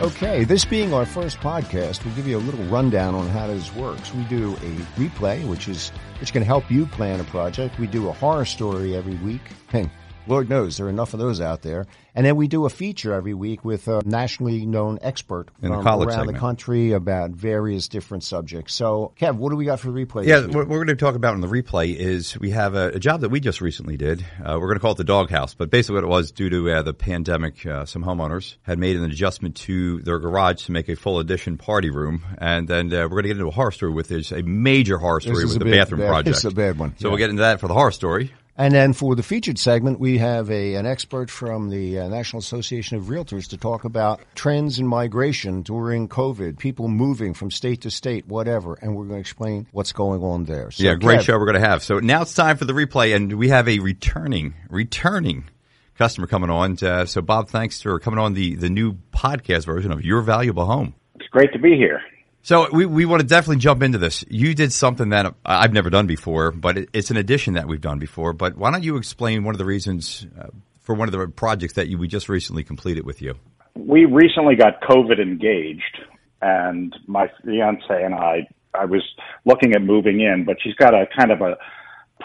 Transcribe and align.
Okay, 0.00 0.44
this 0.44 0.64
being 0.64 0.94
our 0.94 1.04
first 1.04 1.40
podcast, 1.40 2.02
we'll 2.06 2.14
give 2.14 2.26
you 2.26 2.38
a 2.38 2.40
little 2.40 2.64
rundown 2.64 3.14
on 3.14 3.28
how 3.28 3.46
this 3.46 3.70
works. 3.74 4.14
We 4.14 4.24
do 4.24 4.54
a 4.54 4.70
replay, 4.98 5.46
which 5.46 5.68
is 5.68 5.90
which 6.20 6.32
can 6.32 6.42
help 6.42 6.70
you 6.70 6.86
plan 6.86 7.20
a 7.20 7.24
project. 7.24 7.78
We 7.78 7.86
do 7.86 8.08
a 8.08 8.12
horror 8.12 8.46
story 8.46 8.96
every 8.96 9.16
week. 9.16 9.42
Hey, 9.68 9.90
Lord 10.30 10.48
knows 10.48 10.76
there 10.76 10.86
are 10.86 10.90
enough 10.90 11.12
of 11.12 11.20
those 11.20 11.40
out 11.40 11.62
there. 11.62 11.86
And 12.14 12.26
then 12.26 12.34
we 12.36 12.48
do 12.48 12.64
a 12.66 12.70
feature 12.70 13.12
every 13.14 13.34
week 13.34 13.64
with 13.64 13.86
a 13.86 14.02
nationally 14.04 14.66
known 14.66 14.98
expert 15.00 15.46
the 15.60 15.68
from 15.68 15.82
college 15.84 16.08
around 16.08 16.18
segment. 16.18 16.36
the 16.36 16.40
country 16.40 16.92
about 16.92 17.30
various 17.30 17.86
different 17.88 18.24
subjects. 18.24 18.74
So, 18.74 19.12
Kev, 19.20 19.36
what 19.36 19.50
do 19.50 19.56
we 19.56 19.64
got 19.64 19.78
for 19.78 19.90
the 19.92 20.06
replay? 20.06 20.26
Yeah, 20.26 20.40
what 20.46 20.66
we're 20.68 20.84
going 20.84 20.88
to 20.88 20.96
talk 20.96 21.14
about 21.14 21.34
in 21.34 21.40
the 21.40 21.46
replay 21.46 21.94
is 21.94 22.36
we 22.40 22.50
have 22.50 22.74
a, 22.74 22.88
a 22.88 22.98
job 22.98 23.20
that 23.20 23.28
we 23.28 23.38
just 23.38 23.60
recently 23.60 23.96
did. 23.96 24.22
Uh, 24.40 24.58
we're 24.60 24.66
going 24.66 24.74
to 24.76 24.80
call 24.80 24.92
it 24.92 24.98
the 24.98 25.04
doghouse, 25.04 25.54
but 25.54 25.70
basically 25.70 25.96
what 25.96 26.04
it 26.04 26.08
was 26.08 26.32
due 26.32 26.50
to 26.50 26.70
uh, 26.70 26.82
the 26.82 26.94
pandemic, 26.94 27.64
uh, 27.64 27.84
some 27.84 28.02
homeowners 28.02 28.56
had 28.62 28.78
made 28.78 28.96
an 28.96 29.04
adjustment 29.04 29.54
to 29.56 30.00
their 30.00 30.18
garage 30.18 30.64
to 30.64 30.72
make 30.72 30.88
a 30.88 30.96
full 30.96 31.20
addition 31.20 31.58
party 31.58 31.90
room, 31.90 32.24
and 32.38 32.66
then 32.66 32.86
uh, 32.92 33.02
we're 33.02 33.08
going 33.08 33.22
to 33.24 33.28
get 33.28 33.36
into 33.36 33.48
a 33.48 33.52
horror 33.52 33.70
story 33.72 33.92
with 33.92 34.08
this 34.08 34.32
a 34.32 34.42
major 34.42 34.98
horror 34.98 35.20
story 35.20 35.44
with 35.44 35.58
the 35.60 35.64
bad- 35.64 35.70
bathroom 35.70 36.00
bad- 36.00 36.08
project. 36.08 36.36
is 36.38 36.44
a 36.44 36.50
bad 36.50 36.76
one. 36.78 36.94
So 36.98 37.06
Yeah. 37.06 37.10
we'll 37.12 37.18
get 37.18 37.30
into 37.30 37.42
that 37.42 37.60
for 37.60 37.68
the 37.68 37.74
horror 37.74 37.92
story. 37.92 38.32
And 38.56 38.74
then 38.74 38.92
for 38.92 39.14
the 39.14 39.22
featured 39.22 39.58
segment, 39.58 40.00
we 40.00 40.18
have 40.18 40.50
a 40.50 40.74
an 40.74 40.86
expert 40.86 41.30
from 41.30 41.70
the 41.70 42.00
uh, 42.00 42.08
National 42.08 42.40
Association 42.40 42.96
of 42.96 43.04
Realtors 43.04 43.48
to 43.50 43.56
talk 43.56 43.84
about 43.84 44.20
trends 44.34 44.78
in 44.78 44.86
migration 44.86 45.62
during 45.62 46.08
COVID, 46.08 46.58
people 46.58 46.88
moving 46.88 47.32
from 47.32 47.50
state 47.50 47.82
to 47.82 47.90
state, 47.90 48.26
whatever, 48.26 48.74
and 48.74 48.94
we're 48.94 49.04
going 49.04 49.16
to 49.16 49.20
explain 49.20 49.66
what's 49.72 49.92
going 49.92 50.22
on 50.22 50.44
there. 50.44 50.70
So, 50.70 50.84
yeah, 50.84 50.94
great 50.94 51.20
Kev, 51.20 51.24
show 51.24 51.38
we're 51.38 51.46
going 51.46 51.60
to 51.60 51.68
have. 51.68 51.82
So 51.82 52.00
now 52.00 52.22
it's 52.22 52.34
time 52.34 52.56
for 52.56 52.64
the 52.64 52.72
replay, 52.72 53.14
and 53.14 53.32
we 53.34 53.48
have 53.48 53.68
a 53.68 53.78
returning, 53.78 54.54
returning 54.68 55.48
customer 55.96 56.26
coming 56.26 56.50
on. 56.50 56.76
Uh, 56.82 57.04
so 57.04 57.20
Bob, 57.20 57.48
thanks 57.48 57.80
for 57.80 57.98
coming 57.98 58.18
on 58.18 58.34
the 58.34 58.56
the 58.56 58.70
new 58.70 58.94
podcast 59.12 59.66
version 59.66 59.92
of 59.92 60.04
Your 60.04 60.22
Valuable 60.22 60.66
Home. 60.66 60.94
It's 61.16 61.28
great 61.28 61.52
to 61.52 61.58
be 61.58 61.76
here. 61.76 62.00
So 62.42 62.68
we, 62.72 62.86
we 62.86 63.04
want 63.04 63.20
to 63.20 63.26
definitely 63.26 63.58
jump 63.58 63.82
into 63.82 63.98
this. 63.98 64.24
You 64.28 64.54
did 64.54 64.72
something 64.72 65.10
that 65.10 65.34
I've 65.44 65.72
never 65.72 65.90
done 65.90 66.06
before, 66.06 66.50
but 66.52 66.78
it's 66.92 67.10
an 67.10 67.16
addition 67.16 67.54
that 67.54 67.68
we've 67.68 67.80
done 67.80 67.98
before. 67.98 68.32
But 68.32 68.56
why 68.56 68.70
don't 68.70 68.82
you 68.82 68.96
explain 68.96 69.44
one 69.44 69.54
of 69.54 69.58
the 69.58 69.64
reasons 69.66 70.26
uh, 70.38 70.48
for 70.80 70.94
one 70.94 71.06
of 71.08 71.12
the 71.12 71.28
projects 71.28 71.74
that 71.74 71.88
you, 71.88 71.98
we 71.98 72.08
just 72.08 72.28
recently 72.28 72.64
completed 72.64 73.04
with 73.04 73.20
you? 73.20 73.34
We 73.76 74.06
recently 74.06 74.56
got 74.56 74.80
COVID 74.82 75.20
engaged, 75.20 75.98
and 76.40 76.94
my 77.06 77.30
fiance 77.44 77.84
and 77.88 78.14
I, 78.14 78.48
I 78.74 78.86
was 78.86 79.02
looking 79.44 79.74
at 79.74 79.82
moving 79.82 80.20
in, 80.20 80.44
but 80.44 80.56
she's 80.62 80.74
got 80.74 80.94
a 80.94 81.06
kind 81.16 81.30
of 81.30 81.42
a 81.42 81.56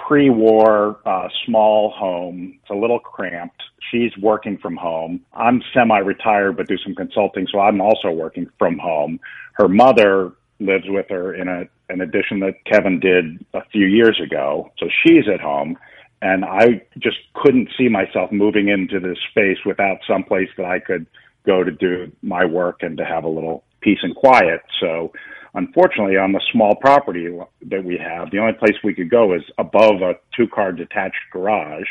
pre-war 0.08 1.00
uh, 1.06 1.28
small 1.46 1.92
home. 1.92 2.60
It's 2.62 2.70
a 2.70 2.76
little 2.76 3.00
cramped. 3.00 3.62
She's 3.92 4.12
working 4.22 4.58
from 4.58 4.76
home. 4.76 5.22
I'm 5.34 5.62
semi-retired, 5.74 6.58
but 6.58 6.68
do 6.68 6.78
some 6.78 6.96
consulting, 6.96 7.48
so 7.52 7.60
I'm 7.60 7.82
also 7.82 8.12
working 8.12 8.48
from 8.60 8.78
home. 8.78 9.20
Her 9.54 9.68
mother 9.68 10.34
lives 10.60 10.86
with 10.88 11.08
her 11.10 11.34
in 11.34 11.48
a 11.48 11.68
an 11.88 12.02
addition 12.02 12.40
that 12.40 12.56
Kevin 12.66 13.00
did 13.00 13.46
a 13.54 13.64
few 13.72 13.86
years 13.86 14.20
ago, 14.20 14.72
so 14.80 14.88
she's 15.04 15.26
at 15.32 15.40
home. 15.40 15.78
And 16.22 16.44
I 16.44 16.82
just 16.98 17.18
couldn't 17.36 17.70
see 17.78 17.90
myself 17.90 18.32
moving 18.32 18.70
into 18.70 19.00
this 19.00 19.20
space 19.30 19.60
without 19.64 20.00
some 20.08 20.24
place 20.24 20.50
that 20.58 20.66
I 20.66 20.80
could 20.80 21.06
go 21.46 21.64
to 21.64 21.70
do 21.70 22.12
my 22.24 22.44
work 22.44 22.82
and 22.82 22.98
to 22.98 23.06
have 23.06 23.24
a 23.24 23.30
little 23.30 23.64
peace 23.82 24.00
and 24.02 24.16
quiet. 24.16 24.62
So 24.80 25.14
unfortunately 25.56 26.18
on 26.18 26.32
the 26.32 26.42
small 26.52 26.76
property 26.76 27.28
that 27.70 27.84
we 27.84 27.98
have, 27.98 28.32
the 28.32 28.40
only 28.40 28.54
place 28.54 28.76
we 28.84 28.94
could 28.94 29.10
go 29.10 29.34
is 29.34 29.42
above 29.58 30.02
a 30.02 30.14
two 30.36 30.48
car 30.48 30.72
detached 30.72 31.16
garage. 31.32 31.88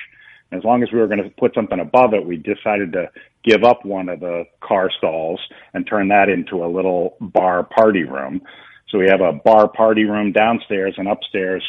And 0.51 0.61
As 0.61 0.65
long 0.65 0.83
as 0.83 0.93
we 0.93 0.99
were 0.99 1.09
going 1.09 1.23
to 1.23 1.31
put 1.31 1.55
something 1.55 1.81
above 1.81 2.15
it, 2.15 2.25
we 2.25 2.37
decided 2.37 2.93
to 2.93 3.11
give 3.43 3.65
up 3.65 3.85
one 3.85 4.09
of 4.09 4.21
the 4.21 4.45
car 4.61 4.91
stalls 4.97 5.41
and 5.73 5.87
turn 5.87 6.09
that 6.09 6.29
into 6.29 6.65
a 6.65 6.69
little 6.69 7.17
bar 7.21 7.65
party 7.65 8.05
room. 8.05 8.43
So 8.89 8.99
we 8.99 9.09
have 9.09 9.21
a 9.21 9.33
bar 9.33 9.69
party 9.69 10.05
room 10.05 10.33
downstairs 10.33 10.95
and 10.99 11.09
upstairs 11.09 11.65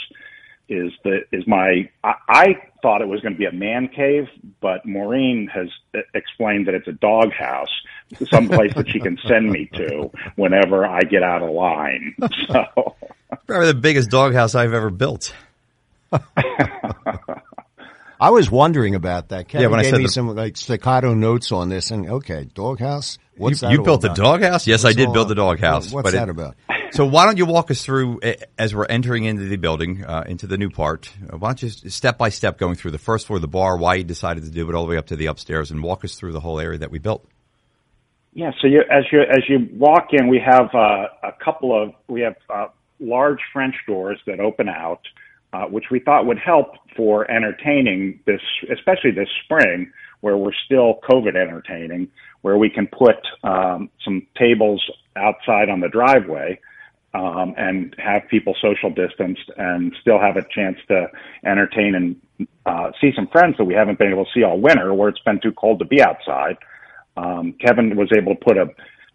is 0.70 0.92
the 1.04 1.22
is 1.32 1.46
my 1.48 1.90
I, 2.04 2.14
I 2.28 2.56
thought 2.82 3.02
it 3.02 3.08
was 3.08 3.22
going 3.22 3.34
to 3.34 3.38
be 3.40 3.46
a 3.46 3.52
man 3.52 3.88
cave, 3.88 4.28
but 4.62 4.86
Maureen 4.86 5.48
has 5.54 5.68
explained 6.14 6.68
that 6.68 6.74
it's 6.76 6.88
a 6.88 6.92
dog 6.94 7.32
house, 7.34 7.70
someplace 8.30 8.74
that 8.76 8.90
she 8.90 9.00
can 9.00 9.18
send 9.28 9.50
me 9.52 9.70
to 9.74 10.12
whenever 10.36 10.86
I 10.86 11.02
get 11.02 11.24
out 11.24 11.42
of 11.44 11.50
line. 11.52 12.16
So 12.48 12.96
Probably 13.48 13.68
the 13.68 13.74
biggest 13.74 14.10
doghouse 14.12 14.56
I've 14.56 14.74
ever 14.74 14.90
built. 14.92 15.34
I 18.20 18.30
was 18.30 18.50
wondering 18.50 18.96
about 18.96 19.30
that. 19.30 19.48
Kevin 19.50 19.64
Yeah, 19.64 19.68
when 19.72 19.80
I 19.80 19.84
said 19.84 19.98
me 19.98 20.04
the- 20.06 20.10
some 20.12 20.34
like 20.36 20.56
staccato 20.58 21.14
notes 21.14 21.52
on 21.52 21.70
this, 21.70 21.92
and 21.92 22.10
okay, 22.10 22.48
doghouse. 22.54 23.18
What's 23.38 23.62
you 23.62 23.68
that 23.68 23.74
you 23.74 23.80
all 23.80 23.86
built 23.86 24.02
the 24.02 24.08
about? 24.08 24.16
doghouse? 24.18 24.68
Yes, 24.68 24.84
What's 24.84 24.96
I 24.96 24.98
did 24.98 25.08
all- 25.08 25.14
build 25.14 25.28
the 25.30 25.36
doghouse. 25.36 25.92
What's 25.92 26.04
but 26.04 26.14
it- 26.14 26.18
that 26.18 26.30
about? 26.30 26.56
So 26.96 27.06
why 27.06 27.26
don't 27.26 27.36
you 27.36 27.46
walk 27.46 27.72
us 27.72 27.84
through 27.84 28.22
eh, 28.24 28.36
as 28.58 28.74
we're 28.74 28.86
entering 28.86 29.26
into 29.26 29.44
the 29.44 29.58
building, 29.58 30.06
uh, 30.06 30.24
into 30.28 30.48
the 30.48 30.58
new 30.58 30.70
part? 30.70 31.12
uh, 31.30 31.36
Why 31.36 31.50
don't 31.50 31.62
you 31.62 31.70
step 31.90 32.18
by 32.18 32.30
step 32.30 32.58
going 32.58 32.76
through 32.76 32.92
the 32.92 32.98
first 32.98 33.28
floor, 33.28 33.38
the 33.38 33.50
bar, 33.50 33.76
why 33.76 33.96
you 33.96 34.06
decided 34.06 34.46
to 34.46 34.50
do 34.50 34.70
it 34.70 34.74
all 34.74 34.86
the 34.86 34.92
way 34.92 34.96
up 34.96 35.08
to 35.08 35.18
the 35.18 35.26
upstairs, 35.26 35.72
and 35.72 35.84
walk 35.84 36.06
us 36.06 36.16
through 36.16 36.32
the 36.32 36.40
whole 36.40 36.58
area 36.58 36.80
that 36.80 36.92
we 36.92 37.00
built. 37.00 37.28
Yeah, 38.32 38.52
so 38.62 38.68
you, 38.68 38.82
as 38.90 39.04
you 39.12 39.20
as 39.24 39.44
you 39.50 39.68
walk 39.74 40.14
in, 40.14 40.30
we 40.30 40.40
have 40.40 40.74
uh, 40.74 41.08
a 41.22 41.34
couple 41.44 41.78
of 41.78 41.94
we 42.08 42.22
have 42.22 42.38
uh, 42.50 42.68
large 43.02 43.40
French 43.52 43.76
doors 43.86 44.18
that 44.26 44.40
open 44.40 44.70
out, 44.70 45.02
uh, 45.52 45.66
which 45.66 45.86
we 45.92 46.00
thought 46.00 46.26
would 46.26 46.40
help 46.40 46.76
for 46.96 47.30
entertaining 47.30 48.22
this, 48.26 48.42
especially 48.72 49.12
this 49.12 49.28
spring, 49.44 49.92
where 50.22 50.38
we're 50.38 50.56
still 50.66 51.02
COVID 51.12 51.36
entertaining, 51.36 52.08
where 52.42 52.58
we 52.58 52.70
can 52.70 52.88
put 52.88 53.18
um, 53.44 53.90
some 54.06 54.26
tables 54.38 54.82
outside 55.18 55.68
on 55.68 55.82
the 55.82 55.90
driveway. 55.90 56.58
Um, 57.20 57.54
and 57.56 57.96
have 57.98 58.24
people 58.30 58.54
social 58.62 58.90
distanced 58.90 59.50
and 59.56 59.96
still 60.02 60.20
have 60.20 60.36
a 60.36 60.46
chance 60.58 60.78
to 60.90 61.08
entertain 61.46 61.92
and 61.96 62.48
uh, 62.66 62.92
see 63.00 63.12
some 63.16 63.28
friends 63.28 63.56
that 63.58 63.64
we 63.64 63.74
haven't 63.74 64.00
been 64.00 64.12
able 64.12 64.26
to 64.26 64.32
see 64.34 64.44
all 64.44 64.60
winter, 64.60 64.94
where 64.94 65.08
it's 65.08 65.26
been 65.30 65.40
too 65.40 65.54
cold 65.54 65.80
to 65.80 65.86
be 65.86 66.02
outside. 66.02 66.58
Um, 67.16 67.54
Kevin 67.64 67.96
was 67.96 68.10
able 68.20 68.36
to 68.36 68.42
put 68.44 68.58
a, 68.58 68.68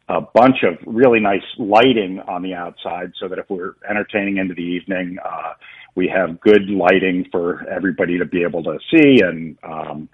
a 0.08 0.20
bunch 0.40 0.58
of 0.62 0.78
really 0.86 1.20
nice 1.20 1.48
lighting 1.58 2.20
on 2.26 2.40
the 2.42 2.54
outside 2.54 3.12
so 3.20 3.28
that 3.28 3.38
if 3.38 3.50
we're 3.50 3.74
entertaining 3.92 4.38
into 4.38 4.54
the 4.54 4.68
evening, 4.76 5.18
uh, 5.22 5.52
we 5.94 6.08
have 6.08 6.40
good 6.40 6.70
lighting 6.70 7.28
for 7.30 7.68
everybody 7.68 8.18
to 8.18 8.24
be 8.24 8.42
able 8.42 8.62
to 8.62 8.78
see. 8.90 9.20
And, 9.20 9.58
um, 9.62 10.08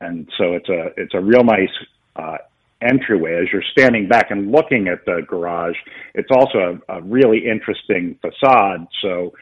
and 0.00 0.26
so 0.38 0.54
it's 0.54 0.70
a, 0.70 0.82
it's 0.96 1.14
a 1.14 1.20
real 1.20 1.44
nice, 1.44 1.74
uh, 2.16 2.38
entryway 2.82 3.40
as 3.42 3.48
you're 3.52 3.62
standing 3.72 4.08
back 4.08 4.30
and 4.30 4.52
looking 4.52 4.88
at 4.88 5.04
the 5.06 5.22
garage. 5.26 5.76
It's 6.14 6.30
also 6.30 6.80
a, 6.88 6.98
a 6.98 7.02
really 7.02 7.46
interesting 7.46 8.18
facade. 8.20 8.86
So, 9.02 9.32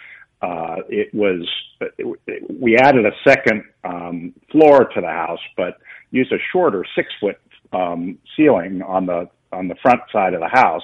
uh, 0.42 0.76
it 0.88 1.12
was, 1.14 1.48
it, 1.80 2.18
it, 2.26 2.60
we 2.60 2.76
added 2.76 3.06
a 3.06 3.12
second, 3.26 3.64
um, 3.82 4.34
floor 4.52 4.84
to 4.94 5.00
the 5.00 5.08
house, 5.08 5.40
but 5.56 5.78
used 6.10 6.32
a 6.32 6.38
shorter 6.52 6.84
six 6.94 7.08
foot 7.20 7.38
um, 7.72 8.18
ceiling 8.36 8.82
on 8.82 9.06
the 9.06 9.28
on 9.52 9.68
the 9.68 9.74
front 9.82 10.00
side 10.12 10.34
of 10.34 10.40
the 10.40 10.48
house 10.48 10.82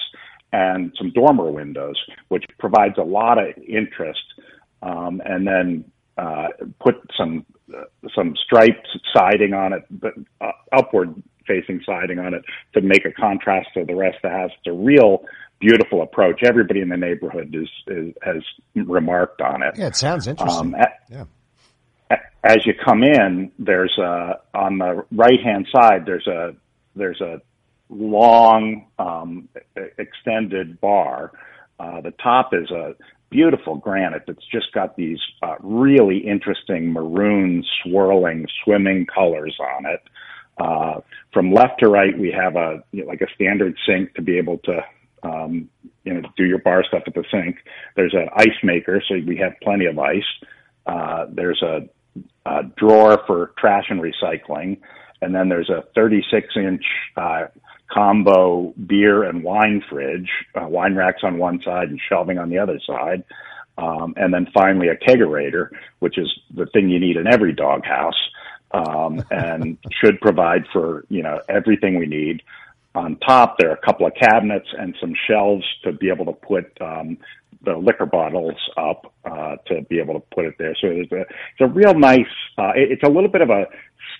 and 0.52 0.92
some 0.98 1.10
dormer 1.12 1.50
windows, 1.50 1.96
which 2.28 2.44
provides 2.58 2.94
a 2.98 3.02
lot 3.02 3.38
of 3.38 3.46
interest. 3.68 4.22
Um, 4.82 5.20
and 5.24 5.46
then 5.46 5.84
uh, 6.16 6.48
put 6.80 6.96
some 7.16 7.44
uh, 7.76 7.82
some 8.14 8.34
striped 8.44 8.88
siding 9.14 9.52
on 9.52 9.72
it, 9.74 9.84
but 9.90 10.14
uh, 10.40 10.52
upward 10.72 11.22
facing 11.50 11.80
siding 11.84 12.18
on 12.20 12.34
it 12.34 12.42
to 12.74 12.80
make 12.80 13.04
a 13.04 13.12
contrast 13.12 13.68
to 13.74 13.84
the 13.84 13.94
rest 13.94 14.16
of 14.22 14.30
the 14.30 14.36
house. 14.36 14.50
It's 14.58 14.68
a 14.68 14.72
real 14.72 15.24
beautiful 15.58 16.02
approach. 16.02 16.42
Everybody 16.42 16.80
in 16.80 16.88
the 16.88 16.96
neighborhood 16.96 17.54
is, 17.54 17.68
is 17.86 18.14
has 18.22 18.42
remarked 18.74 19.40
on 19.40 19.62
it. 19.62 19.74
Yeah, 19.76 19.88
it 19.88 19.96
sounds 19.96 20.26
interesting. 20.26 20.74
Um, 20.74 20.74
at, 20.74 21.00
yeah. 21.10 21.24
As 22.42 22.64
you 22.64 22.72
come 22.82 23.02
in, 23.02 23.52
there's 23.58 23.96
a 23.98 24.40
on 24.54 24.78
the 24.78 25.04
right 25.12 25.40
hand 25.44 25.66
side. 25.70 26.06
There's 26.06 26.26
a 26.26 26.54
there's 26.96 27.20
a 27.20 27.40
long 27.90 28.86
um, 28.98 29.48
extended 29.98 30.80
bar. 30.80 31.32
Uh, 31.78 32.00
the 32.00 32.12
top 32.22 32.52
is 32.52 32.70
a 32.70 32.94
beautiful 33.30 33.76
granite 33.76 34.24
that's 34.26 34.44
just 34.52 34.72
got 34.72 34.96
these 34.96 35.18
uh, 35.42 35.54
really 35.60 36.18
interesting 36.18 36.92
maroon 36.92 37.64
swirling 37.82 38.46
swimming 38.64 39.06
colors 39.06 39.56
on 39.76 39.86
it. 39.86 40.00
Uh, 40.60 41.00
from 41.32 41.52
left 41.52 41.80
to 41.80 41.88
right, 41.88 42.16
we 42.18 42.30
have 42.30 42.54
a 42.56 42.84
you 42.92 43.02
know, 43.02 43.08
like 43.08 43.22
a 43.22 43.34
standard 43.34 43.74
sink 43.86 44.14
to 44.14 44.22
be 44.22 44.36
able 44.36 44.58
to 44.58 44.80
um, 45.22 45.68
you 46.04 46.12
know 46.12 46.28
do 46.36 46.44
your 46.44 46.58
bar 46.58 46.84
stuff 46.84 47.02
at 47.06 47.14
the 47.14 47.24
sink. 47.30 47.56
There's 47.96 48.14
an 48.14 48.28
ice 48.36 48.58
maker, 48.62 49.02
so 49.08 49.16
we 49.26 49.38
have 49.38 49.52
plenty 49.62 49.86
of 49.86 49.98
ice. 49.98 50.22
Uh, 50.86 51.26
there's 51.30 51.62
a, 51.62 51.88
a 52.46 52.62
drawer 52.76 53.22
for 53.26 53.52
trash 53.58 53.86
and 53.88 54.00
recycling, 54.00 54.78
and 55.22 55.34
then 55.34 55.48
there's 55.48 55.70
a 55.70 55.84
36 55.94 56.48
inch 56.56 56.84
uh, 57.16 57.46
combo 57.90 58.74
beer 58.86 59.24
and 59.24 59.42
wine 59.42 59.82
fridge, 59.88 60.28
uh, 60.54 60.66
wine 60.68 60.94
racks 60.94 61.22
on 61.22 61.38
one 61.38 61.60
side 61.62 61.88
and 61.88 62.00
shelving 62.08 62.38
on 62.38 62.50
the 62.50 62.58
other 62.58 62.78
side. 62.86 63.24
Um, 63.78 64.12
and 64.16 64.34
then 64.34 64.46
finally 64.52 64.88
a 64.88 64.96
kegerator, 64.96 65.70
which 66.00 66.18
is 66.18 66.28
the 66.54 66.66
thing 66.66 66.90
you 66.90 67.00
need 67.00 67.16
in 67.16 67.26
every 67.26 67.54
doghouse, 67.54 68.14
um, 68.72 69.22
and 69.30 69.78
should 70.00 70.20
provide 70.20 70.64
for, 70.72 71.04
you 71.08 71.22
know, 71.22 71.40
everything 71.48 71.98
we 71.98 72.06
need. 72.06 72.42
On 72.94 73.16
top, 73.16 73.56
there 73.58 73.70
are 73.70 73.74
a 73.74 73.86
couple 73.86 74.06
of 74.06 74.14
cabinets 74.14 74.68
and 74.78 74.96
some 75.00 75.14
shelves 75.28 75.64
to 75.84 75.92
be 75.92 76.08
able 76.08 76.24
to 76.26 76.32
put, 76.32 76.66
um, 76.80 77.18
the 77.62 77.76
liquor 77.76 78.06
bottles 78.06 78.58
up, 78.76 79.12
uh, 79.24 79.56
to 79.66 79.82
be 79.82 79.98
able 79.98 80.14
to 80.14 80.22
put 80.34 80.46
it 80.46 80.54
there. 80.58 80.74
So 80.80 80.88
it's 80.88 81.12
a, 81.12 81.20
it's 81.20 81.60
a 81.60 81.66
real 81.66 81.94
nice, 81.94 82.20
uh, 82.58 82.72
it, 82.74 82.92
it's 82.92 83.02
a 83.02 83.10
little 83.10 83.28
bit 83.28 83.42
of 83.42 83.50
a 83.50 83.66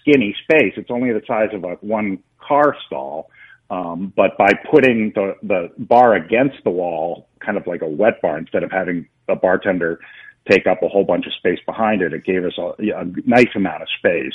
skinny 0.01 0.37
space. 0.43 0.75
It's 0.77 0.91
only 0.91 1.13
the 1.13 1.23
size 1.27 1.49
of 1.53 1.65
a 1.65 1.75
one 1.81 2.19
car 2.39 2.77
stall, 2.87 3.31
um, 3.71 4.13
but 4.17 4.37
by 4.37 4.53
putting 4.71 5.13
the, 5.15 5.37
the 5.43 5.73
bar 5.79 6.15
against 6.15 6.63
the 6.65 6.71
wall, 6.71 7.29
kind 7.41 7.57
of 7.57 7.67
like 7.67 7.83
a 7.83 7.89
wet 7.89 8.21
bar, 8.21 8.37
instead 8.37 8.63
of 8.63 8.71
having 8.71 9.09
a 9.29 9.37
bartender 9.37 10.01
take 10.49 10.67
up 10.67 10.83
a 10.83 10.89
whole 10.89 11.05
bunch 11.05 11.27
of 11.27 11.33
space 11.35 11.59
behind 11.67 12.03
it, 12.03 12.13
it 12.13 12.25
gave 12.25 12.45
us 12.45 12.57
a, 12.59 12.73
a 12.79 13.05
nice 13.25 13.51
amount 13.55 13.83
of 13.83 13.89
space. 13.99 14.35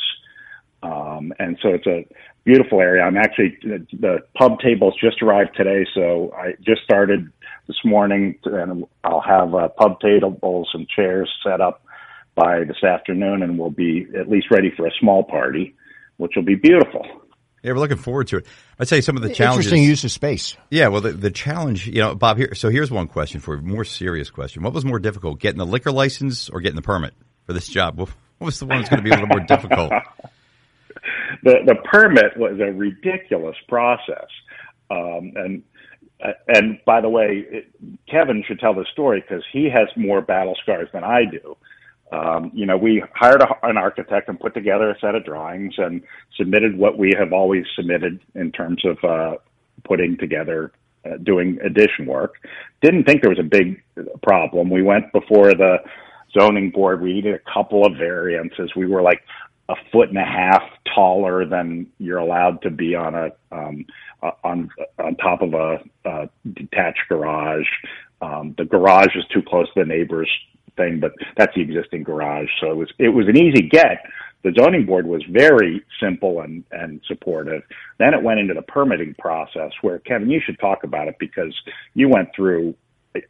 Um, 0.84 1.34
and 1.40 1.58
so 1.62 1.70
it's 1.70 1.88
a 1.88 2.06
beautiful 2.44 2.80
area. 2.80 3.04
I'm 3.04 3.18
actually, 3.18 3.58
the 3.64 4.20
pub 4.38 4.60
tables 4.60 4.94
just 5.02 5.22
arrived 5.22 5.56
today, 5.56 5.86
so 5.94 6.32
I 6.38 6.54
just 6.62 6.84
started 6.84 7.32
this 7.68 7.78
morning 7.84 8.38
and 8.46 8.86
I'll 9.04 9.22
have 9.22 9.56
uh, 9.56 9.70
pub 9.70 10.00
tables 10.00 10.70
and 10.74 10.88
chairs 10.88 11.32
set 11.44 11.60
up 11.60 11.84
by 12.36 12.66
this 12.66 12.84
afternoon 12.84 13.42
and 13.42 13.58
we'll 13.58 13.72
be 13.72 14.06
at 14.18 14.30
least 14.30 14.52
ready 14.52 14.72
for 14.76 14.86
a 14.86 14.92
small 15.00 15.24
party, 15.24 15.76
which 16.18 16.34
will 16.36 16.44
be 16.44 16.56
beautiful. 16.56 17.04
Yeah, 17.66 17.72
we're 17.72 17.80
looking 17.80 17.98
forward 17.98 18.28
to 18.28 18.38
it. 18.38 18.46
I'd 18.80 18.88
say 18.88 19.02
some 19.02 19.18
of 19.18 19.24
the 19.24 19.34
challenges. 19.34 19.66
Interesting 19.66 19.90
use 19.90 20.04
of 20.04 20.12
space. 20.12 20.56
Yeah, 20.70 20.90
well, 20.90 21.02
the, 21.02 21.14
the 21.14 21.32
challenge, 21.32 21.88
you 21.88 22.00
know, 22.00 22.14
Bob. 22.14 22.38
Here, 22.38 22.54
so 22.54 22.70
here's 22.70 22.92
one 22.92 23.08
question 23.08 23.40
for 23.40 23.56
a 23.56 23.62
more 23.62 23.84
serious 23.84 24.30
question. 24.30 24.62
What 24.62 24.72
was 24.72 24.86
more 24.86 25.00
difficult, 25.00 25.40
getting 25.40 25.58
the 25.58 25.66
liquor 25.66 25.92
license 25.92 26.48
or 26.48 26.62
getting 26.62 26.76
the 26.76 26.84
permit 26.84 27.16
for 27.48 27.54
this 27.54 27.68
job? 27.68 27.98
What 27.98 28.10
was 28.40 28.60
the 28.60 28.68
one 28.68 28.78
that's 28.78 28.90
going 28.90 29.04
to 29.04 29.04
be 29.04 29.10
a 29.10 29.14
little 29.14 29.30
more 29.30 29.40
difficult? 29.40 29.92
the 31.44 31.56
the 31.66 31.76
permit 31.92 32.38
was 32.38 32.60
a 32.60 32.72
ridiculous 32.72 33.56
process, 33.68 34.28
um, 34.92 35.34
and 35.36 35.64
and 36.48 36.80
by 36.86 37.02
the 37.02 37.10
way, 37.10 37.46
it, 37.50 37.68
Kevin 38.08 38.44
should 38.48 38.60
tell 38.60 38.76
the 38.76 38.86
story 38.92 39.22
because 39.22 39.44
he 39.52 39.72
has 39.74 39.88
more 39.96 40.22
battle 40.22 40.56
scars 40.62 40.88
than 40.94 41.04
I 41.04 41.26
do. 41.26 41.58
Um, 42.12 42.52
you 42.54 42.66
know, 42.66 42.78
we 42.78 43.04
hired 43.14 43.42
a, 43.42 43.48
an 43.64 43.78
architect 43.78 44.30
and 44.30 44.40
put 44.40 44.54
together 44.54 44.92
a 44.92 45.00
set 45.00 45.16
of 45.16 45.26
drawings 45.26 45.74
and 45.78 46.02
submitted 46.38 46.78
what 46.78 46.98
we 46.98 47.14
have 47.18 47.34
always 47.34 47.66
submitted 47.76 48.20
in 48.36 48.52
terms 48.52 48.84
of 48.86 49.04
uh, 49.04 49.38
putting 49.84 50.18
together, 50.18 50.72
uh, 51.06 51.18
doing 51.18 51.60
addition 51.64 52.06
work. 52.06 52.36
Didn't 52.82 53.06
think 53.06 53.22
there 53.22 53.32
was 53.32 53.40
a 53.40 53.44
big 53.44 53.82
problem. 54.22 54.70
We 54.70 54.84
went 54.84 55.12
before 55.14 55.54
the 55.54 55.78
zoning 56.38 56.70
board. 56.70 57.02
We 57.02 57.14
needed 57.14 57.36
a 57.36 57.52
couple 57.54 57.86
of 57.86 57.98
variances. 57.98 58.76
We 58.76 58.86
were 58.86 59.02
like 59.02 59.22
a 59.68 59.76
foot 59.92 60.10
and 60.10 60.18
a 60.18 60.24
half 60.24 60.62
taller 60.94 61.46
than 61.46 61.88
you're 61.98 62.20
allowed 62.20 62.62
to 62.62 62.70
be 62.70 62.94
on 62.96 63.16
a 63.16 63.32
um, 63.52 63.86
on 64.44 64.70
on 65.00 65.16
top 65.16 65.42
of 65.42 65.54
a, 65.54 65.80
a 66.06 66.30
detached 66.54 67.02
garage. 67.10 67.68
Um, 68.22 68.54
the 68.58 68.66
garage 68.66 69.16
is 69.16 69.26
too 69.34 69.42
close 69.42 69.68
to 69.74 69.82
the 69.82 69.86
neighbor's 69.86 70.30
thing, 70.76 71.00
but 71.00 71.12
that's 71.38 71.54
the 71.56 71.62
existing 71.62 72.04
garage. 72.04 72.48
So 72.62 72.72
it 72.72 72.76
was 72.76 72.90
it 73.00 73.10
was 73.10 73.28
an 73.28 73.38
easy 73.38 73.68
get. 73.68 74.06
The 74.44 74.54
zoning 74.60 74.86
board 74.86 75.08
was 75.08 75.24
very 75.30 75.84
simple 76.00 76.42
and 76.42 76.64
and 76.72 77.02
supportive. 77.08 77.64
Then 77.98 78.14
it 78.14 78.22
went 78.24 78.40
into 78.40 78.54
the 78.54 78.62
permitting 78.62 79.16
process, 79.18 79.72
where 79.82 80.00
Kevin, 80.00 80.30
you 80.30 80.40
should 80.46 80.60
talk 80.60 80.84
about 80.84 81.08
it 81.08 81.16
because 81.20 81.56
you 81.94 82.10
went 82.10 82.30
through 82.36 82.76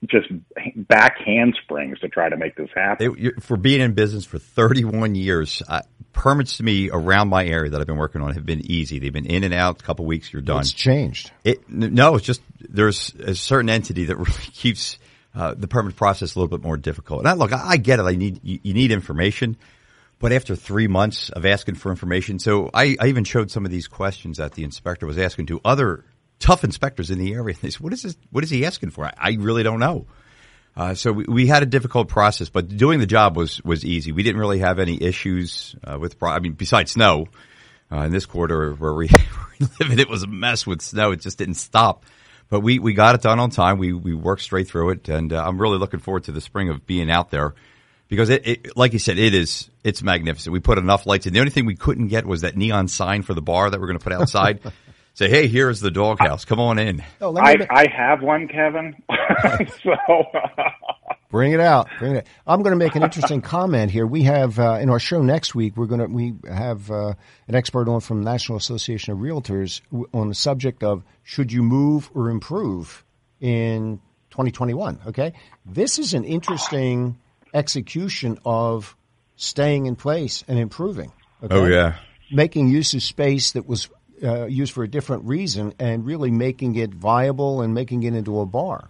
just 0.09 0.27
back 0.75 1.17
handsprings 1.23 1.99
to 1.99 2.09
try 2.09 2.29
to 2.29 2.37
make 2.37 2.55
this 2.55 2.69
happen. 2.75 3.15
It, 3.17 3.43
for 3.43 3.57
being 3.57 3.81
in 3.81 3.93
business 3.93 4.25
for 4.25 4.39
31 4.39 5.15
years, 5.15 5.61
uh, 5.67 5.81
permits 6.13 6.57
to 6.57 6.63
me 6.63 6.89
around 6.89 7.29
my 7.29 7.45
area 7.45 7.69
that 7.71 7.81
I've 7.81 7.87
been 7.87 7.97
working 7.97 8.21
on 8.21 8.33
have 8.33 8.45
been 8.45 8.65
easy. 8.69 8.99
They've 8.99 9.13
been 9.13 9.25
in 9.25 9.43
and 9.43 9.53
out. 9.53 9.81
A 9.81 9.83
couple 9.83 10.05
weeks, 10.05 10.31
you're 10.31 10.41
done. 10.41 10.61
It's 10.61 10.71
changed. 10.71 11.31
It, 11.43 11.69
no, 11.69 12.15
it's 12.15 12.25
just 12.25 12.41
there's 12.59 13.13
a 13.15 13.35
certain 13.35 13.69
entity 13.69 14.05
that 14.05 14.17
really 14.17 14.31
keeps 14.53 14.97
uh, 15.35 15.53
the 15.53 15.67
permit 15.67 15.95
process 15.95 16.35
a 16.35 16.39
little 16.39 16.57
bit 16.57 16.63
more 16.63 16.77
difficult. 16.77 17.19
And 17.19 17.27
I, 17.27 17.33
look, 17.33 17.51
I, 17.51 17.71
I 17.71 17.77
get 17.77 17.99
it. 17.99 18.03
I 18.03 18.15
need 18.15 18.39
you, 18.43 18.59
you, 18.63 18.73
need 18.73 18.91
information, 18.91 19.57
but 20.17 20.31
after 20.31 20.55
three 20.55 20.87
months 20.87 21.29
of 21.29 21.45
asking 21.45 21.75
for 21.75 21.89
information, 21.89 22.39
so 22.39 22.69
I, 22.73 22.95
I, 22.99 23.07
even 23.07 23.25
showed 23.25 23.51
some 23.51 23.65
of 23.65 23.71
these 23.71 23.87
questions 23.87 24.37
that 24.37 24.53
the 24.53 24.63
inspector 24.63 25.05
was 25.05 25.17
asking 25.17 25.47
to 25.47 25.59
other 25.65 26.05
tough 26.39 26.63
inspectors 26.63 27.11
in 27.11 27.19
the 27.19 27.33
area. 27.33 27.55
They 27.61 27.69
said, 27.69 27.81
"What 27.81 27.91
is 27.91 28.03
this? 28.03 28.17
What 28.31 28.43
is 28.43 28.49
he 28.49 28.65
asking 28.65 28.91
for?" 28.91 29.05
I, 29.05 29.13
I 29.17 29.37
really 29.39 29.63
don't 29.63 29.79
know. 29.79 30.07
Uh, 30.77 30.93
so 30.93 31.11
we, 31.11 31.25
we, 31.27 31.47
had 31.47 31.63
a 31.63 31.65
difficult 31.65 32.09
process, 32.09 32.49
but 32.49 32.67
doing 32.67 32.99
the 32.99 33.05
job 33.05 33.35
was 33.35 33.61
was 33.63 33.83
easy. 33.83 34.13
We 34.13 34.23
didn't 34.23 34.39
really 34.39 34.59
have 34.59 34.79
any 34.79 35.01
issues 35.01 35.75
uh, 35.83 35.97
with. 35.99 36.15
I 36.23 36.39
mean, 36.39 36.53
besides 36.53 36.91
snow. 36.91 37.27
Uh, 37.91 37.97
in 37.97 38.11
this 38.11 38.25
quarter 38.25 38.73
where 38.73 38.95
we, 38.95 39.07
we 39.59 39.67
live 39.79 39.99
it 39.99 40.09
was 40.09 40.23
a 40.23 40.27
mess 40.27 40.65
with 40.65 40.81
snow. 40.81 41.11
It 41.11 41.21
just 41.21 41.37
didn't 41.37 41.53
stop 41.53 42.03
but 42.49 42.61
we, 42.61 42.79
we 42.79 42.93
got 42.93 43.15
it 43.15 43.21
done 43.21 43.39
on 43.39 43.49
time. 43.49 43.77
We, 43.77 43.93
we 43.93 44.13
worked 44.13 44.41
straight 44.41 44.67
through 44.67 44.91
it. 44.91 45.09
And 45.09 45.33
uh, 45.33 45.43
I'm 45.45 45.59
really 45.59 45.77
looking 45.77 45.99
forward 45.99 46.25
to 46.25 46.31
the 46.31 46.41
spring 46.41 46.69
of 46.69 46.85
being 46.85 47.09
out 47.09 47.31
there 47.31 47.53
because 48.07 48.29
it, 48.29 48.47
it, 48.47 48.77
like 48.77 48.93
you 48.93 48.99
said, 48.99 49.17
it 49.17 49.33
is, 49.33 49.69
it's 49.83 50.03
magnificent. 50.03 50.53
We 50.53 50.59
put 50.59 50.77
enough 50.77 51.05
lights 51.05 51.25
in. 51.25 51.33
The 51.33 51.39
only 51.39 51.51
thing 51.51 51.65
we 51.65 51.75
couldn't 51.75 52.07
get 52.07 52.25
was 52.25 52.41
that 52.41 52.55
neon 52.55 52.87
sign 52.87 53.23
for 53.23 53.33
the 53.33 53.41
bar 53.41 53.69
that 53.69 53.79
we're 53.79 53.87
going 53.87 53.99
to 53.99 54.03
put 54.03 54.13
outside. 54.13 54.59
Say, 55.15 55.29
hey, 55.29 55.47
here's 55.47 55.79
the 55.79 55.91
doghouse. 55.91 56.43
Come 56.45 56.59
on 56.59 56.77
in. 56.77 57.01
Oh, 57.21 57.35
I, 57.37 57.55
I 57.69 57.87
have 57.89 58.21
one, 58.21 58.49
Kevin. 58.49 58.95
so 59.83 59.95
Bring 61.35 61.53
it 61.53 61.59
out. 61.59 61.89
Bring 61.99 62.15
it. 62.15 62.27
I'm 62.45 62.61
going 62.61 62.71
to 62.71 62.77
make 62.77 62.95
an 62.95 63.03
interesting 63.03 63.41
comment 63.53 63.91
here. 63.91 64.05
We 64.05 64.23
have 64.23 64.59
uh, 64.59 64.77
in 64.81 64.89
our 64.89 64.99
show 64.99 65.21
next 65.21 65.55
week. 65.55 65.75
We're 65.75 65.85
going 65.85 66.01
to 66.01 66.07
we 66.07 66.33
have 66.47 66.91
uh, 66.91 67.13
an 67.47 67.55
expert 67.55 67.89
on 67.89 67.99
from 67.99 68.23
National 68.23 68.57
Association 68.57 69.13
of 69.13 69.19
Realtors 69.19 69.81
on 70.13 70.29
the 70.29 70.35
subject 70.35 70.83
of 70.83 71.03
should 71.23 71.51
you 71.51 71.63
move 71.63 72.09
or 72.13 72.29
improve 72.29 73.03
in 73.41 73.99
2021. 74.31 74.99
Okay, 75.07 75.33
this 75.65 75.97
is 75.97 76.13
an 76.13 76.23
interesting 76.23 77.17
execution 77.53 78.37
of 78.45 78.95
staying 79.35 79.87
in 79.87 79.95
place 79.95 80.43
and 80.47 80.59
improving. 80.59 81.11
Okay? 81.43 81.55
Oh 81.55 81.65
yeah, 81.65 81.95
making 82.31 82.69
use 82.69 82.93
of 82.93 83.03
space 83.03 83.53
that 83.53 83.67
was 83.67 83.89
uh, 84.23 84.45
used 84.45 84.73
for 84.73 84.83
a 84.83 84.87
different 84.87 85.25
reason 85.25 85.73
and 85.79 86.05
really 86.05 86.31
making 86.31 86.75
it 86.75 86.93
viable 86.93 87.61
and 87.61 87.73
making 87.73 88.03
it 88.03 88.13
into 88.13 88.39
a 88.39 88.45
bar 88.45 88.89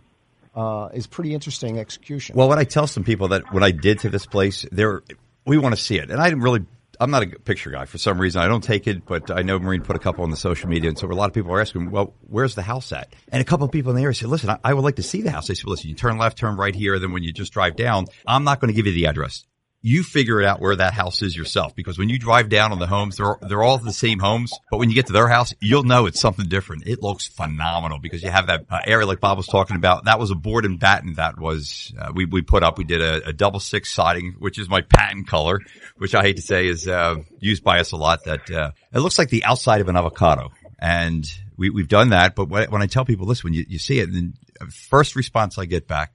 uh, 0.55 0.89
is 0.94 1.08
pretty 1.08 1.34
interesting 1.34 1.77
execution. 1.79 2.36
Well, 2.36 2.48
what 2.48 2.58
I 2.58 2.63
tell 2.63 2.88
some 2.88 3.03
people 3.03 3.29
that 3.29 3.53
what 3.53 3.63
I 3.63 3.72
did 3.72 4.00
to 4.00 4.10
this 4.10 4.25
place, 4.25 4.65
there 4.72 5.03
we 5.46 5.58
want 5.58 5.75
to 5.75 5.82
see 5.82 5.98
it, 5.98 6.10
and 6.10 6.20
I 6.20 6.29
didn't 6.29 6.44
really. 6.44 6.65
I'm 6.98 7.12
not 7.12 7.24
a 7.24 7.27
picture 7.27 7.72
guy 7.72 7.84
for 7.84 7.98
some 7.98 8.22
reason. 8.22 8.41
I 8.41 8.48
don't 8.48 8.63
take 8.63 8.88
it, 8.88 9.05
but 9.05 9.29
I 9.29 9.41
know 9.41 9.60
Maureen 9.60 9.82
put 9.82 9.98
a 9.98 10.00
couple 10.00 10.24
on 10.24 10.29
the 10.29 10.38
social 10.38 10.70
media, 10.70 10.88
and 10.88 10.98
so 10.98 11.08
a 11.08 11.12
lot 11.12 11.27
of 11.27 11.34
people 11.34 11.51
are 11.51 11.60
asking, 11.60 11.91
"Well, 11.91 12.13
where's 12.29 12.55
the 12.55 12.62
house 12.62 12.94
at?" 12.94 13.13
And 13.27 13.41
a 13.41 13.44
couple 13.46 13.65
of 13.65 13.72
people 13.74 13.91
in 13.91 13.98
the 13.98 14.03
area 14.03 14.15
said, 14.15 14.29
"Listen, 14.29 14.51
I, 14.51 14.60
I 14.63 14.74
would 14.74 14.84
like 14.84 14.96
to 14.96 15.03
see 15.03 15.22
the 15.22 15.32
house." 15.32 15.48
They 15.48 15.55
said, 15.55 15.67
"Listen, 15.67 15.89
you 15.89 15.96
turn 15.96 16.17
left, 16.17 16.38
turn 16.38 16.55
right 16.55 16.74
here, 16.74 16.98
then 16.98 17.12
when 17.12 17.24
you 17.24 17.34
just 17.34 17.51
drive 17.51 17.75
down, 17.75 18.05
I'm 18.25 18.46
not 18.46 18.62
going 18.62 18.74
to 18.74 18.75
give 18.75 18.86
you 18.86 18.94
the 18.94 19.08
address. 19.08 19.44
You 19.86 20.01
figure 20.01 20.42
it 20.42 20.48
out 20.48 20.60
where 20.60 20.75
that 20.75 20.96
house 20.96 21.22
is 21.22 21.38
yourself 21.38 21.75
because 21.75 21.96
when 21.96 22.10
you 22.10 22.18
drive 22.18 22.50
down 22.50 22.72
on 22.72 22.80
the 22.80 22.88
homes, 22.88 23.18
they're, 23.18 23.38
they're 23.48 23.62
all 23.62 23.77
the 23.77 23.94
same 23.94 24.18
homes. 24.18 24.51
But 24.72 24.80
when 24.80 24.89
you 24.89 24.96
get 24.96 25.06
to 25.08 25.13
their 25.13 25.27
house, 25.27 25.54
you'll 25.62 25.84
know 25.84 26.08
it's 26.08 26.20
something 26.20 26.48
different. 26.48 26.88
It 26.88 27.04
looks 27.04 27.27
phenomenal 27.27 28.00
because 28.00 28.24
you 28.24 28.32
have 28.32 28.48
that 28.48 28.65
uh, 28.68 28.80
area 28.84 29.06
like 29.06 29.20
Bob 29.20 29.38
was 29.38 29.46
talking 29.46 29.75
about. 29.75 30.06
That 30.06 30.18
was 30.18 30.32
a 30.32 30.36
board 30.36 30.65
and 30.65 30.80
batten 30.80 31.13
that 31.18 31.39
was, 31.39 31.94
uh, 32.01 32.12
we, 32.15 32.25
we 32.25 32.42
put 32.42 32.63
up. 32.63 32.80
We 32.80 32.84
did 32.84 33.00
a, 33.00 33.27
a, 33.27 33.32
double 33.32 33.60
six 33.60 33.94
siding, 33.94 34.38
which 34.39 34.58
is 34.58 34.68
my 34.68 34.82
patent 34.82 35.27
color, 35.27 35.60
which 35.98 36.15
I 36.15 36.24
hate 36.24 36.38
to 36.38 36.42
say 36.42 36.65
is, 36.65 36.88
uh, 36.88 37.18
used 37.38 37.63
by 37.63 37.80
us 37.80 37.92
a 37.92 37.98
lot 37.98 38.24
that, 38.24 38.50
uh, 38.50 38.72
it 38.92 39.00
looks 39.01 39.20
like 39.20 39.30
the 39.30 39.44
outside 39.44 39.82
of 39.82 39.88
an 39.88 39.96
avocado. 39.96 40.51
And 40.80 41.30
we, 41.58 41.70
we've 41.70 41.88
done 41.88 42.10
that. 42.10 42.34
But 42.34 42.50
when, 42.50 42.82
I 42.82 42.88
tell 42.88 43.06
people, 43.06 43.27
listen, 43.27 43.50
when 43.50 43.54
you, 43.54 43.65
you 43.70 43.77
see 43.77 44.00
it, 44.00 44.10
and 44.10 44.34
first 44.74 45.15
response 45.15 45.60
I 45.60 45.65
get 45.65 45.88
back, 45.88 46.12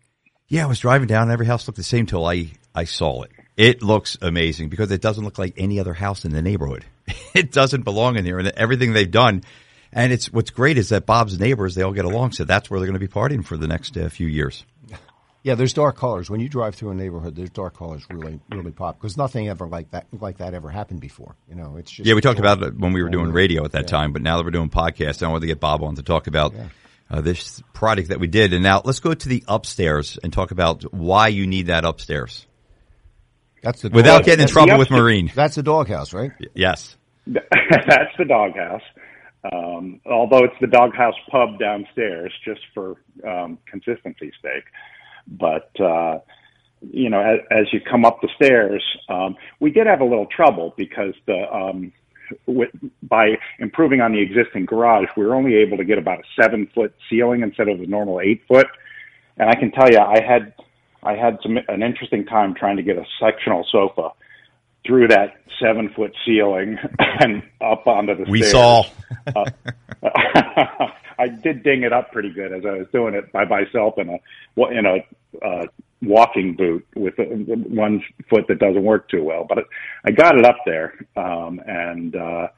yeah, 0.49 0.65
I 0.65 0.67
was 0.67 0.81
driving 0.81 1.07
down 1.07 1.31
every 1.31 1.47
house 1.47 1.69
looked 1.69 1.77
the 1.77 1.85
same 1.85 2.07
till 2.07 2.27
I, 2.27 2.51
I 2.75 2.83
saw 2.83 3.23
it. 3.23 3.31
It 3.61 3.83
looks 3.83 4.17
amazing 4.23 4.71
because 4.71 4.91
it 4.91 5.03
doesn't 5.03 5.23
look 5.23 5.39
like 5.39 5.53
any 5.59 5.81
other 5.81 5.93
house 5.93 6.25
in 6.25 6.33
the 6.33 6.41
neighborhood. 6.41 6.83
it 7.35 7.53
doesn't 7.53 7.83
belong 7.83 8.17
in 8.17 8.25
here 8.25 8.39
and 8.39 8.49
everything 8.49 8.95
they've 8.95 9.11
done. 9.11 9.43
And 9.93 10.15
it's 10.15 10.33
what's 10.33 10.49
great 10.49 10.79
is 10.79 10.89
that 10.89 11.05
Bob's 11.05 11.39
neighbors, 11.39 11.75
they 11.75 11.83
all 11.83 11.93
get 11.93 12.07
along. 12.07 12.33
So 12.33 12.45
that's 12.45 12.71
where 12.71 12.81
they're 12.81 12.87
going 12.87 12.99
to 12.99 13.07
be 13.07 13.13
partying 13.13 13.45
for 13.45 13.59
the 13.59 13.69
next 13.69 13.99
uh, 13.99 14.09
few 14.09 14.29
years. 14.29 14.65
Yeah, 15.43 15.57
there's 15.57 15.75
dark 15.75 15.99
colors. 15.99 16.31
When 16.31 16.41
you 16.41 16.49
drive 16.49 16.75
through 16.75 16.93
a 16.93 16.95
neighborhood, 16.95 17.37
there's 17.37 17.51
dark 17.51 17.77
colors 17.77 18.03
really, 18.09 18.41
really 18.49 18.71
pop 18.73 18.99
because 18.99 19.19
nothing 19.19 19.51
ever 19.51 19.67
like 19.67 19.91
that, 19.91 20.07
like 20.19 20.39
that 20.39 20.55
ever 20.55 20.71
happened 20.71 21.01
before. 21.01 21.37
You 21.47 21.57
know, 21.57 21.77
it's 21.77 21.91
just 21.91 22.07
yeah. 22.07 22.15
We 22.15 22.23
talked 22.23 22.39
about 22.39 22.63
it 22.63 22.79
when 22.79 22.95
we 22.95 23.03
were 23.03 23.11
doing 23.11 23.31
radio 23.31 23.63
at 23.67 23.73
that 23.73 23.83
yeah. 23.83 23.99
time, 23.99 24.15
but 24.15 24.23
now 24.23 24.39
that 24.39 24.45
we're 24.45 24.53
doing 24.53 24.71
podcasts, 24.71 25.23
I 25.23 25.29
wanted 25.29 25.43
to 25.43 25.47
get 25.49 25.61
Bob 25.61 25.83
on 25.83 25.97
to 25.97 26.03
talk 26.03 26.29
about 26.29 26.55
yeah. 26.55 26.69
uh, 27.11 27.21
this 27.21 27.63
product 27.75 28.09
that 28.09 28.21
we 28.21 28.27
did. 28.27 28.55
And 28.55 28.63
now 28.63 28.81
let's 28.87 29.01
go 29.01 29.13
to 29.13 29.29
the 29.29 29.45
upstairs 29.49 30.19
and 30.23 30.33
talk 30.33 30.51
about 30.51 30.95
why 30.95 31.29
you 31.29 31.47
need 31.47 31.67
that 31.67 31.85
upstairs. 31.85 32.47
That's 33.63 33.83
the 33.83 33.91
without 33.91 34.25
getting 34.25 34.43
in 34.43 34.49
trouble 34.49 34.79
with 34.79 34.91
Maureen. 34.91 35.31
That's 35.35 35.57
the 35.57 35.63
doghouse, 35.63 36.13
right? 36.13 36.33
Yes, 36.55 36.97
that's 37.27 38.17
the 38.19 38.25
doghouse. 38.27 38.83
Um, 39.53 40.01
although 40.05 40.45
it's 40.45 40.57
the 40.61 40.67
doghouse 40.67 41.15
pub 41.31 41.59
downstairs, 41.59 42.33
just 42.45 42.61
for 42.75 42.97
um, 43.27 43.59
consistency's 43.67 44.35
sake. 44.43 44.65
But 45.27 45.71
uh, 45.81 46.19
you 46.83 47.09
know, 47.09 47.21
as, 47.21 47.41
as, 47.51 47.73
you 47.73 47.81
come 47.81 48.05
up 48.05 48.21
the 48.21 48.29
stairs, 48.37 48.83
um, 49.09 49.37
we 49.59 49.71
did 49.71 49.87
have 49.87 50.01
a 50.01 50.05
little 50.05 50.27
trouble 50.27 50.75
because 50.77 51.15
the 51.27 51.45
um, 51.53 51.93
with, 52.47 52.71
by 53.03 53.37
improving 53.59 54.01
on 54.01 54.13
the 54.13 54.21
existing 54.21 54.67
garage, 54.67 55.09
we 55.17 55.25
were 55.25 55.35
only 55.35 55.57
able 55.57 55.77
to 55.77 55.85
get 55.85 55.99
about 55.99 56.21
a 56.21 56.43
seven 56.43 56.69
foot 56.75 56.95
ceiling 57.09 57.43
instead 57.43 57.69
of 57.69 57.79
the 57.79 57.87
normal 57.87 58.21
eight 58.21 58.43
foot. 58.47 58.67
And 59.37 59.49
I 59.49 59.55
can 59.55 59.71
tell 59.73 59.91
you, 59.91 59.99
I 59.99 60.21
had 60.21 60.55
I 61.03 61.15
had 61.15 61.39
some 61.43 61.59
an 61.69 61.83
interesting 61.83 62.27
time 62.27 62.55
trying 62.55 62.77
to 62.77 62.83
get 62.83 62.97
a 62.97 63.05
sectional 63.21 63.67
sofa 63.71 64.11
through 64.87 65.09
that 65.09 65.35
seven 65.61 65.91
foot 65.95 66.15
ceiling 66.25 66.79
and 67.21 67.43
up 67.61 67.87
onto 67.87 68.15
the 68.15 68.25
stairs. 68.25 68.31
we 68.31 68.43
stairs. 68.43 68.53
saw. 68.53 68.85
uh, 69.37 69.45
I 71.19 71.29
did 71.29 71.63
ding 71.63 71.83
it 71.83 71.93
up 71.93 72.13
pretty 72.13 72.33
good 72.33 72.53
as 72.53 72.65
I 72.65 72.79
was 72.79 72.87
doing 72.93 73.15
it 73.15 73.31
by 73.33 73.45
myself 73.45 73.99
in 73.99 74.09
a 74.09 74.19
in 74.71 74.87
a 74.87 75.47
uh, 75.47 75.67
walking 76.03 76.57
boot 76.57 76.87
with 76.97 77.19
a, 77.19 77.25
one 77.25 78.03
foot 78.29 78.47
that 78.49 78.59
doesn't 78.59 78.83
work 78.83 79.09
too 79.11 79.23
well. 79.23 79.45
But 79.47 79.59
it, 79.59 79.67
I 80.05 80.13
got 80.13 80.39
it 80.39 80.47
up 80.47 80.57
there, 80.65 80.95
um, 81.17 81.61
and 81.67 82.17
uh, 82.17 82.49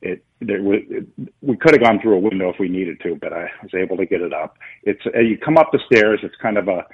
it 0.00 0.24
there 0.40 0.62
was 0.62 0.80
it, 0.88 1.06
we 1.42 1.56
could 1.56 1.72
have 1.72 1.82
gone 1.82 2.00
through 2.00 2.14
a 2.14 2.20
window 2.20 2.50
if 2.50 2.60
we 2.60 2.68
needed 2.68 3.00
to, 3.02 3.16
but 3.16 3.32
I 3.32 3.50
was 3.62 3.74
able 3.74 3.96
to 3.96 4.06
get 4.06 4.20
it 4.20 4.32
up. 4.32 4.56
It's 4.84 5.02
uh, 5.06 5.18
you 5.18 5.36
come 5.36 5.58
up 5.58 5.70
the 5.72 5.80
stairs. 5.92 6.20
It's 6.22 6.36
kind 6.40 6.56
of 6.56 6.68
a 6.68 6.86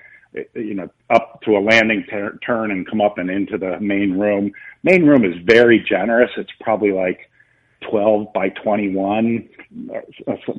you 0.55 0.75
know, 0.75 0.89
up 1.11 1.41
to 1.43 1.57
a 1.57 1.61
landing 1.61 2.05
ter- 2.11 2.39
turn 2.39 2.71
and 2.71 2.89
come 2.89 3.01
up 3.01 3.19
and 3.19 3.31
into 3.31 3.59
the 3.59 3.79
main 3.81 4.19
room. 4.19 4.53
Main 4.83 5.07
room 5.07 5.25
is 5.25 5.35
very 5.45 5.85
generous. 5.89 6.31
It's 6.37 6.51
probably 6.61 6.93
like 6.93 7.31
12 7.91 8.33
by 8.33 8.49
21, 8.51 9.49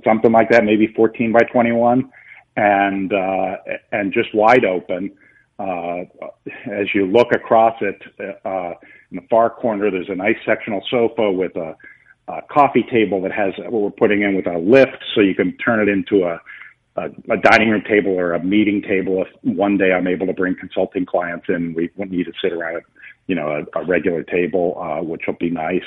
something 0.04 0.32
like 0.32 0.50
that, 0.50 0.64
maybe 0.64 0.88
14 0.96 1.32
by 1.32 1.42
21, 1.52 2.10
and 2.56 3.14
uh, 3.14 3.56
and 3.92 4.14
just 4.14 4.34
wide 4.34 4.66
open. 4.66 5.12
Uh, 5.58 6.02
as 6.70 6.88
you 6.94 7.06
look 7.06 7.32
across 7.32 7.76
it, 7.82 8.02
uh, 8.46 8.74
in 9.12 9.18
the 9.18 9.28
far 9.30 9.50
corner, 9.50 9.90
there's 9.90 10.10
a 10.10 10.16
nice 10.16 10.36
sectional 10.46 10.82
sofa 10.90 11.32
with 11.32 11.56
a, 11.56 11.76
a 12.28 12.42
coffee 12.52 12.86
table 12.92 13.22
that 13.22 13.32
has 13.32 13.54
what 13.58 13.82
we're 13.82 13.90
putting 13.92 14.22
in 14.22 14.36
with 14.36 14.48
a 14.48 14.58
lift, 14.58 15.04
so 15.14 15.22
you 15.22 15.34
can 15.34 15.56
turn 15.58 15.80
it 15.80 15.90
into 15.90 16.26
a 16.26 16.40
a, 16.96 17.06
a 17.32 17.38
dining 17.38 17.70
room 17.70 17.84
table 17.88 18.12
or 18.12 18.34
a 18.34 18.44
meeting 18.44 18.82
table. 18.82 19.24
If 19.24 19.28
one 19.56 19.78
day 19.78 19.92
I'm 19.92 20.08
able 20.08 20.28
to 20.28 20.34
bring 20.34 20.56
consulting 20.56 21.06
clients 21.06 21.46
in, 21.50 21.74
we 21.74 21.90
won't 21.96 22.12
need 22.12 22.26
to 22.26 22.34
sit 22.42 22.54
around, 22.54 22.84
you 23.28 23.36
know, 23.36 23.64
a, 23.76 23.80
a 23.80 23.86
regular 23.86 24.24
table, 24.24 24.78
uh, 24.80 25.04
which 25.04 25.24
will 25.28 25.38
be 25.40 25.50
nice. 25.50 25.84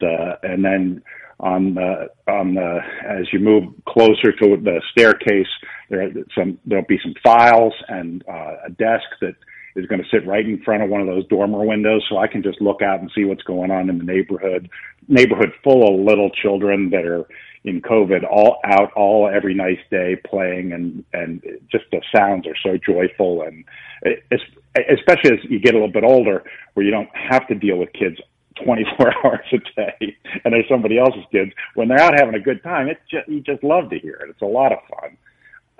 The, 0.00 0.38
and 0.42 0.64
then 0.64 1.02
on 1.40 1.74
the 1.74 2.08
on 2.26 2.54
the 2.54 2.80
as 3.08 3.26
you 3.32 3.38
move 3.38 3.64
closer 3.86 4.32
to 4.32 4.56
the 4.56 4.80
staircase, 4.90 5.46
there 5.88 6.02
are 6.02 6.10
some 6.36 6.58
there'll 6.66 6.84
be 6.84 6.98
some 7.02 7.14
files 7.22 7.74
and 7.88 8.24
uh, 8.28 8.56
a 8.66 8.70
desk 8.70 9.06
that 9.20 9.34
is 9.78 9.86
going 9.86 10.02
to 10.02 10.08
sit 10.10 10.26
right 10.26 10.44
in 10.44 10.60
front 10.62 10.82
of 10.82 10.90
one 10.90 11.00
of 11.00 11.06
those 11.06 11.26
dormer 11.28 11.64
windows, 11.64 12.04
so 12.08 12.18
I 12.18 12.26
can 12.26 12.42
just 12.42 12.60
look 12.60 12.82
out 12.82 13.00
and 13.00 13.10
see 13.14 13.24
what's 13.24 13.42
going 13.42 13.70
on 13.70 13.88
in 13.88 13.98
the 13.98 14.04
neighborhood. 14.04 14.68
Neighborhood 15.06 15.52
full 15.62 15.86
of 15.88 16.04
little 16.04 16.30
children 16.30 16.90
that 16.90 17.06
are 17.06 17.26
in 17.64 17.80
COVID, 17.80 18.24
all 18.30 18.58
out 18.64 18.92
all 18.94 19.28
every 19.32 19.54
nice 19.54 19.78
day 19.90 20.16
playing, 20.26 20.72
and 20.72 21.04
and 21.12 21.42
just 21.70 21.84
the 21.92 22.00
sounds 22.14 22.46
are 22.46 22.56
so 22.62 22.76
joyful, 22.76 23.42
and 23.42 23.64
it's, 24.02 24.42
especially 24.90 25.32
as 25.32 25.44
you 25.48 25.58
get 25.60 25.74
a 25.74 25.78
little 25.78 25.92
bit 25.92 26.04
older, 26.04 26.44
where 26.74 26.84
you 26.84 26.92
don't 26.92 27.10
have 27.14 27.46
to 27.48 27.54
deal 27.54 27.76
with 27.76 27.92
kids 27.92 28.18
24 28.64 29.12
hours 29.24 29.46
a 29.52 29.58
day, 29.58 30.16
and 30.44 30.54
there's 30.54 30.68
somebody 30.68 30.98
else's 30.98 31.24
kids 31.30 31.52
when 31.74 31.88
they're 31.88 32.00
out 32.00 32.14
having 32.18 32.34
a 32.34 32.40
good 32.40 32.62
time. 32.62 32.88
It's 32.88 33.00
just 33.10 33.28
you 33.28 33.40
just 33.40 33.62
love 33.62 33.90
to 33.90 33.98
hear 33.98 34.14
it. 34.14 34.30
It's 34.30 34.42
a 34.42 34.46
lot 34.46 34.72
of 34.72 34.78
fun. 34.88 35.16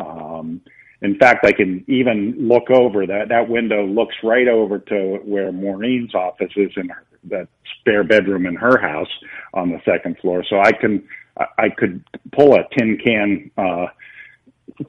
Um, 0.01 0.61
in 1.01 1.17
fact, 1.19 1.45
I 1.47 1.53
can 1.53 1.85
even 1.87 2.35
look 2.37 2.71
over 2.71 3.07
that 3.07 3.29
that 3.29 3.49
window 3.49 3.87
looks 3.87 4.17
right 4.23 4.49
over 4.49 4.79
to 4.79 5.19
where 5.25 5.53
Maureen's 5.53 6.15
office 6.15 6.53
is 6.57 6.73
in 6.77 6.89
her, 6.89 7.05
that 7.25 7.49
spare 7.81 8.05
bedroom 8.05 8.47
in 8.47 8.57
her 8.57 8.79
house 8.79 9.11
on 9.55 9.71
the 9.71 9.81
second 9.85 10.19
floor. 10.19 10.45
So 10.49 10.59
I 10.61 10.73
can 10.73 11.07
I 11.37 11.69
could 11.77 12.05
pull 12.33 12.55
a 12.55 12.65
tin 12.77 12.99
can 13.05 13.51
uh, 13.57 13.87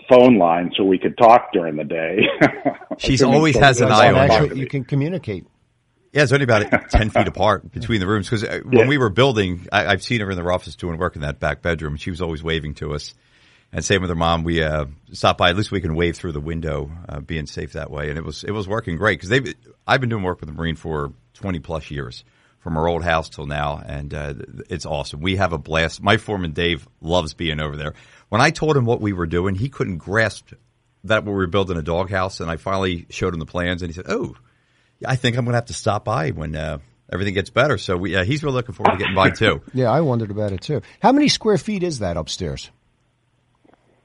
phone 0.10 0.38
line 0.38 0.72
so 0.75 0.84
we 0.84 0.98
could 0.98 1.18
talk 1.18 1.51
during 1.54 1.75
the 1.75 1.84
day. 1.84 2.22
She's 2.98 3.22
always 3.22 3.56
has 3.58 3.82
an 3.82 3.92
eye 3.92 4.12
on 4.12 4.50
you. 4.50 4.56
You 4.56 4.68
can 4.68 4.84
communicate. 4.84 5.46
Yeah, 6.12 6.24
it's 6.24 6.32
only 6.32 6.44
about 6.44 6.66
10 6.89 7.12
feet 7.12 7.28
apart 7.28 7.72
between 7.72 8.00
the 8.00 8.08
rooms. 8.08 8.28
Because 8.28 8.44
uh, 8.44 8.62
when 8.63 8.80
yeah. 8.80 8.88
we 8.88 8.98
were 8.98 9.10
building, 9.10 9.68
I, 9.72 9.92
have 9.92 10.04
seen 10.04 10.22
her 10.22 10.32
in 10.32 10.38
the 10.38 10.44
office 10.44 10.75
doing 10.75 10.98
work 10.98 11.16
in 11.16 11.22
that 11.22 11.39
back 11.39 11.62
bedroom. 11.62 11.98
She 11.98 12.10
was 12.10 12.22
always 12.22 12.44
waving 12.44 12.75
to 12.75 12.94
us. 12.94 13.13
And 13.72 13.86
same 13.86 14.02
with 14.02 14.10
her 14.10 14.16
mom. 14.16 14.44
We 14.44 14.64
uh, 14.64 14.86
stopped 15.12 15.38
by. 15.38 15.52
At 15.52 15.56
least 15.56 15.72
we 15.72 15.82
can 15.82 15.96
wave 15.96 16.16
through 16.16 16.32
the 16.32 16.40
window, 16.40 16.92
uh, 17.08 17.20
being 17.20 17.46
safe 17.46 17.74
that 17.74 17.92
way. 17.92 18.10
And 18.10 18.18
it 18.18 18.24
was 18.24 18.44
it 18.44 18.52
was 18.52 18.68
working 18.68 18.98
great 18.98 19.20
because 19.20 19.30
they. 19.30 19.54
I've 19.86 20.02
been 20.02 20.10
doing 20.10 20.24
work 20.24 20.40
with 20.40 20.50
the 20.50 20.56
Maureen 20.56 20.76
for 20.76 21.14
20 21.36 21.60
plus 21.60 21.92
years 21.92 22.24
from 22.60 22.78
our 22.78 22.88
old 22.88 23.04
house 23.04 23.30
till 23.30 23.46
now, 23.46 23.82
and 23.84 24.14
uh, 24.14 24.34
it's 24.70 24.86
awesome. 24.86 25.22
We 25.22 25.38
have 25.38 25.54
a 25.54 25.58
blast. 25.58 26.02
My 26.02 26.18
foreman 26.18 26.52
Dave 26.52 26.88
loves 27.00 27.34
being 27.34 27.60
over 27.60 27.78
there. 27.78 27.94
When 28.30 28.42
I 28.42 28.52
told 28.52 28.76
him 28.76 28.86
what 28.86 29.02
we 29.02 29.14
were 29.14 29.28
doing, 29.28 29.56
he 29.56 29.70
couldn't 29.70 29.98
grasp 29.98 30.52
that 31.06 31.24
we 31.24 31.32
were 31.32 31.48
building 31.48 31.78
a 31.78 31.82
doghouse, 31.82 32.40
and 32.40 32.52
I 32.52 32.58
finally 32.58 33.06
showed 33.10 33.34
him 33.34 33.40
the 33.40 33.46
plans, 33.46 33.82
and 33.82 33.90
he 33.90 33.94
said, 33.94 34.06
"Oh, 34.10 34.36
I 35.06 35.16
think 35.16 35.38
I'm 35.38 35.46
going 35.46 35.54
to 35.54 35.58
have 35.58 35.66
to 35.66 35.74
stop 35.74 36.06
by 36.06 36.32
when." 36.32 36.56
Uh, 36.56 36.80
everything 37.12 37.34
gets 37.34 37.50
better, 37.50 37.78
so 37.78 37.98
we, 37.98 38.16
uh, 38.16 38.24
he's 38.24 38.44
really 38.44 38.54
looking 38.54 38.76
forward 38.76 38.92
to 38.92 38.98
getting 38.98 39.16
by 39.16 39.32
too. 39.32 39.62
yeah, 39.74 39.90
I 39.90 40.02
wondered 40.02 40.30
about 40.30 40.52
it 40.52 40.62
too. 40.62 40.84
How 41.00 41.12
many 41.12 41.28
square 41.28 41.58
feet 41.58 41.82
is 41.82 42.00
that 42.00 42.18
upstairs? 42.18 42.70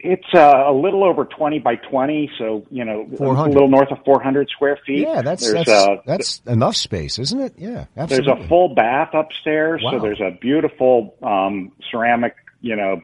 It's 0.06 0.34
uh, 0.34 0.64
a 0.66 0.73
little 0.73 1.02
over 1.02 1.25
20 1.25 1.61
by 1.61 1.76
20, 1.76 2.30
so, 2.37 2.66
you 2.70 2.84
know, 2.84 3.08
a 3.11 3.49
little 3.49 3.68
north 3.68 3.90
of 3.90 4.04
400 4.04 4.50
square 4.50 4.78
feet. 4.87 4.99
Yeah, 4.99 5.23
that's, 5.23 5.50
that's, 5.50 5.70
uh, 5.70 5.96
that's 6.04 6.42
enough 6.46 6.76
space, 6.76 7.18
isn't 7.18 7.40
it? 7.40 7.54
Yeah, 7.56 7.87
absolutely. 7.96 8.34
There's 8.34 8.44
a 8.44 8.49
full 8.49 8.75
bath 8.75 9.14
upstairs, 9.14 9.80
wow. 9.82 9.92
so 9.92 10.00
there's 10.00 10.20
a 10.20 10.37
beautiful 10.38 11.16
um, 11.23 11.73
ceramic, 11.90 12.37
you 12.61 12.76
know, 12.76 13.00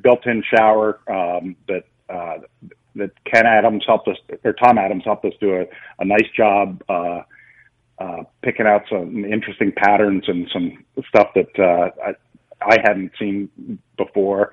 built-in 0.00 0.44
shower 0.48 1.00
um, 1.08 1.56
that 1.66 1.86
uh, 2.08 2.38
that 2.94 3.10
Ken 3.24 3.46
Adams 3.46 3.82
helped 3.84 4.06
us, 4.06 4.18
or 4.44 4.52
Tom 4.52 4.78
Adams 4.78 5.02
helped 5.04 5.24
us 5.24 5.32
do 5.40 5.56
a, 5.56 5.64
a 5.98 6.04
nice 6.04 6.28
job 6.36 6.84
uh, 6.88 7.22
uh, 7.98 8.22
picking 8.42 8.66
out 8.66 8.82
some 8.88 9.24
interesting 9.24 9.72
patterns 9.72 10.28
and 10.28 10.48
some 10.52 10.84
stuff 11.08 11.30
that 11.34 11.58
uh, 11.58 11.90
I, 12.00 12.14
I 12.64 12.78
hadn't 12.80 13.10
seen 13.18 13.80
before 13.96 14.52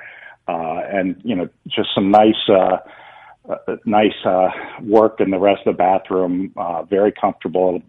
uh, 0.52 0.82
and 0.92 1.22
you 1.24 1.36
know 1.36 1.50
just 1.68 1.90
some 1.96 2.12
nice 2.12 2.50
uh, 2.50 2.78
uh, 3.50 3.76
nice 3.86 4.14
uh, 4.26 4.50
work 4.84 5.20
in 5.20 5.32
the 5.32 5.40
rest 5.40 5.62
of 5.66 5.76
the 5.76 5.78
bathroom. 5.78 6.54
Uh, 6.56 6.84
very 6.84 7.12
comfortable. 7.12 7.82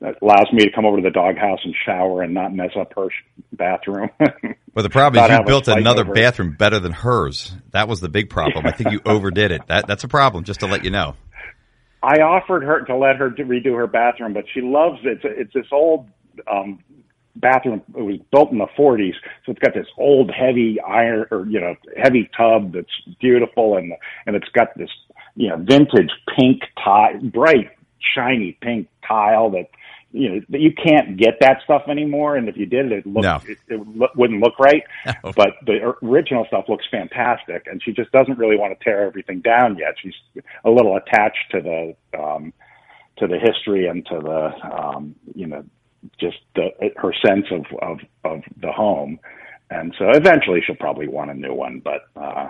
It 0.00 0.16
allows 0.22 0.46
me 0.52 0.64
to 0.64 0.72
come 0.74 0.84
over 0.84 0.96
to 0.96 1.02
the 1.02 1.10
doghouse 1.10 1.60
and 1.64 1.74
shower 1.86 2.22
and 2.22 2.34
not 2.34 2.52
mess 2.52 2.70
up 2.78 2.92
her 2.96 3.08
bathroom. 3.52 4.10
well, 4.74 4.82
the 4.82 4.90
problem 4.90 5.24
is 5.24 5.30
you 5.30 5.44
built 5.44 5.68
another 5.68 6.04
bathroom 6.04 6.56
better 6.58 6.80
than 6.80 6.92
hers. 6.92 7.54
That 7.70 7.86
was 7.88 8.00
the 8.00 8.08
big 8.08 8.28
problem. 8.28 8.66
I 8.66 8.72
think 8.72 8.90
you 8.90 9.00
overdid 9.06 9.52
it. 9.52 9.62
That 9.68 9.86
that's 9.86 10.04
a 10.04 10.08
problem. 10.08 10.44
Just 10.44 10.60
to 10.60 10.66
let 10.66 10.84
you 10.84 10.90
know. 10.90 11.14
I 12.02 12.20
offered 12.20 12.62
her 12.62 12.84
to 12.84 12.96
let 12.96 13.16
her 13.16 13.30
redo 13.30 13.76
her 13.76 13.88
bathroom, 13.88 14.32
but 14.32 14.44
she 14.54 14.60
loves 14.60 14.98
it. 15.02 15.20
It's, 15.24 15.24
it's 15.24 15.52
this 15.52 15.66
old 15.72 16.08
um, 16.50 16.78
bathroom. 17.40 17.82
It 17.96 18.02
was 18.02 18.18
built 18.32 18.50
in 18.52 18.58
the 18.58 18.66
40s, 18.78 19.14
so 19.44 19.52
it's 19.52 19.60
got 19.60 19.74
this 19.74 19.86
old, 19.96 20.30
heavy 20.30 20.78
iron 20.80 21.26
or 21.30 21.46
you 21.46 21.60
know, 21.60 21.74
heavy 21.96 22.30
tub 22.36 22.72
that's 22.72 22.92
beautiful, 23.20 23.76
and 23.76 23.92
and 24.26 24.36
it's 24.36 24.48
got 24.50 24.76
this 24.76 24.90
you 25.36 25.48
know, 25.48 25.56
vintage 25.56 26.10
pink 26.36 26.62
tile, 26.84 27.18
bright, 27.20 27.70
shiny 28.14 28.58
pink 28.60 28.88
tile 29.06 29.50
that 29.50 29.68
you 30.10 30.28
know 30.28 30.40
that 30.48 30.60
you 30.60 30.72
can't 30.72 31.16
get 31.16 31.34
that 31.40 31.58
stuff 31.64 31.82
anymore. 31.88 32.36
And 32.36 32.48
if 32.48 32.56
you 32.56 32.66
did, 32.66 32.90
it 32.92 33.06
looked 33.06 33.24
No. 33.24 33.40
it, 33.46 33.58
it 33.68 33.86
lo- 33.86 34.08
wouldn't 34.16 34.40
look 34.40 34.58
right. 34.58 34.82
But 35.22 35.50
the 35.66 35.94
original 36.02 36.44
stuff 36.46 36.64
looks 36.68 36.86
fantastic, 36.90 37.66
and 37.70 37.82
she 37.82 37.92
just 37.92 38.10
doesn't 38.10 38.38
really 38.38 38.56
want 38.56 38.76
to 38.76 38.84
tear 38.84 39.02
everything 39.06 39.40
down 39.40 39.76
yet. 39.78 39.94
She's 40.02 40.14
a 40.64 40.70
little 40.70 40.96
attached 40.96 41.50
to 41.52 41.60
the 41.60 42.18
um, 42.18 42.52
to 43.18 43.26
the 43.26 43.38
history 43.38 43.86
and 43.86 44.04
to 44.06 44.18
the 44.18 44.76
um, 44.76 45.14
you 45.34 45.46
know 45.46 45.64
just 46.20 46.38
the, 46.54 46.68
her 46.96 47.12
sense 47.26 47.46
of, 47.50 47.64
of 47.82 47.98
of 48.24 48.42
the 48.60 48.72
home. 48.72 49.18
And 49.70 49.94
so 49.98 50.06
eventually 50.10 50.60
she'll 50.66 50.76
probably 50.76 51.08
want 51.08 51.30
a 51.30 51.34
new 51.34 51.52
one, 51.52 51.82
but 51.84 52.08
uh, 52.16 52.48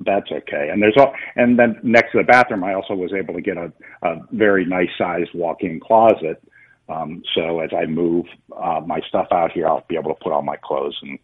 that's 0.00 0.30
okay. 0.30 0.68
And 0.72 0.80
there's 0.80 0.94
all, 0.96 1.12
and 1.34 1.58
then 1.58 1.80
next 1.82 2.12
to 2.12 2.18
the 2.18 2.24
bathroom, 2.24 2.62
I 2.62 2.74
also 2.74 2.94
was 2.94 3.12
able 3.12 3.34
to 3.34 3.40
get 3.40 3.56
a, 3.56 3.72
a 4.02 4.16
very 4.30 4.64
nice 4.64 4.90
sized 4.96 5.30
walk-in 5.34 5.80
closet. 5.80 6.40
Um, 6.88 7.22
so 7.34 7.60
as 7.60 7.70
I 7.76 7.86
move 7.86 8.26
uh, 8.56 8.80
my 8.86 9.00
stuff 9.08 9.28
out 9.32 9.52
here, 9.52 9.66
I'll 9.66 9.84
be 9.88 9.96
able 9.96 10.14
to 10.14 10.20
put 10.22 10.32
all 10.32 10.42
my 10.42 10.56
clothes 10.56 10.98
and 11.02 11.18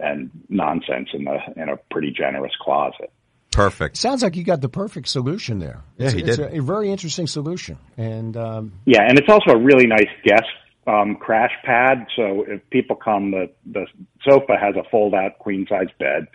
and 0.00 0.30
nonsense 0.48 1.08
in 1.12 1.24
the 1.24 1.38
in 1.56 1.68
a 1.68 1.76
pretty 1.90 2.12
generous 2.12 2.52
closet. 2.60 3.10
Perfect. 3.50 3.96
Sounds 3.96 4.22
like 4.22 4.36
you 4.36 4.44
got 4.44 4.60
the 4.60 4.68
perfect 4.68 5.08
solution 5.08 5.58
there. 5.58 5.82
Yeah, 5.96 6.04
it's, 6.06 6.14
he 6.14 6.22
it's 6.22 6.36
did. 6.36 6.52
A, 6.52 6.58
a 6.58 6.62
very 6.62 6.90
interesting 6.92 7.26
solution, 7.26 7.78
and 7.96 8.36
um, 8.36 8.72
Yeah, 8.84 9.02
and 9.02 9.18
it's 9.18 9.28
also 9.28 9.50
a 9.50 9.58
really 9.58 9.86
nice 9.86 10.10
guest 10.24 10.46
um, 10.88 11.16
crash 11.16 11.52
pad. 11.64 12.06
So 12.16 12.44
if 12.48 12.68
people 12.70 12.96
come, 12.96 13.30
the 13.30 13.50
the 13.66 13.86
sofa 14.28 14.56
has 14.60 14.74
a 14.76 14.88
fold 14.90 15.14
out 15.14 15.38
queen 15.38 15.66
size 15.68 15.88
bed, 15.98 16.26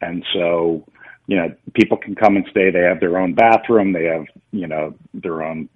and 0.00 0.24
so 0.32 0.84
you 1.26 1.36
know 1.36 1.54
people 1.74 1.98
can 1.98 2.14
come 2.14 2.36
and 2.36 2.46
stay. 2.50 2.70
They 2.70 2.80
have 2.80 3.00
their 3.00 3.18
own 3.18 3.34
bathroom. 3.34 3.92
They 3.92 4.04
have 4.04 4.24
you 4.50 4.66
know 4.66 4.94
their 5.12 5.42
own 5.42 5.68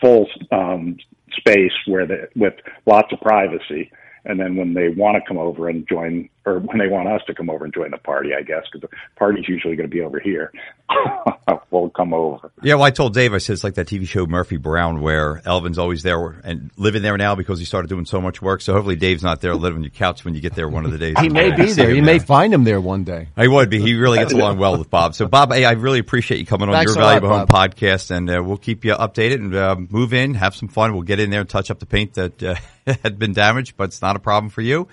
full 0.00 0.28
um, 0.52 0.96
space 1.32 1.72
where 1.86 2.06
they 2.06 2.26
with 2.36 2.54
lots 2.86 3.12
of 3.12 3.20
privacy. 3.20 3.90
And 4.24 4.38
then 4.38 4.56
when 4.56 4.74
they 4.74 4.88
want 4.90 5.16
to 5.16 5.26
come 5.26 5.38
over 5.38 5.68
and 5.68 5.88
join, 5.88 6.28
or 6.48 6.58
when 6.60 6.78
they 6.78 6.88
want 6.88 7.08
us 7.08 7.20
to 7.26 7.34
come 7.34 7.50
over 7.50 7.64
and 7.64 7.74
join 7.74 7.90
the 7.90 7.98
party, 7.98 8.30
I 8.38 8.42
guess, 8.42 8.62
because 8.72 8.88
the 8.88 8.96
party's 9.16 9.48
usually 9.48 9.76
going 9.76 9.88
to 9.88 9.94
be 9.94 10.02
over 10.02 10.18
here, 10.18 10.52
we'll 11.70 11.90
come 11.90 12.14
over. 12.14 12.50
Yeah, 12.62 12.74
well, 12.74 12.84
I 12.84 12.90
told 12.90 13.14
Dave, 13.14 13.34
I 13.34 13.38
said 13.38 13.54
it's 13.54 13.64
like 13.64 13.74
that 13.74 13.86
TV 13.86 14.06
show 14.06 14.26
Murphy 14.26 14.56
Brown 14.56 15.00
where 15.00 15.42
Eldin's 15.44 15.78
always 15.78 16.02
there 16.02 16.40
and 16.44 16.70
living 16.76 17.02
there 17.02 17.16
now 17.16 17.34
because 17.34 17.58
he 17.58 17.64
started 17.64 17.88
doing 17.88 18.06
so 18.06 18.20
much 18.20 18.40
work. 18.40 18.60
So 18.60 18.72
hopefully 18.72 18.96
Dave's 18.96 19.22
not 19.22 19.40
there 19.40 19.54
living 19.54 19.78
on 19.78 19.82
your 19.82 19.90
couch 19.90 20.24
when 20.24 20.34
you 20.34 20.40
get 20.40 20.54
there 20.54 20.68
one 20.68 20.84
of 20.84 20.92
the 20.92 20.98
days. 20.98 21.18
he 21.20 21.28
may 21.28 21.54
be 21.54 21.72
there. 21.72 21.90
him 21.90 21.96
You 21.96 22.02
may 22.02 22.18
find 22.18 22.52
him 22.52 22.64
there 22.64 22.80
one 22.80 23.04
day. 23.04 23.28
He 23.38 23.48
would 23.48 23.70
be. 23.70 23.80
He 23.80 23.94
really 23.94 24.18
gets 24.18 24.32
along 24.32 24.58
well 24.58 24.78
with 24.78 24.90
Bob. 24.90 25.14
So, 25.14 25.26
Bob, 25.26 25.52
hey, 25.52 25.64
I 25.64 25.72
really 25.72 25.98
appreciate 25.98 26.38
you 26.38 26.46
coming 26.46 26.68
on 26.68 26.74
Thanks 26.74 26.94
your 26.94 27.02
a 27.02 27.04
lot, 27.04 27.10
Valuable 27.10 27.28
Home 27.36 27.46
Bob. 27.46 27.74
podcast, 27.74 28.10
and 28.10 28.30
uh, 28.30 28.42
we'll 28.42 28.56
keep 28.56 28.84
you 28.84 28.94
updated 28.94 29.34
and 29.36 29.54
uh, 29.54 29.76
move 29.76 30.14
in, 30.14 30.34
have 30.34 30.54
some 30.54 30.68
fun. 30.68 30.92
We'll 30.92 31.02
get 31.02 31.20
in 31.20 31.30
there 31.30 31.40
and 31.40 31.48
touch 31.48 31.70
up 31.70 31.78
the 31.78 31.86
paint 31.86 32.14
that 32.14 32.42
uh, 32.42 32.54
had 33.02 33.18
been 33.18 33.32
damaged, 33.32 33.76
but 33.76 33.84
it's 33.84 34.02
not 34.02 34.16
a 34.16 34.20
problem 34.20 34.50
for 34.50 34.62
you. 34.62 34.88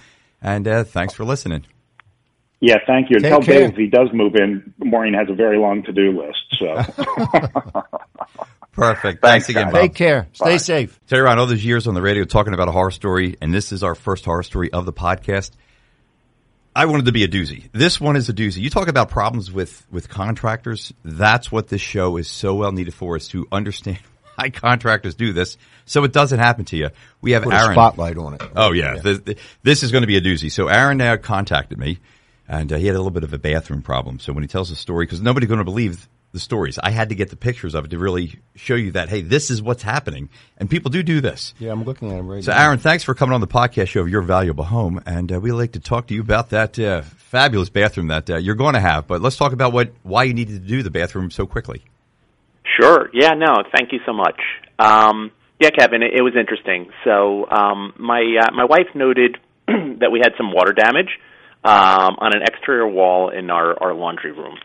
And 0.46 0.68
uh, 0.68 0.84
thanks 0.84 1.16
for 1.16 1.26
listening. 1.26 1.66
Yeah, 2.62 2.76
thank 2.86 3.10
you. 3.10 3.16
And 3.16 3.24
Take 3.24 3.32
tell 3.32 3.42
care. 3.42 3.62
Dave 3.62 3.72
if 3.72 3.76
he 3.78 3.88
does 3.88 4.10
move 4.14 4.36
in, 4.36 4.76
Maureen 4.78 5.16
has 5.16 5.28
a 5.28 5.34
very 5.34 5.58
long 5.58 5.82
to 5.84 5.92
do 5.92 6.22
list. 6.22 6.38
So 6.60 6.76
Perfect. 8.72 9.22
Thanks, 9.22 9.48
Thanks, 9.48 9.50
again. 9.50 9.72
Bob. 9.72 9.82
Take 9.82 9.96
care. 9.96 10.28
Stay 10.34 10.46
Bye. 10.46 10.58
safe. 10.58 11.00
Terry 11.08 11.24
Ryan, 11.24 11.40
all 11.40 11.48
those 11.48 11.66
years 11.66 11.88
on 11.88 11.96
the 11.96 12.02
radio 12.02 12.26
talking 12.26 12.54
about 12.54 12.68
a 12.68 12.72
horror 12.72 12.92
story, 12.92 13.36
and 13.42 13.52
this 13.52 13.72
is 13.72 13.82
our 13.82 13.96
first 13.96 14.24
horror 14.24 14.44
story 14.44 14.72
of 14.72 14.86
the 14.86 14.94
podcast. 14.94 15.50
I 16.76 16.86
wanted 16.86 17.06
to 17.06 17.12
be 17.12 17.24
a 17.24 17.28
doozy. 17.28 17.68
This 17.72 18.00
one 18.00 18.16
is 18.16 18.30
a 18.30 18.34
doozy. 18.34 18.58
You 18.58 18.70
talk 18.70 18.88
about 18.88 19.10
problems 19.10 19.52
with, 19.52 19.84
with 19.90 20.10
contractors. 20.10 20.94
That's 21.04 21.52
what 21.52 21.70
this 21.70 21.82
show 21.82 22.18
is 22.18 22.30
so 22.30 22.54
well 22.54 22.72
needed 22.72 22.94
for 22.94 23.18
is 23.18 23.30
to 23.30 23.48
understand 23.52 23.98
why 24.40 24.50
contractors 24.50 25.16
do 25.16 25.34
this 25.34 25.58
so 25.86 26.04
it 26.04 26.12
doesn't 26.14 26.40
happen 26.40 26.66
to 26.66 26.78
you. 26.78 26.90
We 27.22 27.32
have 27.32 27.44
Put 27.44 27.54
Aaron. 27.54 27.72
a 27.72 27.74
spotlight 27.74 28.18
on 28.18 28.34
it. 28.36 28.42
Oh 28.56 28.72
yeah, 28.72 28.96
This, 28.96 29.20
this 29.64 29.84
is 29.84 29.92
going 29.92 30.02
to 30.02 30.08
be 30.08 30.18
a 30.18 30.22
doozy. 30.22 30.52
So 30.52 30.68
Aaron 30.68 30.98
now 30.98 31.16
contacted 31.16 31.78
me, 31.78 32.00
and 32.48 32.74
uh, 32.74 32.78
he 32.78 32.88
had 32.88 32.96
a 32.96 33.00
little 33.00 33.12
bit 33.12 33.24
of 33.24 33.34
a 33.34 33.38
bathroom 33.38 33.82
problem. 33.82 34.20
So 34.20 34.34
when 34.34 34.44
he 34.44 34.48
tells 34.48 34.70
the 34.70 34.76
story, 34.76 35.06
because 35.06 35.22
nobody's 35.22 35.48
going 35.48 35.60
to 35.60 35.64
believe 35.64 36.08
the 36.32 36.40
stories, 36.40 36.78
I 36.80 36.90
had 36.90 37.10
to 37.10 37.16
get 37.16 37.30
the 37.30 37.36
pictures 37.36 37.76
of 37.76 37.86
it 37.86 37.92
to 37.92 38.00
really 38.00 38.40
show 38.56 38.76
you 38.76 38.92
that 38.94 39.10
hey, 39.10 39.22
this 39.22 39.52
is 39.52 39.62
what's 39.62 39.84
happening, 39.84 40.30
and 40.58 40.70
people 40.70 40.90
do 40.90 41.04
do 41.04 41.22
this. 41.22 41.54
Yeah, 41.60 41.72
I'm 41.72 41.84
looking 41.84 42.12
at 42.12 42.18
him 42.18 42.28
right 42.28 42.44
So 42.44 42.52
now. 42.52 42.58
So 42.58 42.64
Aaron, 42.64 42.80
thanks 42.80 43.04
for 43.04 43.14
coming 43.14 43.34
on 43.34 43.42
the 43.42 43.48
podcast 43.48 43.90
show 43.90 44.02
of 44.02 44.10
Your 44.10 44.22
Valuable 44.22 44.66
Home, 44.66 45.02
and 45.06 45.32
uh, 45.32 45.40
we'd 45.40 45.52
like 45.54 45.74
to 45.74 45.80
talk 45.80 46.08
to 46.08 46.14
you 46.16 46.22
about 46.22 46.50
that 46.50 46.78
uh, 46.80 47.04
fabulous 47.04 47.70
bathroom 47.70 48.08
that 48.08 48.30
uh, 48.30 48.38
you're 48.38 48.56
going 48.56 48.74
to 48.74 48.80
have. 48.80 49.06
But 49.08 49.22
let's 49.22 49.38
talk 49.38 49.54
about 49.54 49.72
what 49.72 49.92
why 50.02 50.24
you 50.24 50.34
needed 50.34 50.62
to 50.64 50.68
do 50.68 50.82
the 50.82 50.92
bathroom 50.92 51.30
so 51.30 51.46
quickly. 51.46 51.84
Sure. 52.80 53.10
Yeah. 53.14 53.32
No. 53.32 53.64
Thank 53.76 53.92
you 53.92 54.00
so 54.06 54.14
much. 54.14 54.40
Um, 54.80 55.32
yeah, 55.60 55.70
Kevin. 55.70 56.04
It, 56.04 56.14
it 56.16 56.22
was 56.22 56.34
interesting. 56.38 56.90
So 57.04 57.50
um, 57.50 57.94
my 57.98 58.22
uh, 58.42 58.52
my 58.54 58.66
wife 58.66 58.88
noted 58.94 59.38
that 59.68 60.12
we 60.12 60.20
had 60.20 60.34
some 60.38 60.52
water 60.52 60.74
damage 60.74 61.10
um, 61.64 62.16
on 62.20 62.36
an 62.36 62.42
exterior 62.44 62.88
wall 62.88 63.30
in 63.30 63.50
our 63.50 63.82
our 63.82 63.94
laundry 63.94 64.32
room. 64.32 64.58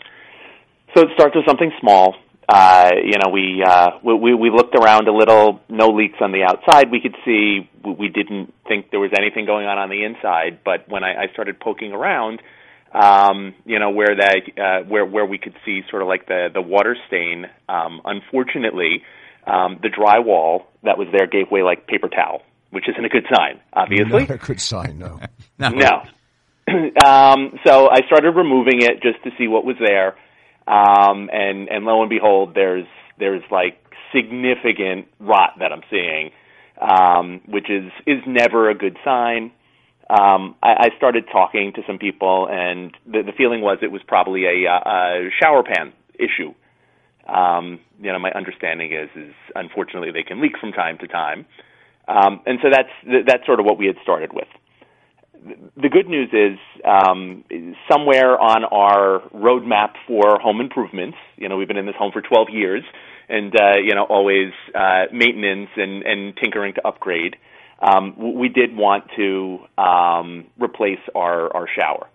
So 0.95 1.03
it 1.03 1.09
starts 1.15 1.37
with 1.37 1.47
something 1.47 1.71
small. 1.81 2.17
Uh, 2.49 2.91
you 3.05 3.17
know, 3.23 3.31
we, 3.31 3.63
uh, 3.65 3.91
we 4.03 4.35
we 4.35 4.51
looked 4.51 4.75
around 4.75 5.07
a 5.07 5.13
little. 5.13 5.61
No 5.69 5.89
leaks 5.91 6.19
on 6.21 6.33
the 6.33 6.43
outside. 6.43 6.91
We 6.91 7.01
could 7.01 7.15
see. 7.25 7.71
We 7.85 8.09
didn't 8.09 8.53
think 8.67 8.91
there 8.91 8.99
was 8.99 9.13
anything 9.17 9.47
going 9.47 9.67
on 9.67 9.79
on 9.79 9.89
the 9.89 10.03
inside. 10.03 10.59
But 10.65 10.89
when 10.89 11.05
I, 11.05 11.15
I 11.15 11.33
started 11.33 11.61
poking 11.61 11.93
around, 11.93 12.43
um, 12.93 13.55
you 13.65 13.79
know, 13.79 13.91
where 13.91 14.17
that 14.17 14.41
uh, 14.59 14.89
where 14.89 15.05
where 15.05 15.27
we 15.27 15.39
could 15.39 15.55
see 15.65 15.83
sort 15.91 16.03
of 16.03 16.09
like 16.09 16.27
the 16.27 16.49
the 16.53 16.63
water 16.63 16.97
stain. 17.07 17.47
Um, 17.69 18.01
unfortunately, 18.05 19.03
um, 19.47 19.79
the 19.83 19.89
drywall 19.89 20.65
that 20.83 20.99
was 20.99 21.09
there 21.13 21.27
gave 21.27 21.51
way 21.51 21.63
like 21.63 21.87
paper 21.87 22.09
towel, 22.09 22.43
which 22.71 22.89
isn't 22.89 23.05
a 23.05 23.09
good 23.09 23.27
sign, 23.35 23.61
obviously. 23.73 24.21
Not 24.21 24.31
a 24.31 24.39
good 24.39 24.61
sign, 24.61 24.99
no. 24.99 25.21
No. 25.59 26.03
um, 27.05 27.59
so 27.67 27.91
I 27.91 28.01
started 28.07 28.31
removing 28.35 28.83
it 28.83 29.03
just 29.03 29.23
to 29.25 29.31
see 29.37 29.47
what 29.47 29.65
was 29.65 29.77
there, 29.79 30.17
um, 30.67 31.29
and 31.33 31.69
and 31.69 31.85
lo 31.85 32.01
and 32.01 32.11
behold, 32.11 32.55
there's 32.55 32.87
there's 33.19 33.43
like 33.51 33.79
significant 34.15 35.07
rot 35.19 35.55
that 35.59 35.73
I'm 35.73 35.83
seeing, 35.91 36.31
um, 36.81 37.41
which 37.47 37.69
is 37.71 37.91
is 38.07 38.23
never 38.27 38.71
a 38.71 38.75
good 38.75 38.97
sign. 39.05 39.53
Um, 40.11 40.57
I, 40.63 40.89
I 40.91 40.97
started 40.97 41.25
talking 41.31 41.73
to 41.77 41.83
some 41.87 41.99
people, 41.99 42.49
and 42.51 42.97
the, 43.07 43.23
the 43.23 43.33
feeling 43.33 43.61
was 43.61 43.79
it 43.81 43.93
was 43.93 44.03
probably 44.07 44.45
a, 44.45 44.69
uh, 44.69 44.91
a 44.91 45.31
shower 45.41 45.63
pan 45.63 45.93
issue. 46.15 46.53
Um, 47.33 47.79
you 48.01 48.13
know, 48.13 48.19
my 48.19 48.33
understanding 48.33 48.93
is 48.93 49.09
is 49.15 49.35
unfortunately 49.55 50.11
they 50.11 50.25
can 50.25 50.43
leak 50.43 50.59
from 50.59 50.73
time 50.73 50.99
to 50.99 51.07
time, 51.07 51.47
um, 52.09 52.41
and 52.45 52.59
so 52.63 52.71
that's 52.71 53.25
that's 53.27 53.47
sort 53.47 53.61
of 53.61 53.67
what 53.67 53.79
we 53.79 53.87
had 53.87 53.97
started 54.03 54.33
with 54.33 54.49
the 55.81 55.89
good 55.89 56.09
news 56.09 56.29
is 56.33 56.59
um, 56.85 57.45
somewhere 57.91 58.39
on 58.39 58.65
our 58.65 59.21
roadmap 59.35 59.95
for 60.07 60.39
home 60.41 60.61
improvements. 60.61 61.17
You 61.37 61.49
know, 61.49 61.57
we've 61.57 61.69
been 61.69 61.77
in 61.77 61.87
this 61.87 61.95
home 61.97 62.13
for 62.13 62.21
12 62.21 62.49
years, 62.51 62.85
and 63.29 63.55
uh, 63.59 63.77
you 63.83 63.95
know, 63.95 64.05
always 64.05 64.53
uh, 64.75 65.05
maintenance 65.13 65.71
and, 65.77 66.03
and 66.03 66.37
tinkering 66.37 66.75
to 66.75 66.87
upgrade. 66.87 67.37
Um, 67.81 68.39
we 68.39 68.49
did 68.49 68.77
want 68.77 69.05
to 69.17 69.59
um, 69.79 70.47
replace 70.61 71.01
our 71.15 71.55
our 71.55 71.67
shower. 71.69 72.09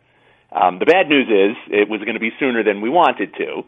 Um, 0.51 0.79
the 0.79 0.85
bad 0.85 1.09
news 1.09 1.27
is 1.27 1.57
it 1.69 1.89
was 1.89 2.01
going 2.01 2.13
to 2.13 2.19
be 2.19 2.31
sooner 2.39 2.63
than 2.63 2.81
we 2.81 2.89
wanted 2.89 3.33
to. 3.35 3.63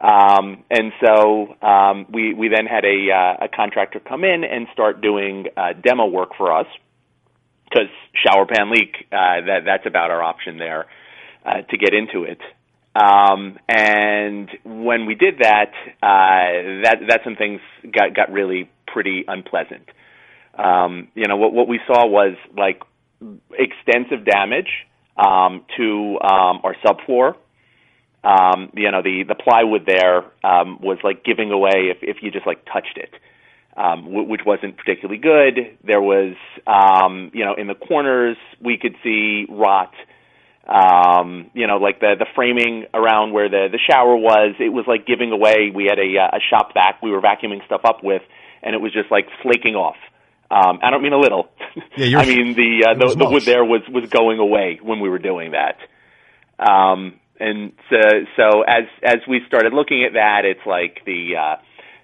Um, 0.00 0.62
and 0.70 0.92
so 1.04 1.56
um, 1.60 2.06
we 2.12 2.32
we 2.32 2.48
then 2.48 2.66
had 2.66 2.84
a 2.84 3.10
uh, 3.10 3.46
a 3.46 3.48
contractor 3.48 3.98
come 3.98 4.22
in 4.24 4.44
and 4.44 4.68
start 4.72 5.00
doing 5.00 5.46
uh, 5.56 5.72
demo 5.82 6.06
work 6.06 6.30
for 6.36 6.56
us 6.56 6.66
because 7.64 7.88
shower 8.14 8.46
pan 8.46 8.70
leak 8.70 8.94
uh, 9.10 9.42
that 9.46 9.60
that's 9.64 9.86
about 9.86 10.10
our 10.10 10.22
option 10.22 10.58
there 10.58 10.86
uh, 11.44 11.62
to 11.62 11.76
get 11.76 11.94
into 11.94 12.22
it. 12.22 12.38
Um, 12.94 13.58
and 13.68 14.48
when 14.64 15.06
we 15.06 15.14
did 15.14 15.38
that, 15.40 15.72
uh, 16.02 16.82
that 16.84 16.98
that's 17.08 17.26
when 17.26 17.36
things 17.36 17.60
got 17.92 18.14
got 18.14 18.30
really 18.30 18.70
pretty 18.86 19.24
unpleasant. 19.26 19.88
Um, 20.58 21.08
you 21.14 21.26
know 21.28 21.36
what 21.36 21.52
what 21.52 21.68
we 21.68 21.80
saw 21.86 22.06
was 22.06 22.36
like 22.56 22.82
extensive 23.52 24.24
damage 24.24 24.86
um, 25.16 25.64
to 25.76 26.18
um, 26.22 26.60
our 26.64 26.74
subfloor. 26.84 27.34
Um, 28.24 28.70
you 28.74 28.90
know 28.90 29.02
the 29.02 29.24
the 29.26 29.36
plywood 29.36 29.86
there 29.86 30.24
um, 30.44 30.80
was 30.80 30.98
like 31.04 31.24
giving 31.24 31.52
away 31.52 31.90
if 31.94 31.98
if 32.02 32.22
you 32.22 32.30
just 32.30 32.46
like 32.46 32.64
touched 32.66 32.96
it 32.96 33.14
um, 33.78 34.04
w- 34.04 34.28
which 34.28 34.40
wasn't 34.44 34.76
particularly 34.76 35.20
good. 35.20 35.78
There 35.84 36.02
was, 36.02 36.34
um, 36.66 37.30
you 37.32 37.44
know, 37.44 37.54
in 37.54 37.68
the 37.68 37.74
corners 37.74 38.36
we 38.60 38.76
could 38.76 38.96
see 39.02 39.46
rot. 39.48 39.94
Um, 40.66 41.50
you 41.54 41.66
know, 41.66 41.78
like 41.78 42.00
the 42.00 42.14
the 42.18 42.26
framing 42.34 42.86
around 42.92 43.32
where 43.32 43.48
the 43.48 43.68
the 43.70 43.78
shower 43.88 44.16
was, 44.16 44.56
it 44.58 44.68
was 44.70 44.84
like 44.86 45.06
giving 45.06 45.32
away. 45.32 45.70
We 45.74 45.84
had 45.88 45.98
a 45.98 46.10
uh, 46.20 46.36
a 46.36 46.40
shop 46.50 46.74
vac 46.74 47.00
we 47.02 47.10
were 47.10 47.22
vacuuming 47.22 47.64
stuff 47.64 47.82
up 47.84 48.02
with, 48.02 48.22
and 48.62 48.74
it 48.74 48.78
was 48.78 48.92
just 48.92 49.10
like 49.10 49.28
flaking 49.42 49.76
off. 49.76 49.96
Um, 50.50 50.78
I 50.82 50.90
don't 50.90 51.02
mean 51.02 51.12
a 51.12 51.18
little. 51.18 51.48
Yeah, 51.96 52.06
you're- 52.06 52.22
I 52.22 52.26
mean 52.26 52.54
the 52.54 52.86
uh, 52.88 52.94
the, 52.94 53.14
the 53.14 53.28
wood 53.28 53.42
there 53.44 53.64
was 53.64 53.82
was 53.88 54.08
going 54.08 54.38
away 54.38 54.80
when 54.82 55.00
we 55.00 55.08
were 55.08 55.18
doing 55.18 55.52
that. 55.52 55.76
Um, 56.58 57.14
and 57.40 57.72
so, 57.90 57.98
so 58.36 58.62
as 58.62 58.84
as 59.02 59.18
we 59.28 59.40
started 59.46 59.72
looking 59.72 60.04
at 60.04 60.14
that, 60.14 60.42
it's 60.44 60.66
like 60.66 61.04
the 61.04 61.36
uh, 61.36 61.56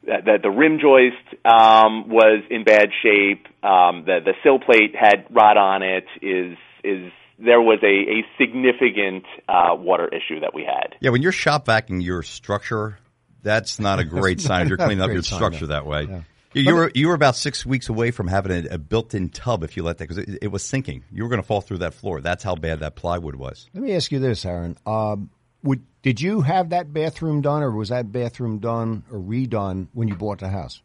the, 0.05 0.39
the 0.43 0.51
rim 0.51 0.79
joist 0.79 1.45
um, 1.45 2.09
was 2.09 2.45
in 2.51 2.65
bad 2.65 2.91
shape. 3.03 3.47
Um, 3.65 4.05
the 4.05 4.21
the 4.25 4.35
sill 4.43 4.59
plate 4.59 4.95
had 4.95 5.27
rot 5.31 5.57
on 5.57 5.83
it. 5.83 6.05
Is 6.23 6.57
is 6.85 7.11
there 7.39 7.61
was 7.61 7.81
a, 7.83 7.87
a 7.87 8.25
significant 8.39 9.25
uh, 9.49 9.75
water 9.75 10.09
issue 10.09 10.41
that 10.41 10.55
we 10.55 10.65
had. 10.65 10.95
Yeah, 11.01 11.11
when 11.11 11.23
you're 11.23 11.33
shop 11.33 11.67
vacuuming 11.67 12.05
your 12.05 12.23
structure, 12.23 12.99
that's 13.43 13.81
not 13.81 13.99
a 13.99 14.05
great 14.05 14.41
sign. 14.41 14.63
if 14.63 14.69
You're 14.69 14.79
cleaning 14.79 15.01
up 15.01 15.11
your 15.11 15.23
structure 15.23 15.67
no. 15.67 15.75
that 15.75 15.87
way. 15.87 16.07
Yeah. 16.09 16.21
You, 16.55 16.63
you 16.63 16.75
were 16.75 16.93
you 16.95 17.09
were 17.09 17.15
about 17.15 17.37
six 17.37 17.67
weeks 17.67 17.89
away 17.89 18.11
from 18.11 18.29
having 18.29 18.67
a, 18.67 18.75
a 18.75 18.79
built-in 18.79 19.31
tub 19.31 19.65
if 19.65 19.77
you 19.77 19.83
let 19.83 19.99
that 19.99 20.09
because 20.09 20.19
it, 20.19 20.39
it 20.43 20.49
was 20.49 20.63
sinking. 20.63 21.05
You 21.11 21.25
were 21.25 21.29
going 21.29 21.43
to 21.43 21.47
fall 21.47 21.61
through 21.61 21.79
that 21.79 21.95
floor. 21.95 22.21
That's 22.21 22.45
how 22.45 22.55
bad 22.55 22.81
that 22.81 22.95
plywood 22.95 23.35
was. 23.35 23.69
Let 23.75 23.83
me 23.83 23.93
ask 23.95 24.13
you 24.13 24.21
this, 24.21 24.45
Aaron. 24.45 24.79
Um, 24.87 25.31
would 25.63 25.83
did 26.03 26.21
you 26.21 26.43
have 26.43 26.71
that 26.71 26.93
bathroom 26.93 27.41
done, 27.41 27.63
or 27.63 27.71
was 27.71 27.89
that 27.89 28.13
bathroom 28.13 28.59
done 28.59 29.03
or 29.11 29.19
redone 29.19 29.89
when 29.95 30.07
you 30.07 30.15
bought 30.15 30.39
the 30.39 30.49
house? 30.49 30.83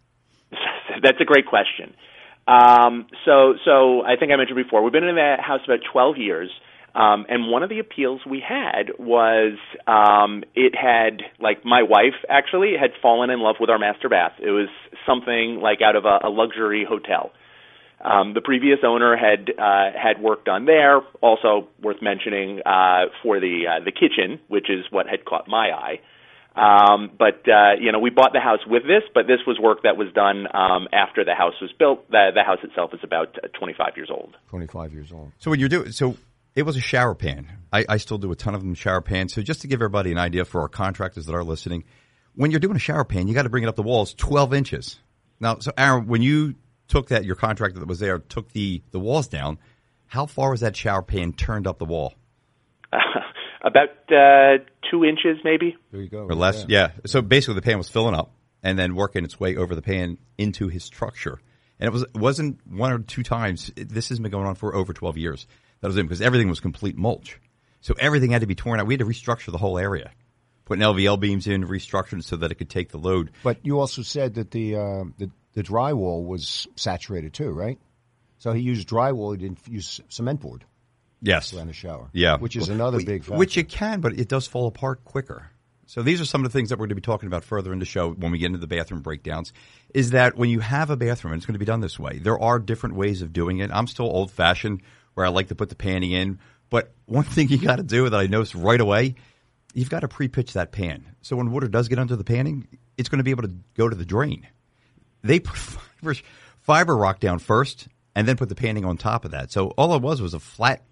That's 1.03 1.19
a 1.21 1.25
great 1.25 1.45
question. 1.45 1.93
Um, 2.47 3.05
so, 3.25 3.53
so 3.63 4.01
I 4.01 4.15
think 4.15 4.31
I 4.31 4.35
mentioned 4.35 4.57
before, 4.57 4.81
we've 4.81 4.91
been 4.91 5.03
in 5.03 5.17
that 5.17 5.39
house 5.39 5.59
about 5.65 5.79
12 5.91 6.17
years. 6.17 6.49
Um, 6.95 7.25
and 7.29 7.47
one 7.47 7.61
of 7.61 7.69
the 7.69 7.79
appeals 7.79 8.21
we 8.27 8.41
had 8.41 8.91
was 8.97 9.57
um, 9.85 10.43
it 10.55 10.73
had, 10.75 11.21
like, 11.39 11.63
my 11.63 11.83
wife 11.83 12.15
actually 12.27 12.73
had 12.79 12.91
fallen 13.01 13.29
in 13.29 13.39
love 13.39 13.57
with 13.59 13.69
our 13.69 13.77
master 13.77 14.09
bath. 14.09 14.33
It 14.39 14.49
was 14.49 14.69
something 15.05 15.59
like 15.61 15.81
out 15.81 15.95
of 15.95 16.05
a, 16.05 16.27
a 16.27 16.29
luxury 16.29 16.85
hotel. 16.87 17.31
Um, 18.01 18.33
the 18.33 18.41
previous 18.41 18.79
owner 18.83 19.17
had 19.17 19.49
uh, 19.59 19.91
had 19.91 20.21
work 20.21 20.45
done 20.45 20.65
there. 20.65 21.01
Also 21.21 21.67
worth 21.81 22.01
mentioning 22.01 22.61
uh, 22.65 23.05
for 23.21 23.39
the 23.39 23.63
uh, 23.67 23.83
the 23.83 23.91
kitchen, 23.91 24.39
which 24.47 24.69
is 24.69 24.85
what 24.89 25.05
had 25.05 25.25
caught 25.25 25.49
my 25.49 25.71
eye. 25.71 25.99
Um, 26.55 27.11
but 27.17 27.47
uh, 27.47 27.73
you 27.79 27.91
know, 27.91 27.99
we 27.99 28.09
bought 28.09 28.31
the 28.33 28.39
house 28.39 28.59
with 28.65 28.83
this, 28.83 29.03
but 29.13 29.27
this 29.27 29.39
was 29.45 29.59
work 29.59 29.83
that 29.83 29.97
was 29.97 30.07
done 30.13 30.47
um, 30.53 30.87
after 30.93 31.23
the 31.23 31.35
house 31.35 31.53
was 31.61 31.71
built. 31.77 32.09
The, 32.09 32.31
the 32.33 32.43
house 32.43 32.59
itself 32.63 32.93
is 32.93 33.01
about 33.03 33.37
uh, 33.43 33.47
25 33.57 33.93
years 33.97 34.09
old. 34.09 34.35
Twenty 34.49 34.67
five 34.67 34.93
years 34.93 35.11
old. 35.11 35.31
So 35.39 35.51
when 35.51 35.59
you're 35.59 35.69
doing 35.69 35.91
so. 35.91 36.15
It 36.55 36.63
was 36.63 36.75
a 36.75 36.81
shower 36.81 37.15
pan. 37.15 37.47
I, 37.71 37.85
I 37.87 37.97
still 37.97 38.17
do 38.17 38.31
a 38.31 38.35
ton 38.35 38.55
of 38.55 38.61
them 38.61 38.73
shower 38.73 39.01
pans. 39.01 39.33
So 39.33 39.41
just 39.41 39.61
to 39.61 39.67
give 39.67 39.77
everybody 39.77 40.11
an 40.11 40.17
idea 40.17 40.45
for 40.45 40.61
our 40.61 40.67
contractors 40.67 41.25
that 41.27 41.35
are 41.35 41.43
listening, 41.43 41.83
when 42.35 42.51
you're 42.51 42.59
doing 42.59 42.75
a 42.75 42.79
shower 42.79 43.05
pan, 43.05 43.27
you 43.27 43.33
got 43.33 43.43
to 43.43 43.49
bring 43.49 43.63
it 43.63 43.67
up 43.67 43.75
the 43.75 43.83
walls 43.83 44.13
12 44.13 44.53
inches. 44.53 44.99
Now, 45.39 45.59
so 45.59 45.71
Aaron, 45.77 46.07
when 46.07 46.21
you 46.21 46.55
took 46.87 47.09
that, 47.09 47.23
your 47.23 47.35
contractor 47.35 47.79
that 47.79 47.87
was 47.87 47.99
there 47.99 48.19
took 48.19 48.51
the, 48.51 48.81
the 48.91 48.99
walls 48.99 49.27
down, 49.27 49.59
how 50.07 50.25
far 50.25 50.51
was 50.51 50.61
that 50.61 50.75
shower 50.75 51.03
pan 51.03 51.33
turned 51.33 51.67
up 51.67 51.77
the 51.77 51.85
wall? 51.85 52.15
about 53.63 53.89
uh, 54.11 54.63
two 54.89 55.05
inches, 55.05 55.37
maybe. 55.43 55.77
There 55.91 56.01
you 56.01 56.09
go. 56.09 56.23
or 56.23 56.35
less. 56.35 56.65
Yeah. 56.67 56.91
So 57.05 57.21
basically, 57.21 57.55
the 57.55 57.61
pan 57.61 57.77
was 57.77 57.89
filling 57.89 58.15
up 58.15 58.31
and 58.63 58.77
then 58.77 58.95
working 58.95 59.23
its 59.23 59.39
way 59.39 59.55
over 59.55 59.75
the 59.75 59.81
pan 59.81 60.17
into 60.37 60.67
his 60.67 60.83
structure. 60.83 61.39
And 61.79 61.87
it 61.87 61.91
was 61.91 62.03
it 62.03 62.15
wasn't 62.15 62.59
one 62.67 62.91
or 62.91 62.99
two 62.99 63.23
times. 63.23 63.71
This 63.75 64.09
has 64.09 64.19
been 64.19 64.31
going 64.31 64.47
on 64.47 64.55
for 64.55 64.75
over 64.75 64.93
twelve 64.93 65.17
years. 65.17 65.47
That 65.81 65.87
was 65.87 65.97
it 65.97 66.03
because 66.03 66.21
everything 66.21 66.49
was 66.49 66.59
complete 66.59 66.97
mulch. 66.97 67.39
So 67.81 67.93
everything 67.99 68.31
had 68.31 68.41
to 68.41 68.47
be 68.47 68.55
torn 68.55 68.79
out. 68.79 68.87
We 68.87 68.93
had 68.95 68.99
to 68.99 69.05
restructure 69.05 69.51
the 69.51 69.57
whole 69.57 69.77
area, 69.77 70.11
putting 70.65 70.83
LVL 70.83 71.19
beams 71.19 71.47
in, 71.47 71.63
restructuring 71.65 72.23
so 72.23 72.35
that 72.37 72.51
it 72.51 72.55
could 72.55 72.69
take 72.69 72.89
the 72.89 72.97
load. 72.97 73.31
But 73.43 73.59
you 73.65 73.79
also 73.79 74.01
said 74.01 74.33
that 74.35 74.51
the 74.51 74.75
uh, 74.75 75.03
the 75.17 75.31
the 75.53 75.63
drywall 75.63 76.25
was 76.25 76.67
saturated 76.75 77.33
too, 77.33 77.49
right? 77.51 77.79
So 78.39 78.51
he 78.53 78.61
used 78.61 78.87
drywall. 78.87 79.31
He 79.33 79.37
didn't 79.37 79.59
use 79.67 79.99
cement 80.09 80.41
board 80.41 80.63
Yes. 81.21 81.53
around 81.53 81.67
the 81.67 81.73
shower. 81.73 82.09
Yeah. 82.13 82.37
which 82.37 82.55
is 82.55 82.67
Well, 82.69 82.75
another 82.75 82.99
wh- 82.99 83.05
big 83.05 83.23
factor. 83.23 83.37
Which 83.37 83.57
it 83.57 83.67
can, 83.69 83.99
but 83.99 84.13
it 84.17 84.29
does 84.29 84.47
fall 84.47 84.67
apart 84.67 85.03
quicker. 85.03 85.49
So 85.85 86.03
these 86.03 86.21
are 86.21 86.25
some 86.25 86.45
of 86.45 86.51
the 86.51 86.57
things 86.57 86.69
that 86.69 86.75
we're 86.77 86.83
going 86.85 86.89
to 86.89 86.95
be 86.95 87.01
talking 87.01 87.27
about 87.27 87.43
further 87.43 87.73
in 87.73 87.79
the 87.79 87.85
show 87.85 88.11
when 88.11 88.31
we 88.31 88.37
get 88.37 88.45
into 88.47 88.59
the 88.59 88.67
bathroom 88.67 89.01
breakdowns. 89.01 89.51
Is 89.93 90.11
that 90.11 90.37
when 90.37 90.49
you 90.49 90.59
have 90.59 90.89
a 90.91 90.95
bathroom, 90.95 91.33
and 91.33 91.39
it's 91.39 91.45
going 91.47 91.55
to 91.55 91.59
be 91.59 91.65
done 91.65 91.81
this 91.81 91.97
way, 91.99 92.19
there 92.19 92.39
are 92.39 92.59
different 92.59 92.95
ways 92.95 93.21
of 93.23 93.33
doing 93.33 93.57
it. 93.57 93.71
I'm 93.73 93.87
still 93.87 94.05
old 94.05 94.31
fashioned 94.31 94.81
where 95.19 95.27
I 95.27 95.29
like 95.29 95.49
to 95.49 95.55
put 95.55 95.67
the 95.67 95.75
panning 95.75 96.11
in, 96.11 96.39
but 96.69 96.93
one 97.05 97.23
thing 97.35 97.49
you 97.49 97.57
got 97.57 97.75
to 97.75 97.83
do 97.83 98.09
that 98.09 98.17
I 98.17 98.27
noticed 98.27 98.55
right 98.55 98.79
away, 98.79 99.15
you've 99.73 99.89
got 99.89 99.99
to 99.99 100.07
pre-pitch 100.07 100.53
that 100.53 100.71
pan. 100.71 101.05
So 101.21 101.35
when 101.35 101.51
water 101.51 101.67
does 101.67 101.89
get 101.89 101.99
under 101.99 102.15
the 102.15 102.23
panning, 102.23 102.67
it's 102.97 103.09
going 103.09 103.17
to 103.17 103.23
be 103.23 103.31
able 103.31 103.43
to 103.43 103.53
go 103.75 103.89
to 103.89 103.95
the 103.95 104.05
drain. 104.05 104.47
They 105.21 105.41
put 105.41 105.57
fiber, 106.01 106.15
fiber 106.61 106.95
rock 106.95 107.19
down 107.19 107.39
first 107.39 107.89
and 108.15 108.27
then 108.27 108.37
put 108.37 108.47
the 108.47 108.55
panning 108.55 108.85
on 108.85 108.95
top 108.95 109.25
of 109.25 109.31
that. 109.31 109.51
So 109.51 109.67
all 109.71 109.93
it 109.93 110.01
was 110.01 110.21
was 110.21 110.33
a 110.33 110.39
flat 110.39 110.85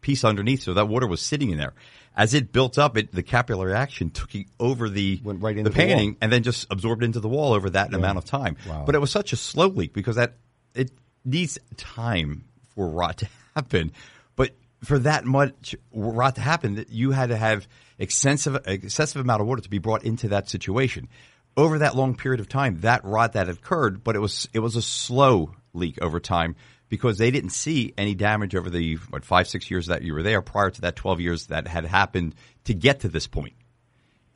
piece 0.00 0.24
underneath, 0.24 0.62
so 0.62 0.74
that 0.74 0.88
water 0.88 1.06
was 1.06 1.22
sitting 1.22 1.50
in 1.50 1.58
there. 1.58 1.74
As 2.16 2.34
it 2.34 2.50
built 2.52 2.78
up, 2.78 2.96
it 2.96 3.12
the 3.12 3.22
capillary 3.22 3.74
action 3.74 4.10
took 4.10 4.34
it 4.34 4.46
over 4.58 4.88
the 4.88 5.20
Went 5.22 5.40
right 5.40 5.54
the 5.54 5.60
into 5.60 5.70
the 5.70 5.76
panning 5.76 6.10
wall. 6.10 6.18
and 6.20 6.32
then 6.32 6.42
just 6.42 6.66
absorbed 6.68 7.04
into 7.04 7.20
the 7.20 7.28
wall 7.28 7.52
over 7.52 7.70
that 7.70 7.94
amount 7.94 8.18
of 8.18 8.24
time. 8.24 8.56
Wow. 8.68 8.82
But 8.84 8.96
it 8.96 8.98
was 8.98 9.12
such 9.12 9.32
a 9.32 9.36
slow 9.36 9.68
leak 9.68 9.92
because 9.92 10.16
that 10.16 10.34
it 10.74 10.90
needs 11.24 11.58
time 11.76 12.44
for 12.74 12.88
rot 12.88 13.18
to 13.18 13.28
happen. 13.58 13.92
But 14.36 14.52
for 14.84 14.98
that 15.00 15.24
much 15.24 15.74
rot 15.92 16.36
to 16.36 16.40
happen, 16.40 16.76
that 16.76 16.90
you 16.90 17.10
had 17.10 17.30
to 17.30 17.36
have 17.36 17.68
extensive 17.98 18.56
excessive 18.66 19.20
amount 19.20 19.40
of 19.42 19.46
water 19.46 19.62
to 19.62 19.70
be 19.70 19.78
brought 19.78 20.04
into 20.04 20.28
that 20.28 20.48
situation. 20.48 21.08
Over 21.56 21.80
that 21.80 21.96
long 21.96 22.14
period 22.14 22.40
of 22.40 22.48
time, 22.48 22.80
that 22.80 23.04
rot 23.04 23.32
that 23.32 23.48
occurred, 23.48 24.04
but 24.04 24.14
it 24.14 24.20
was 24.20 24.48
it 24.52 24.60
was 24.60 24.76
a 24.76 24.82
slow 24.82 25.54
leak 25.74 25.98
over 26.00 26.20
time 26.20 26.54
because 26.88 27.18
they 27.18 27.30
didn't 27.30 27.50
see 27.50 27.92
any 27.98 28.14
damage 28.14 28.54
over 28.54 28.70
the 28.70 28.94
what 29.10 29.24
five 29.24 29.48
six 29.48 29.70
years 29.70 29.86
that 29.86 30.02
you 30.02 30.14
were 30.14 30.22
there 30.22 30.40
prior 30.40 30.70
to 30.70 30.80
that 30.82 30.94
twelve 30.94 31.20
years 31.20 31.46
that 31.48 31.66
had 31.66 31.84
happened 31.84 32.34
to 32.64 32.74
get 32.74 33.00
to 33.00 33.08
this 33.08 33.26
point. 33.26 33.54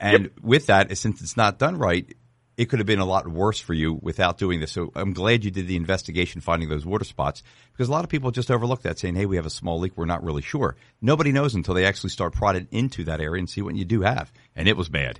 And 0.00 0.30
with 0.42 0.66
that, 0.66 0.96
since 0.98 1.22
it's 1.22 1.36
not 1.36 1.60
done 1.60 1.78
right, 1.78 2.12
it 2.56 2.66
could 2.66 2.78
have 2.80 2.86
been 2.86 2.98
a 2.98 3.04
lot 3.06 3.26
worse 3.26 3.58
for 3.60 3.72
you 3.74 3.98
without 4.02 4.36
doing 4.38 4.60
this. 4.60 4.72
So 4.72 4.92
I'm 4.94 5.12
glad 5.12 5.44
you 5.44 5.50
did 5.50 5.66
the 5.66 5.76
investigation 5.76 6.40
finding 6.40 6.68
those 6.68 6.84
water 6.84 7.04
spots 7.04 7.42
because 7.72 7.88
a 7.88 7.92
lot 7.92 8.04
of 8.04 8.10
people 8.10 8.30
just 8.30 8.50
overlook 8.50 8.82
that 8.82 8.98
saying, 8.98 9.14
Hey, 9.14 9.26
we 9.26 9.36
have 9.36 9.46
a 9.46 9.50
small 9.50 9.78
leak. 9.78 9.92
We're 9.96 10.04
not 10.04 10.22
really 10.22 10.42
sure. 10.42 10.76
Nobody 11.00 11.32
knows 11.32 11.54
until 11.54 11.74
they 11.74 11.86
actually 11.86 12.10
start 12.10 12.34
prodding 12.34 12.68
into 12.70 13.04
that 13.04 13.20
area 13.20 13.38
and 13.38 13.48
see 13.48 13.62
what 13.62 13.74
you 13.74 13.84
do 13.84 14.02
have. 14.02 14.30
And 14.54 14.68
it 14.68 14.76
was 14.76 14.88
bad. 14.90 15.18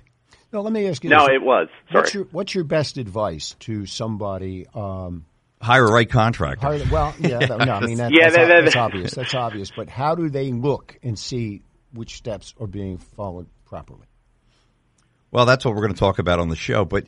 no, 0.51 0.61
let 0.61 0.71
me 0.71 0.87
ask 0.87 1.03
you. 1.03 1.09
No, 1.09 1.25
this. 1.27 1.35
it 1.35 1.41
was. 1.43 1.67
Sorry. 1.91 2.01
What's 2.01 2.13
your 2.13 2.23
What's 2.25 2.55
your 2.55 2.63
best 2.65 2.97
advice 2.97 3.55
to 3.61 3.85
somebody? 3.87 4.67
Um, 4.73 5.25
Hire 5.61 5.85
a 5.85 5.91
right 5.93 6.09
contractor. 6.09 6.67
hire- 6.67 6.83
well, 6.91 7.15
yeah, 7.19 7.39
that- 7.39 7.65
no, 7.65 7.73
I 7.73 7.79
mean 7.85 7.97
that, 7.99 8.11
Yeah, 8.11 8.25
that's, 8.25 8.35
that- 8.35 8.47
that- 8.47 8.61
that's 8.65 8.75
obvious. 8.75 9.13
That's 9.13 9.33
obvious. 9.33 9.71
But 9.75 9.89
how 9.89 10.13
do 10.13 10.29
they 10.29 10.51
look 10.51 10.99
and 11.01 11.17
see 11.17 11.63
which 11.93 12.15
steps 12.17 12.53
are 12.59 12.67
being 12.67 12.97
followed 12.97 13.47
properly? 13.65 14.05
Well, 15.33 15.47
that's 15.47 15.65
what 15.65 15.73
we're 15.73 15.81
going 15.81 15.95
to 15.95 15.99
talk 15.99 16.19
about 16.19 16.37
on 16.37 16.49
the 16.49 16.55
show. 16.55 16.85
But 16.85 17.07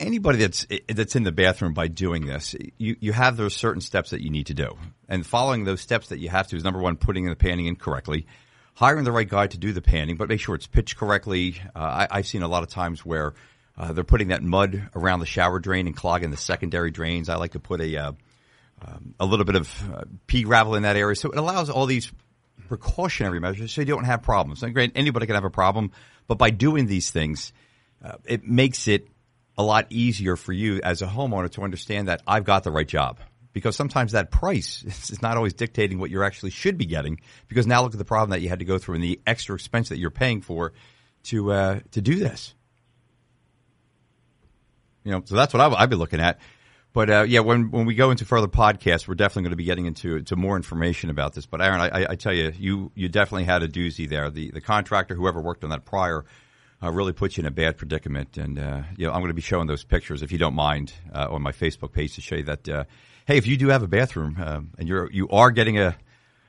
anybody 0.00 0.38
that's 0.38 0.66
that's 0.88 1.14
in 1.14 1.24
the 1.24 1.30
bathroom 1.32 1.74
by 1.74 1.88
doing 1.88 2.24
this, 2.24 2.54
you 2.78 2.96
you 3.00 3.12
have 3.12 3.36
those 3.36 3.54
certain 3.54 3.82
steps 3.82 4.10
that 4.10 4.22
you 4.22 4.30
need 4.30 4.46
to 4.46 4.54
do, 4.54 4.78
and 5.10 5.26
following 5.26 5.64
those 5.64 5.82
steps 5.82 6.08
that 6.08 6.18
you 6.18 6.30
have 6.30 6.46
to 6.48 6.56
is 6.56 6.64
number 6.64 6.80
one, 6.80 6.96
putting 6.96 7.26
the 7.26 7.36
panning 7.36 7.66
in 7.66 7.76
correctly, 7.76 8.26
hiring 8.72 9.04
the 9.04 9.12
right 9.12 9.28
guy 9.28 9.46
to 9.46 9.58
do 9.58 9.74
the 9.74 9.82
panning, 9.82 10.16
but 10.16 10.30
make 10.30 10.40
sure 10.40 10.54
it's 10.54 10.66
pitched 10.66 10.96
correctly. 10.96 11.60
Uh, 11.74 11.78
I, 11.78 12.08
I've 12.10 12.26
seen 12.26 12.40
a 12.40 12.48
lot 12.48 12.62
of 12.62 12.70
times 12.70 13.04
where 13.04 13.34
uh, 13.76 13.92
they're 13.92 14.04
putting 14.04 14.28
that 14.28 14.42
mud 14.42 14.88
around 14.94 15.20
the 15.20 15.26
shower 15.26 15.58
drain 15.58 15.86
and 15.86 15.94
clogging 15.94 16.30
the 16.30 16.38
secondary 16.38 16.90
drains. 16.90 17.28
I 17.28 17.36
like 17.36 17.52
to 17.52 17.60
put 17.60 17.82
a 17.82 17.94
uh, 17.94 18.12
um, 18.86 19.14
a 19.20 19.26
little 19.26 19.44
bit 19.44 19.56
of 19.56 19.92
uh, 19.92 20.04
pea 20.26 20.44
gravel 20.44 20.76
in 20.76 20.84
that 20.84 20.96
area, 20.96 21.14
so 21.14 21.30
it 21.30 21.36
allows 21.36 21.68
all 21.68 21.84
these 21.84 22.10
precautionary 22.68 23.38
measures 23.38 23.70
so 23.70 23.82
you 23.82 23.86
don't 23.86 24.04
have 24.04 24.22
problems. 24.22 24.62
And 24.62 24.72
great, 24.72 24.92
anybody 24.94 25.26
can 25.26 25.34
have 25.34 25.44
a 25.44 25.50
problem, 25.50 25.92
but 26.26 26.38
by 26.38 26.48
doing 26.48 26.86
these 26.86 27.10
things, 27.10 27.52
uh, 28.04 28.16
it 28.24 28.46
makes 28.46 28.88
it 28.88 29.08
a 29.58 29.62
lot 29.62 29.86
easier 29.90 30.36
for 30.36 30.52
you 30.52 30.80
as 30.82 31.02
a 31.02 31.06
homeowner 31.06 31.50
to 31.50 31.62
understand 31.62 32.08
that 32.08 32.22
I've 32.26 32.44
got 32.44 32.62
the 32.64 32.70
right 32.70 32.86
job. 32.86 33.18
Because 33.52 33.74
sometimes 33.74 34.12
that 34.12 34.30
price 34.30 34.84
is 35.10 35.22
not 35.22 35.36
always 35.38 35.54
dictating 35.54 35.98
what 35.98 36.10
you 36.10 36.22
actually 36.22 36.50
should 36.50 36.76
be 36.76 36.84
getting. 36.84 37.20
Because 37.48 37.66
now 37.66 37.82
look 37.82 37.92
at 37.94 37.98
the 37.98 38.04
problem 38.04 38.30
that 38.30 38.40
you 38.42 38.50
had 38.50 38.58
to 38.58 38.66
go 38.66 38.78
through 38.78 38.96
and 38.96 39.04
the 39.04 39.20
extra 39.26 39.54
expense 39.54 39.88
that 39.88 39.98
you're 39.98 40.10
paying 40.10 40.42
for 40.42 40.74
to 41.24 41.52
uh, 41.52 41.80
to 41.92 42.02
do 42.02 42.16
this. 42.16 42.54
You 45.04 45.12
know, 45.12 45.22
so 45.24 45.36
that's 45.36 45.54
what 45.54 45.60
I, 45.60 45.74
I've 45.74 45.88
been 45.90 45.98
looking 45.98 46.20
at. 46.20 46.38
But 46.92 47.10
uh, 47.10 47.24
yeah, 47.28 47.40
when 47.40 47.70
when 47.70 47.86
we 47.86 47.94
go 47.94 48.10
into 48.10 48.24
further 48.24 48.46
podcasts, 48.48 49.06
we're 49.06 49.14
definitely 49.14 49.42
going 49.42 49.50
to 49.50 49.56
be 49.56 49.64
getting 49.64 49.86
into 49.86 50.22
to 50.22 50.36
more 50.36 50.56
information 50.56 51.10
about 51.10 51.34
this. 51.34 51.46
But 51.46 51.60
Aaron, 51.60 51.80
I, 51.80 51.88
I- 51.88 52.06
I 52.10 52.14
tell 52.16 52.32
you, 52.32 52.52
you 52.58 52.90
you 52.94 53.08
definitely 53.08 53.44
had 53.44 53.62
a 53.62 53.68
doozy 53.68 54.08
there. 54.08 54.30
The 54.30 54.50
the 54.50 54.60
contractor, 54.60 55.14
whoever 55.14 55.40
worked 55.40 55.62
on 55.64 55.70
that 55.70 55.84
prior, 55.84 56.24
uh, 56.82 56.90
really 56.90 57.12
puts 57.12 57.36
you 57.36 57.42
in 57.42 57.46
a 57.46 57.50
bad 57.50 57.76
predicament. 57.76 58.36
And 58.36 58.58
uh, 58.58 58.82
you 58.96 59.06
know, 59.06 59.12
I'm 59.12 59.20
going 59.20 59.30
to 59.30 59.34
be 59.34 59.42
showing 59.42 59.66
those 59.66 59.84
pictures, 59.84 60.22
if 60.22 60.32
you 60.32 60.38
don't 60.38 60.54
mind, 60.54 60.92
uh, 61.14 61.28
on 61.30 61.42
my 61.42 61.52
Facebook 61.52 61.92
page 61.92 62.14
to 62.16 62.20
show 62.20 62.36
you 62.36 62.44
that. 62.44 62.68
Uh, 62.68 62.84
hey, 63.26 63.36
if 63.36 63.46
you 63.46 63.56
do 63.56 63.68
have 63.68 63.82
a 63.82 63.88
bathroom 63.88 64.36
uh, 64.40 64.60
and 64.78 64.88
you're 64.88 65.10
you 65.10 65.28
are 65.28 65.50
getting 65.50 65.78
a 65.78 65.96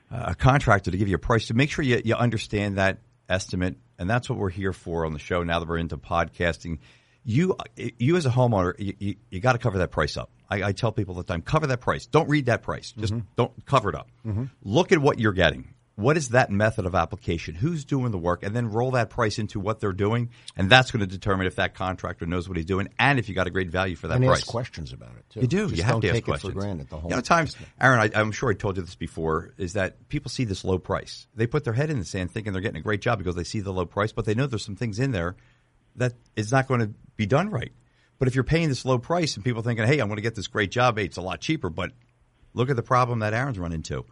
a 0.09 0.35
contractor 0.35 0.91
to 0.91 0.97
give 0.97 1.07
you 1.07 1.15
a 1.15 1.19
price 1.19 1.47
to 1.47 1.53
make 1.53 1.69
sure 1.69 1.83
you, 1.83 2.01
you 2.03 2.15
understand 2.15 2.77
that 2.77 2.99
estimate. 3.29 3.77
And 3.99 4.09
that's 4.09 4.29
what 4.29 4.37
we're 4.37 4.49
here 4.49 4.73
for 4.73 5.05
on 5.05 5.13
the 5.13 5.19
show 5.19 5.43
now 5.43 5.59
that 5.59 5.67
we're 5.67 5.77
into 5.77 5.97
podcasting. 5.97 6.79
You, 7.25 7.57
you 7.75 8.15
as 8.15 8.25
a 8.25 8.29
homeowner, 8.29 8.73
you, 8.79 8.93
you, 8.99 9.15
you 9.29 9.39
got 9.41 9.53
to 9.53 9.57
cover 9.57 9.79
that 9.79 9.91
price 9.91 10.15
up. 10.15 10.29
I, 10.49 10.63
I, 10.63 10.71
tell 10.71 10.93
people 10.93 11.15
all 11.15 11.21
the 11.21 11.27
time, 11.27 11.41
cover 11.41 11.67
that 11.67 11.81
price. 11.81 12.05
Don't 12.05 12.29
read 12.29 12.45
that 12.45 12.61
price. 12.61 12.93
Just 12.97 13.11
mm-hmm. 13.11 13.27
don't 13.35 13.51
cover 13.65 13.89
it 13.89 13.95
up. 13.95 14.09
Mm-hmm. 14.25 14.45
Look 14.63 14.93
at 14.93 14.99
what 14.99 15.19
you're 15.19 15.33
getting 15.33 15.73
what 15.97 16.15
is 16.15 16.29
that 16.29 16.51
method 16.51 16.85
of 16.85 16.93
application? 16.93 17.55
Who's 17.55 17.83
doing 17.83 18.11
the 18.11 18.19
work? 18.19 18.43
And 18.43 18.55
then 18.55 18.69
roll 18.69 18.91
that 18.91 19.09
price 19.09 19.39
into 19.39 19.59
what 19.59 19.79
they're 19.79 19.93
doing. 19.93 20.29
And 20.55 20.69
that's 20.69 20.91
going 20.91 20.99
to 20.99 21.07
determine 21.07 21.47
if 21.47 21.55
that 21.55 21.73
contractor 21.73 22.27
knows 22.27 22.47
what 22.47 22.55
he's 22.55 22.67
doing 22.67 22.89
and 22.99 23.17
if 23.17 23.27
you 23.27 23.33
got 23.33 23.47
a 23.47 23.49
great 23.49 23.69
value 23.69 23.95
for 23.95 24.07
that 24.07 24.17
and 24.17 24.25
price. 24.25 24.41
ask 24.41 24.47
questions 24.47 24.93
about 24.93 25.09
it, 25.17 25.25
too. 25.31 25.39
You 25.41 25.47
do. 25.47 25.63
Just 25.69 25.77
you 25.77 25.83
have 25.83 25.99
to 26.01 26.09
ask 26.09 26.23
questions. 26.23 26.53
for 26.53 26.59
granted 26.59 26.87
the 26.89 26.97
whole 26.97 27.09
you 27.09 27.15
know, 27.15 27.21
times, 27.21 27.57
Aaron, 27.81 27.99
I, 27.99 28.19
I'm 28.19 28.31
sure 28.31 28.51
I 28.51 28.53
told 28.53 28.77
you 28.77 28.83
this 28.83 28.93
before, 28.93 29.55
is 29.57 29.73
that 29.73 30.07
people 30.07 30.29
see 30.29 30.43
this 30.43 30.63
low 30.63 30.77
price. 30.77 31.25
They 31.35 31.47
put 31.47 31.63
their 31.63 31.73
head 31.73 31.89
in 31.89 31.97
the 31.97 32.05
sand 32.05 32.29
thinking 32.29 32.53
they're 32.53 32.61
getting 32.61 32.79
a 32.79 32.83
great 32.83 33.01
job 33.01 33.17
because 33.17 33.35
they 33.35 33.43
see 33.43 33.61
the 33.61 33.73
low 33.73 33.87
price, 33.87 34.11
but 34.11 34.25
they 34.25 34.35
know 34.35 34.45
there's 34.45 34.63
some 34.63 34.75
things 34.75 34.99
in 34.99 35.11
there 35.11 35.35
that 35.95 36.13
is 36.35 36.51
not 36.51 36.67
going 36.67 36.81
to 36.81 36.91
be 37.15 37.25
done 37.25 37.49
right. 37.49 37.71
But 38.19 38.27
if 38.27 38.35
you're 38.35 38.43
paying 38.43 38.69
this 38.69 38.85
low 38.85 38.99
price 38.99 39.35
and 39.35 39.43
people 39.43 39.63
thinking, 39.63 39.87
hey, 39.87 39.97
I'm 39.97 40.09
going 40.09 40.17
to 40.17 40.21
get 40.21 40.35
this 40.35 40.47
great 40.47 40.69
job, 40.69 40.99
hey, 40.99 41.05
it's 41.05 41.17
a 41.17 41.21
lot 41.21 41.41
cheaper, 41.41 41.71
but 41.71 41.91
look 42.53 42.69
at 42.69 42.75
the 42.75 42.83
problem 42.83 43.19
that 43.19 43.33
Aaron's 43.33 43.57
run 43.57 43.73
into. 43.73 44.05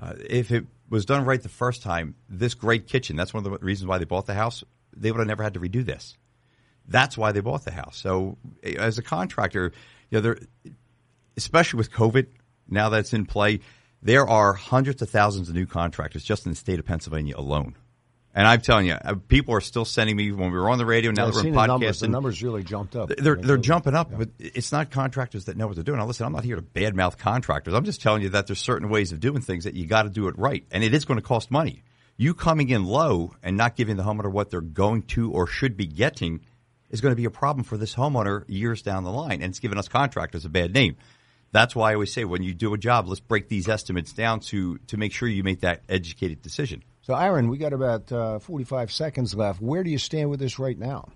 Uh, 0.00 0.14
if 0.28 0.50
it 0.50 0.66
was 0.88 1.04
done 1.04 1.24
right 1.24 1.42
the 1.42 1.48
first 1.48 1.82
time, 1.82 2.14
this 2.28 2.54
great 2.54 2.86
kitchen, 2.86 3.16
that's 3.16 3.34
one 3.34 3.44
of 3.44 3.50
the 3.50 3.58
reasons 3.58 3.86
why 3.86 3.98
they 3.98 4.04
bought 4.04 4.26
the 4.26 4.34
house, 4.34 4.64
they 4.96 5.10
would 5.10 5.18
have 5.18 5.26
never 5.26 5.42
had 5.42 5.54
to 5.54 5.60
redo 5.60 5.84
this. 5.84 6.16
That's 6.86 7.18
why 7.18 7.32
they 7.32 7.40
bought 7.40 7.64
the 7.64 7.72
house. 7.72 7.98
So 7.98 8.38
eh, 8.62 8.74
as 8.78 8.98
a 8.98 9.02
contractor, 9.02 9.72
you 10.10 10.18
know, 10.18 10.20
there, 10.20 10.38
especially 11.36 11.78
with 11.78 11.92
COVID, 11.92 12.26
now 12.68 12.88
that's 12.88 13.12
in 13.12 13.26
play, 13.26 13.60
there 14.02 14.26
are 14.26 14.52
hundreds 14.52 15.02
of 15.02 15.10
thousands 15.10 15.48
of 15.48 15.54
new 15.54 15.66
contractors 15.66 16.24
just 16.24 16.46
in 16.46 16.52
the 16.52 16.56
state 16.56 16.78
of 16.78 16.86
Pennsylvania 16.86 17.34
alone. 17.36 17.74
And 18.38 18.46
I'm 18.46 18.60
telling 18.60 18.86
you, 18.86 18.92
uh, 18.92 19.16
people 19.26 19.52
are 19.54 19.60
still 19.60 19.84
sending 19.84 20.14
me 20.14 20.30
when 20.30 20.52
we 20.52 20.56
were 20.56 20.70
on 20.70 20.78
the 20.78 20.86
radio. 20.86 21.10
Now 21.10 21.24
yeah, 21.24 21.30
that 21.32 21.42
we're 21.42 21.48
in 21.48 21.54
podcasting, 21.54 21.58
the 21.58 21.66
numbers, 21.66 22.00
the 22.00 22.08
numbers 22.08 22.42
really 22.44 22.62
jumped 22.62 22.94
up. 22.94 23.08
They're 23.08 23.34
they're 23.34 23.56
jumping 23.56 23.96
up, 23.96 24.12
yeah. 24.12 24.18
but 24.18 24.28
it's 24.38 24.70
not 24.70 24.92
contractors 24.92 25.46
that 25.46 25.56
know 25.56 25.66
what 25.66 25.74
they're 25.74 25.82
doing. 25.82 25.98
Now, 25.98 26.06
listen, 26.06 26.24
I'm 26.24 26.32
not 26.32 26.44
here 26.44 26.54
to 26.54 26.62
badmouth 26.62 27.18
contractors. 27.18 27.74
I'm 27.74 27.84
just 27.84 28.00
telling 28.00 28.22
you 28.22 28.28
that 28.28 28.46
there's 28.46 28.60
certain 28.60 28.90
ways 28.90 29.10
of 29.10 29.18
doing 29.18 29.40
things 29.40 29.64
that 29.64 29.74
you 29.74 29.86
got 29.88 30.04
to 30.04 30.08
do 30.08 30.28
it 30.28 30.38
right, 30.38 30.64
and 30.70 30.84
it 30.84 30.94
is 30.94 31.04
going 31.04 31.18
to 31.18 31.26
cost 31.26 31.50
money. 31.50 31.82
You 32.16 32.32
coming 32.32 32.68
in 32.68 32.84
low 32.84 33.34
and 33.42 33.56
not 33.56 33.74
giving 33.74 33.96
the 33.96 34.04
homeowner 34.04 34.30
what 34.30 34.50
they're 34.50 34.60
going 34.60 35.02
to 35.14 35.32
or 35.32 35.48
should 35.48 35.76
be 35.76 35.86
getting 35.86 36.42
is 36.90 37.00
going 37.00 37.10
to 37.10 37.16
be 37.16 37.24
a 37.24 37.30
problem 37.30 37.64
for 37.64 37.76
this 37.76 37.96
homeowner 37.96 38.44
years 38.46 38.82
down 38.82 39.02
the 39.02 39.10
line, 39.10 39.42
and 39.42 39.50
it's 39.50 39.58
giving 39.58 39.78
us 39.78 39.88
contractors 39.88 40.44
a 40.44 40.48
bad 40.48 40.72
name. 40.72 40.96
That's 41.50 41.74
why 41.74 41.90
I 41.90 41.94
always 41.94 42.12
say 42.12 42.24
when 42.24 42.44
you 42.44 42.54
do 42.54 42.72
a 42.72 42.78
job, 42.78 43.08
let's 43.08 43.18
break 43.18 43.48
these 43.48 43.68
estimates 43.68 44.12
down 44.12 44.38
to 44.40 44.78
to 44.86 44.96
make 44.96 45.12
sure 45.12 45.28
you 45.28 45.42
make 45.42 45.62
that 45.62 45.82
educated 45.88 46.40
decision. 46.40 46.84
So, 47.08 47.14
Aaron, 47.14 47.48
we 47.48 47.56
got 47.56 47.72
about 47.72 48.12
uh, 48.12 48.38
45 48.38 48.92
seconds 48.92 49.34
left. 49.34 49.62
Where 49.62 49.82
do 49.82 49.90
you 49.90 49.96
stand 49.96 50.28
with 50.28 50.40
this 50.40 50.58
right 50.58 50.78
now? 50.78 51.08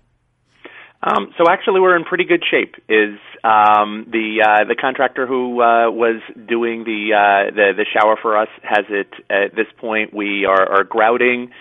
Um, 1.03 1.31
so 1.37 1.43
actually, 1.47 1.81
we're 1.81 1.95
in 1.95 2.03
pretty 2.03 2.23
good 2.23 2.43
shape. 2.49 2.73
Is 2.89 3.19
um, 3.43 4.07
the 4.09 4.41
uh, 4.43 4.63
the 4.67 4.73
contractor 4.73 5.27
who 5.27 5.61
uh, 5.61 5.91
was 5.91 6.19
doing 6.49 6.83
the, 6.83 7.13
uh, 7.13 7.53
the 7.53 7.73
the 7.77 7.85
shower 7.93 8.17
for 8.19 8.35
us 8.35 8.47
has 8.63 8.85
it 8.89 9.13
at 9.29 9.55
this 9.55 9.67
point? 9.77 10.15
We 10.15 10.45
are, 10.45 10.79
are 10.79 10.83
grouting. 10.83 11.51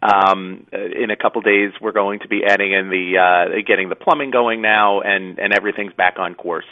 Um, 0.00 0.66
in 0.72 1.10
a 1.10 1.16
couple 1.16 1.42
days, 1.42 1.72
we're 1.78 1.92
going 1.92 2.20
to 2.20 2.28
be 2.28 2.44
adding 2.48 2.72
in 2.72 2.88
the 2.88 3.18
uh, 3.18 3.60
getting 3.66 3.90
the 3.90 3.94
plumbing 3.94 4.30
going 4.30 4.62
now, 4.62 5.02
and 5.02 5.38
and 5.38 5.52
everything's 5.52 5.92
back 5.92 6.14
on 6.18 6.34
course. 6.34 6.64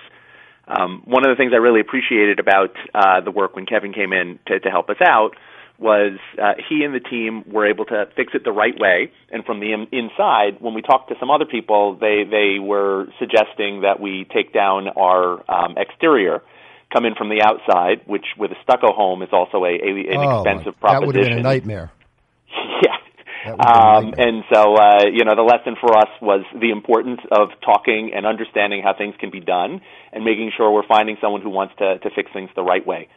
Um, 0.66 1.02
one 1.04 1.26
of 1.26 1.36
the 1.36 1.36
things 1.36 1.52
I 1.52 1.58
really 1.58 1.80
appreciated 1.80 2.40
about 2.40 2.70
uh, 2.94 3.20
the 3.20 3.30
work 3.30 3.56
when 3.56 3.66
Kevin 3.66 3.92
came 3.92 4.14
in 4.14 4.38
to, 4.46 4.58
to 4.60 4.70
help 4.70 4.88
us 4.88 5.02
out 5.06 5.32
was 5.80 6.18
uh, 6.40 6.52
he 6.68 6.84
and 6.84 6.94
the 6.94 7.00
team 7.00 7.42
were 7.50 7.66
able 7.66 7.86
to 7.86 8.04
fix 8.14 8.34
it 8.34 8.44
the 8.44 8.52
right 8.52 8.78
way. 8.78 9.10
And 9.32 9.44
from 9.44 9.60
the 9.60 9.72
in- 9.72 9.88
inside, 9.90 10.60
when 10.60 10.74
we 10.74 10.82
talked 10.82 11.08
to 11.08 11.16
some 11.18 11.30
other 11.30 11.46
people, 11.46 11.96
they 11.96 12.24
they 12.30 12.58
were 12.60 13.06
suggesting 13.18 13.80
that 13.82 13.98
we 13.98 14.26
take 14.32 14.52
down 14.52 14.88
our 14.88 15.42
um, 15.50 15.74
exterior, 15.78 16.42
come 16.92 17.06
in 17.06 17.14
from 17.14 17.30
the 17.30 17.42
outside, 17.42 18.02
which 18.06 18.26
with 18.38 18.52
a 18.52 18.56
stucco 18.62 18.92
home 18.92 19.22
is 19.22 19.30
also 19.32 19.64
a, 19.64 19.72
a 19.72 20.12
an 20.12 20.18
oh, 20.18 20.42
expensive 20.42 20.78
proposition. 20.78 21.00
That 21.00 21.06
would 21.06 21.16
have 21.16 21.24
been 21.24 21.38
a 21.38 21.42
nightmare. 21.42 21.90
yeah. 22.82 22.96
Um, 23.46 24.12
and 24.18 24.44
so, 24.52 24.74
uh, 24.76 25.06
you 25.10 25.24
know, 25.24 25.34
the 25.34 25.42
lesson 25.42 25.76
for 25.80 25.96
us 25.96 26.10
was 26.20 26.44
the 26.52 26.70
importance 26.70 27.20
of 27.32 27.48
talking 27.64 28.12
and 28.14 28.26
understanding 28.26 28.82
how 28.84 28.92
things 28.92 29.14
can 29.18 29.30
be 29.30 29.40
done, 29.40 29.80
and 30.12 30.24
making 30.24 30.52
sure 30.54 30.70
we're 30.70 30.86
finding 30.86 31.16
someone 31.22 31.40
who 31.40 31.48
wants 31.48 31.72
to 31.78 31.98
to 31.98 32.10
fix 32.14 32.30
things 32.34 32.50
the 32.54 32.62
right 32.62 32.86
way. 32.86 33.08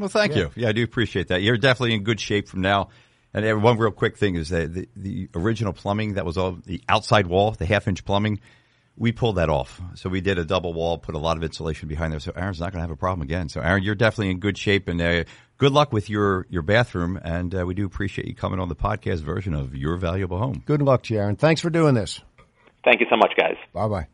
Well, 0.00 0.08
thank 0.08 0.32
yeah. 0.32 0.38
you. 0.38 0.50
Yeah, 0.56 0.68
I 0.70 0.72
do 0.72 0.82
appreciate 0.82 1.28
that. 1.28 1.42
You're 1.42 1.58
definitely 1.58 1.94
in 1.94 2.04
good 2.04 2.18
shape 2.18 2.48
from 2.48 2.62
now. 2.62 2.88
And 3.34 3.62
one 3.62 3.76
real 3.76 3.92
quick 3.92 4.16
thing 4.16 4.34
is 4.34 4.48
that 4.48 4.72
the, 4.72 4.88
the 4.96 5.28
original 5.36 5.74
plumbing 5.74 6.14
that 6.14 6.24
was 6.24 6.38
all 6.38 6.58
the 6.64 6.82
outside 6.88 7.26
wall, 7.26 7.52
the 7.52 7.66
half 7.66 7.86
inch 7.86 8.04
plumbing, 8.04 8.40
we 8.96 9.12
pulled 9.12 9.36
that 9.36 9.50
off. 9.50 9.80
So 9.94 10.08
we 10.08 10.22
did 10.22 10.38
a 10.38 10.44
double 10.44 10.72
wall, 10.72 10.96
put 10.96 11.14
a 11.14 11.18
lot 11.18 11.36
of 11.36 11.44
insulation 11.44 11.86
behind 11.86 12.12
there. 12.12 12.20
So 12.20 12.32
Aaron's 12.34 12.58
not 12.58 12.72
going 12.72 12.78
to 12.78 12.88
have 12.88 12.90
a 12.90 12.96
problem 12.96 13.22
again. 13.22 13.50
So 13.50 13.60
Aaron, 13.60 13.82
you're 13.82 13.94
definitely 13.94 14.30
in 14.30 14.40
good 14.40 14.56
shape, 14.56 14.88
and 14.88 15.00
uh, 15.00 15.24
good 15.58 15.72
luck 15.72 15.92
with 15.92 16.08
your 16.08 16.46
your 16.48 16.62
bathroom. 16.62 17.20
And 17.22 17.54
uh, 17.54 17.66
we 17.66 17.74
do 17.74 17.84
appreciate 17.84 18.26
you 18.26 18.34
coming 18.34 18.58
on 18.58 18.68
the 18.68 18.76
podcast 18.76 19.20
version 19.20 19.54
of 19.54 19.76
Your 19.76 19.96
Valuable 19.96 20.38
Home. 20.38 20.62
Good 20.64 20.82
luck 20.82 21.02
to 21.04 21.14
you, 21.14 21.20
Aaron. 21.20 21.36
Thanks 21.36 21.60
for 21.60 21.70
doing 21.70 21.94
this. 21.94 22.20
Thank 22.84 23.00
you 23.00 23.06
so 23.10 23.16
much, 23.16 23.32
guys. 23.36 23.56
Bye 23.74 23.88
bye. 23.88 24.06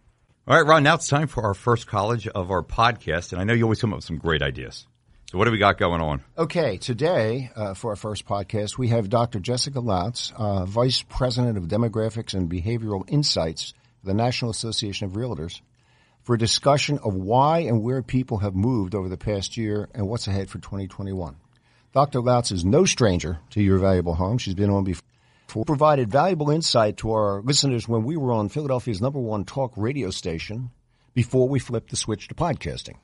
All 0.49 0.57
right, 0.57 0.66
Ron. 0.66 0.83
Now 0.83 0.96
it's 0.96 1.09
time 1.09 1.29
for 1.29 1.44
our 1.44 1.55
first 1.55 1.87
college 1.87 2.29
of 2.29 2.51
our 2.51 2.62
podcast, 2.62 3.33
and 3.33 3.40
I 3.40 3.44
know 3.44 3.55
you 3.55 3.62
always 3.62 3.81
come 3.81 3.92
up 3.92 3.99
with 3.99 4.05
some 4.05 4.18
great 4.18 4.42
ideas. 4.42 4.87
So, 5.31 5.39
what 5.39 5.47
do 5.47 5.51
we 5.51 5.59
got 5.59 5.77
going 5.77 6.01
on? 6.01 6.23
Okay, 6.39 6.77
today 6.77 7.51
uh, 7.57 7.75
for 7.75 7.91
our 7.91 7.97
first 7.97 8.27
podcast, 8.27 8.79
we 8.79 8.89
have 8.89 9.09
Dr. 9.09 9.41
Jessica 9.41 9.81
Lautz, 9.81 10.33
uh, 10.37 10.65
Vice 10.65 11.03
President 11.03 11.59
of 11.59 11.65
Demographics 11.65 12.33
and 12.33 12.49
Behavioral 12.49 13.03
Insights 13.11 13.75
for 14.01 14.07
the 14.07 14.15
National 14.15 14.53
Association 14.53 15.09
of 15.09 15.15
Realtors, 15.15 15.62
for 16.23 16.37
a 16.37 16.39
discussion 16.39 17.01
of 17.03 17.15
why 17.15 17.61
and 17.61 17.83
where 17.83 18.03
people 18.03 18.39
have 18.39 18.55
moved 18.55 18.95
over 18.95 19.09
the 19.09 19.17
past 19.17 19.57
year 19.57 19.89
and 19.95 20.07
what's 20.07 20.29
ahead 20.29 20.49
for 20.49 20.59
2021. 20.59 21.35
Dr. 21.93 22.21
Lautz 22.21 22.53
is 22.53 22.65
no 22.65 22.85
stranger 22.85 23.41
to 23.51 23.61
your 23.61 23.79
valuable 23.79 24.15
home. 24.15 24.39
She's 24.39 24.55
been 24.55 24.71
on 24.71 24.85
before. 24.85 25.65
Provided 25.65 26.09
valuable 26.09 26.51
insight 26.51 26.99
to 26.99 27.11
our 27.11 27.43
listeners 27.43 27.89
when 27.89 28.05
we 28.05 28.17
were 28.17 28.33
on 28.33 28.49
Philadelphia's 28.49 29.03
number 29.03 29.19
one 29.19 29.45
talk 29.45 29.73
radio 29.77 30.11
station 30.11 30.71
before 31.15 31.49
we 31.49 31.59
flipped 31.59 31.91
the 31.91 31.97
switch 31.97 32.29
to 32.29 32.35
podcasting. 32.35 32.97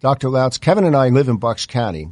Dr. 0.00 0.28
Lautz, 0.28 0.60
Kevin 0.60 0.84
and 0.84 0.94
I 0.94 1.08
live 1.08 1.28
in 1.28 1.38
Bucks 1.38 1.64
County, 1.64 2.10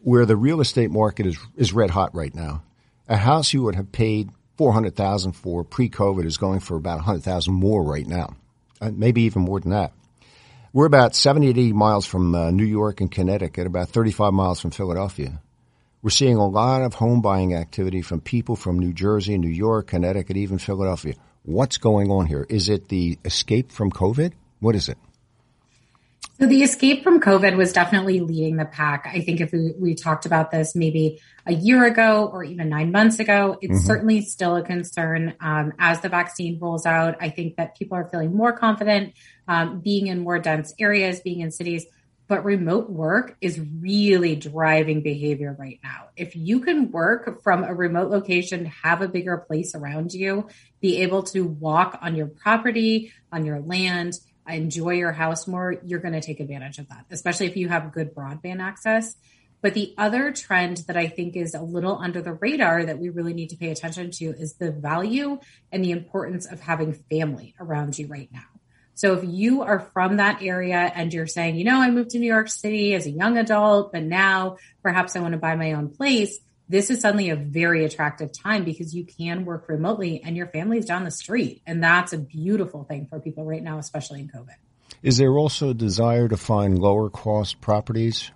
where 0.00 0.26
the 0.26 0.36
real 0.36 0.60
estate 0.60 0.90
market 0.90 1.26
is 1.26 1.38
is 1.56 1.72
red 1.72 1.88
hot 1.88 2.14
right 2.14 2.34
now. 2.34 2.62
A 3.08 3.16
house 3.16 3.54
you 3.54 3.62
would 3.62 3.74
have 3.74 3.90
paid 3.90 4.28
four 4.58 4.72
hundred 4.74 4.96
thousand 4.96 5.32
for 5.32 5.64
pre-COVID 5.64 6.26
is 6.26 6.36
going 6.36 6.60
for 6.60 6.76
about 6.76 6.98
a 6.98 7.02
hundred 7.02 7.22
thousand 7.22 7.54
more 7.54 7.82
right 7.82 8.06
now, 8.06 8.36
uh, 8.82 8.90
maybe 8.92 9.22
even 9.22 9.42
more 9.42 9.60
than 9.60 9.70
that. 9.70 9.92
We're 10.74 10.86
about 10.86 11.14
70 11.14 11.48
80 11.48 11.72
miles 11.72 12.06
from 12.06 12.34
uh, 12.34 12.50
New 12.50 12.64
York 12.64 13.00
and 13.00 13.10
Connecticut, 13.10 13.66
about 13.66 13.88
35 13.88 14.32
miles 14.32 14.60
from 14.60 14.70
Philadelphia. 14.70 15.40
We're 16.02 16.10
seeing 16.10 16.36
a 16.36 16.46
lot 16.46 16.82
of 16.82 16.94
home 16.94 17.22
buying 17.22 17.54
activity 17.54 18.02
from 18.02 18.20
people 18.20 18.56
from 18.56 18.78
New 18.78 18.92
Jersey, 18.92 19.38
New 19.38 19.48
York, 19.48 19.86
Connecticut, 19.86 20.36
even 20.36 20.58
Philadelphia. 20.58 21.14
What's 21.44 21.78
going 21.78 22.10
on 22.10 22.26
here? 22.26 22.46
Is 22.48 22.68
it 22.68 22.88
the 22.88 23.18
escape 23.24 23.70
from 23.70 23.90
COVID? 23.90 24.32
What 24.60 24.74
is 24.74 24.88
it? 24.88 24.98
So 26.38 26.46
the 26.46 26.62
escape 26.62 27.04
from 27.04 27.20
COVID 27.20 27.56
was 27.56 27.72
definitely 27.72 28.20
leading 28.20 28.56
the 28.56 28.64
pack. 28.64 29.08
I 29.12 29.20
think 29.20 29.40
if 29.40 29.52
we, 29.52 29.74
we 29.78 29.94
talked 29.94 30.26
about 30.26 30.50
this 30.50 30.74
maybe 30.74 31.20
a 31.46 31.52
year 31.52 31.84
ago 31.84 32.30
or 32.32 32.42
even 32.42 32.68
nine 32.68 32.90
months 32.90 33.18
ago, 33.18 33.58
it's 33.60 33.78
mm-hmm. 33.78 33.86
certainly 33.86 34.22
still 34.22 34.56
a 34.56 34.62
concern 34.62 35.34
um, 35.40 35.72
as 35.78 36.00
the 36.00 36.08
vaccine 36.08 36.58
rolls 36.58 36.86
out. 36.86 37.16
I 37.20 37.28
think 37.28 37.56
that 37.56 37.76
people 37.76 37.96
are 37.96 38.08
feeling 38.08 38.34
more 38.34 38.52
confident 38.52 39.12
um, 39.46 39.80
being 39.80 40.06
in 40.06 40.20
more 40.20 40.38
dense 40.38 40.74
areas, 40.80 41.20
being 41.20 41.40
in 41.40 41.50
cities. 41.50 41.86
But 42.28 42.44
remote 42.46 42.88
work 42.88 43.36
is 43.42 43.60
really 43.60 44.34
driving 44.36 45.02
behavior 45.02 45.54
right 45.58 45.80
now. 45.82 46.08
If 46.16 46.34
you 46.34 46.60
can 46.60 46.90
work 46.90 47.42
from 47.42 47.62
a 47.62 47.74
remote 47.74 48.10
location, 48.10 48.64
have 48.64 49.02
a 49.02 49.08
bigger 49.08 49.36
place 49.36 49.74
around 49.74 50.14
you, 50.14 50.48
be 50.80 51.02
able 51.02 51.24
to 51.24 51.44
walk 51.44 51.98
on 52.00 52.14
your 52.14 52.28
property, 52.28 53.12
on 53.30 53.44
your 53.44 53.60
land, 53.60 54.14
enjoy 54.48 54.94
your 54.94 55.12
house 55.12 55.46
more, 55.46 55.76
you're 55.84 56.00
going 56.00 56.14
to 56.14 56.20
take 56.20 56.40
advantage 56.40 56.78
of 56.78 56.88
that, 56.88 57.06
especially 57.10 57.46
if 57.46 57.56
you 57.56 57.68
have 57.68 57.92
good 57.92 58.14
broadband 58.14 58.60
access. 58.60 59.16
But 59.60 59.74
the 59.74 59.94
other 59.96 60.32
trend 60.32 60.78
that 60.88 60.96
I 60.96 61.06
think 61.06 61.36
is 61.36 61.54
a 61.54 61.62
little 61.62 61.96
under 61.96 62.20
the 62.20 62.32
radar 62.32 62.84
that 62.84 62.98
we 62.98 63.10
really 63.10 63.32
need 63.32 63.50
to 63.50 63.56
pay 63.56 63.70
attention 63.70 64.10
to 64.10 64.24
is 64.24 64.54
the 64.54 64.72
value 64.72 65.38
and 65.70 65.84
the 65.84 65.92
importance 65.92 66.46
of 66.46 66.60
having 66.60 66.94
family 67.10 67.54
around 67.60 67.96
you 67.96 68.08
right 68.08 68.28
now. 68.32 68.42
So 68.94 69.14
if 69.14 69.24
you 69.24 69.62
are 69.62 69.78
from 69.78 70.16
that 70.16 70.42
area 70.42 70.92
and 70.94 71.14
you're 71.14 71.26
saying, 71.26 71.56
you 71.56 71.64
know, 71.64 71.80
I 71.80 71.90
moved 71.90 72.10
to 72.10 72.18
New 72.18 72.26
York 72.26 72.48
City 72.48 72.94
as 72.94 73.06
a 73.06 73.10
young 73.10 73.38
adult, 73.38 73.92
but 73.92 74.02
now 74.02 74.56
perhaps 74.82 75.16
I 75.16 75.20
want 75.20 75.32
to 75.32 75.38
buy 75.38 75.54
my 75.54 75.72
own 75.72 75.88
place, 75.88 76.38
this 76.72 76.88
is 76.88 77.00
suddenly 77.00 77.28
a 77.28 77.36
very 77.36 77.84
attractive 77.84 78.32
time 78.32 78.64
because 78.64 78.94
you 78.94 79.04
can 79.04 79.44
work 79.44 79.68
remotely 79.68 80.22
and 80.24 80.34
your 80.34 80.46
family's 80.46 80.86
down 80.86 81.04
the 81.04 81.10
street. 81.10 81.60
And 81.66 81.84
that's 81.84 82.14
a 82.14 82.18
beautiful 82.18 82.84
thing 82.84 83.06
for 83.06 83.20
people 83.20 83.44
right 83.44 83.62
now, 83.62 83.78
especially 83.78 84.20
in 84.20 84.28
COVID. 84.28 84.54
Is 85.02 85.18
there 85.18 85.36
also 85.36 85.68
a 85.70 85.74
desire 85.74 86.28
to 86.28 86.36
find 86.38 86.78
lower 86.78 87.10
cost 87.10 87.60
properties? 87.60 88.30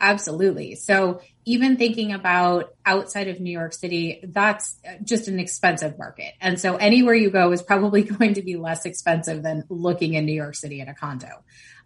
Absolutely. 0.00 0.74
So 0.74 1.20
even 1.44 1.76
thinking 1.76 2.12
about 2.12 2.74
outside 2.84 3.28
of 3.28 3.40
New 3.40 3.50
York 3.50 3.74
City, 3.74 4.20
that's 4.22 4.76
just 5.04 5.28
an 5.28 5.38
expensive 5.38 5.98
market. 5.98 6.34
And 6.40 6.58
so 6.58 6.76
anywhere 6.76 7.14
you 7.14 7.30
go 7.30 7.52
is 7.52 7.62
probably 7.62 8.02
going 8.18 8.34
to 8.34 8.42
be 8.42 8.56
less 8.56 8.84
expensive 8.86 9.44
than 9.44 9.64
looking 9.68 10.14
in 10.14 10.26
New 10.26 10.34
York 10.34 10.56
City 10.56 10.80
in 10.80 10.88
a 10.88 10.94
condo. 10.94 11.28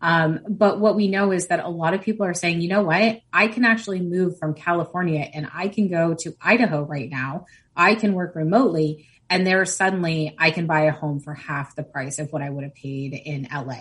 Um, 0.03 0.41
but 0.49 0.81
what 0.81 0.97
we 0.97 1.07
know 1.07 1.31
is 1.31 1.47
that 1.47 1.61
a 1.61 1.69
lot 1.69 1.95
of 1.95 2.03
people 2.03 2.27
are 2.27 2.35
saying, 2.35 2.61
you 2.61 2.69
know 2.69 2.83
what? 2.83 3.21
I 3.33 3.47
can 3.47 3.65
actually 3.65 4.01
move 4.01 4.37
from 4.37 4.53
California 4.53 5.31
and 5.33 5.49
I 5.55 5.69
can 5.69 5.88
go 5.88 6.15
to 6.15 6.35
Idaho 6.41 6.83
right 6.83 7.09
now. 7.09 7.47
I 7.77 7.95
can 7.95 8.12
work 8.12 8.35
remotely. 8.35 9.09
And 9.31 9.47
there 9.47 9.65
suddenly 9.65 10.35
I 10.38 10.51
can 10.51 10.67
buy 10.67 10.83
a 10.83 10.93
home 10.93 11.21
for 11.21 11.35
half 11.35 11.77
the 11.77 11.85
price 11.85 12.19
of 12.19 12.33
what 12.33 12.43
I 12.43 12.51
would 12.51 12.65
have 12.65 12.75
paid 12.75 13.15
in 13.15 13.47
LA. 13.51 13.79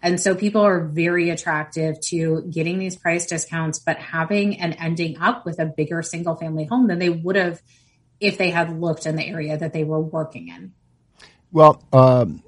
And 0.00 0.18
so 0.18 0.34
people 0.34 0.62
are 0.62 0.86
very 0.86 1.28
attractive 1.30 2.00
to 2.06 2.42
getting 2.50 2.78
these 2.78 2.96
price 2.96 3.26
discounts, 3.26 3.78
but 3.78 3.98
having 3.98 4.58
and 4.60 4.74
ending 4.78 5.18
up 5.20 5.44
with 5.44 5.58
a 5.58 5.66
bigger 5.66 6.02
single 6.02 6.36
family 6.36 6.64
home 6.64 6.86
than 6.86 6.98
they 6.98 7.10
would 7.10 7.36
have 7.36 7.60
if 8.20 8.38
they 8.38 8.50
had 8.50 8.80
looked 8.80 9.06
in 9.06 9.16
the 9.16 9.26
area 9.26 9.56
that 9.56 9.72
they 9.72 9.84
were 9.84 10.00
working 10.00 10.48
in. 10.48 10.72
Well, 11.52 11.82
um, 11.92 12.42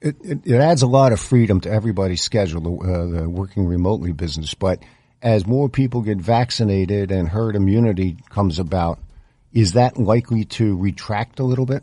it, 0.00 0.16
it, 0.22 0.38
it, 0.44 0.60
adds 0.60 0.82
a 0.82 0.86
lot 0.86 1.12
of 1.12 1.20
freedom 1.20 1.60
to 1.62 1.70
everybody's 1.70 2.22
schedule, 2.22 2.82
uh, 2.82 3.20
the 3.20 3.28
working 3.28 3.66
remotely 3.66 4.12
business. 4.12 4.54
But 4.54 4.82
as 5.22 5.46
more 5.46 5.68
people 5.68 6.02
get 6.02 6.18
vaccinated 6.18 7.10
and 7.10 7.28
herd 7.28 7.56
immunity 7.56 8.16
comes 8.30 8.58
about, 8.58 8.98
is 9.52 9.72
that 9.72 9.98
likely 9.98 10.44
to 10.44 10.76
retract 10.76 11.40
a 11.40 11.44
little 11.44 11.66
bit? 11.66 11.82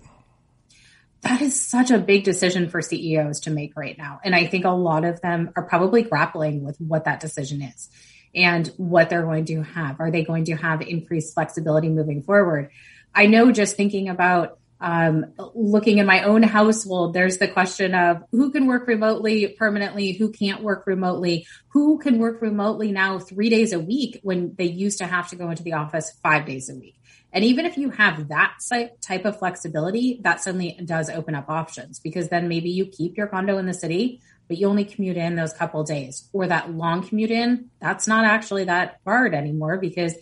that 1.21 1.41
is 1.41 1.59
such 1.59 1.91
a 1.91 1.97
big 1.97 2.23
decision 2.23 2.69
for 2.69 2.81
CEOs 2.81 3.41
to 3.41 3.51
make 3.51 3.75
right 3.75 3.97
now. 3.97 4.19
And 4.23 4.35
I 4.35 4.45
think 4.47 4.65
a 4.65 4.69
lot 4.69 5.03
of 5.03 5.19
them 5.21 5.51
are 5.55 5.63
probably 5.63 6.03
grappling 6.03 6.63
with 6.63 6.79
what 6.79 7.05
that 7.05 7.19
decision 7.19 7.61
is 7.61 7.89
and 8.35 8.67
what 8.77 9.09
they're 9.09 9.23
going 9.23 9.45
to 9.45 9.63
have. 9.63 9.99
Are 9.99 10.11
they 10.11 10.23
going 10.23 10.45
to 10.45 10.55
have 10.55 10.81
increased 10.81 11.33
flexibility 11.33 11.89
moving 11.89 12.21
forward? 12.21 12.69
I 13.13 13.25
know 13.25 13.51
just 13.51 13.75
thinking 13.75 14.09
about 14.09 14.59
um, 14.79 15.33
looking 15.55 15.97
in 15.97 16.05
my 16.05 16.23
own 16.23 16.43
household, 16.43 17.13
there's 17.13 17.37
the 17.37 17.47
question 17.47 17.95
of 17.95 18.23
who 18.31 18.51
can 18.51 18.67
work 18.67 18.87
remotely 18.87 19.47
permanently, 19.47 20.11
who 20.11 20.31
can't 20.31 20.61
work 20.61 20.85
remotely, 20.85 21.47
who 21.69 21.97
can 21.97 22.19
work 22.19 22.41
remotely 22.41 22.91
now 22.91 23.19
three 23.19 23.49
days 23.49 23.73
a 23.73 23.79
week 23.79 24.19
when 24.23 24.53
they 24.57 24.65
used 24.65 24.99
to 24.99 25.07
have 25.07 25.29
to 25.29 25.35
go 25.35 25.49
into 25.49 25.63
the 25.63 25.73
office 25.73 26.11
five 26.21 26.45
days 26.45 26.69
a 26.69 26.75
week. 26.75 26.95
And 27.33 27.43
even 27.43 27.65
if 27.65 27.77
you 27.77 27.89
have 27.89 28.29
that 28.29 28.57
type 29.01 29.25
of 29.25 29.37
flexibility, 29.37 30.19
that 30.21 30.41
suddenly 30.41 30.79
does 30.85 31.09
open 31.09 31.35
up 31.35 31.49
options 31.49 31.99
because 31.99 32.29
then 32.29 32.47
maybe 32.47 32.69
you 32.69 32.85
keep 32.85 33.17
your 33.17 33.27
condo 33.27 33.57
in 33.57 33.65
the 33.65 33.73
city, 33.73 34.21
but 34.47 34.57
you 34.57 34.67
only 34.67 34.85
commute 34.85 35.17
in 35.17 35.35
those 35.35 35.53
couple 35.53 35.83
days 35.83 36.29
or 36.31 36.47
that 36.47 36.71
long 36.71 37.05
commute 37.05 37.31
in. 37.31 37.69
That's 37.81 38.07
not 38.07 38.25
actually 38.25 38.65
that 38.65 38.99
hard 39.05 39.33
anymore 39.33 39.77
because 39.77 40.15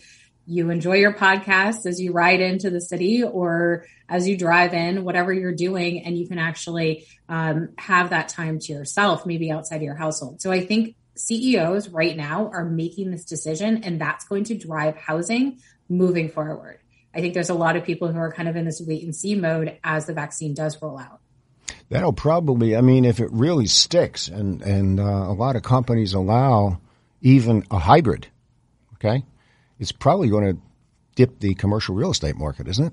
you 0.46 0.70
enjoy 0.70 0.96
your 0.96 1.12
podcast 1.12 1.86
as 1.86 2.00
you 2.00 2.12
ride 2.12 2.40
into 2.40 2.70
the 2.70 2.80
city 2.80 3.22
or 3.24 3.84
as 4.08 4.28
you 4.28 4.36
drive 4.36 4.72
in, 4.74 5.04
whatever 5.04 5.32
you're 5.32 5.54
doing, 5.54 6.04
and 6.04 6.16
you 6.16 6.28
can 6.28 6.38
actually 6.38 7.06
um, 7.28 7.70
have 7.76 8.10
that 8.10 8.28
time 8.28 8.60
to 8.60 8.72
yourself, 8.72 9.26
maybe 9.26 9.50
outside 9.50 9.76
of 9.76 9.82
your 9.82 9.96
household. 9.96 10.40
So 10.40 10.52
I 10.52 10.64
think 10.64 10.94
CEOs 11.16 11.88
right 11.88 12.16
now 12.16 12.50
are 12.52 12.64
making 12.64 13.10
this 13.10 13.24
decision, 13.24 13.82
and 13.82 14.00
that's 14.00 14.24
going 14.26 14.44
to 14.44 14.54
drive 14.54 14.96
housing 14.96 15.58
moving 15.88 16.28
forward. 16.28 16.78
I 17.14 17.20
think 17.20 17.34
there's 17.34 17.50
a 17.50 17.54
lot 17.54 17.76
of 17.76 17.84
people 17.84 18.12
who 18.12 18.18
are 18.18 18.32
kind 18.32 18.48
of 18.48 18.56
in 18.56 18.66
this 18.66 18.80
wait 18.86 19.02
and 19.02 19.16
see 19.16 19.34
mode 19.34 19.78
as 19.82 20.06
the 20.06 20.12
vaccine 20.12 20.54
does 20.54 20.80
roll 20.80 20.98
out. 20.98 21.20
That'll 21.88 22.12
probably, 22.12 22.76
I 22.76 22.82
mean, 22.82 23.04
if 23.04 23.20
it 23.20 23.30
really 23.32 23.66
sticks, 23.66 24.28
and 24.28 24.60
and 24.62 25.00
uh, 25.00 25.02
a 25.02 25.32
lot 25.32 25.56
of 25.56 25.62
companies 25.62 26.14
allow 26.14 26.80
even 27.22 27.64
a 27.70 27.78
hybrid, 27.78 28.28
okay, 28.94 29.24
it's 29.78 29.92
probably 29.92 30.28
going 30.28 30.54
to 30.54 30.62
dip 31.14 31.40
the 31.40 31.54
commercial 31.54 31.94
real 31.94 32.10
estate 32.10 32.36
market, 32.36 32.68
isn't 32.68 32.86
it? 32.86 32.92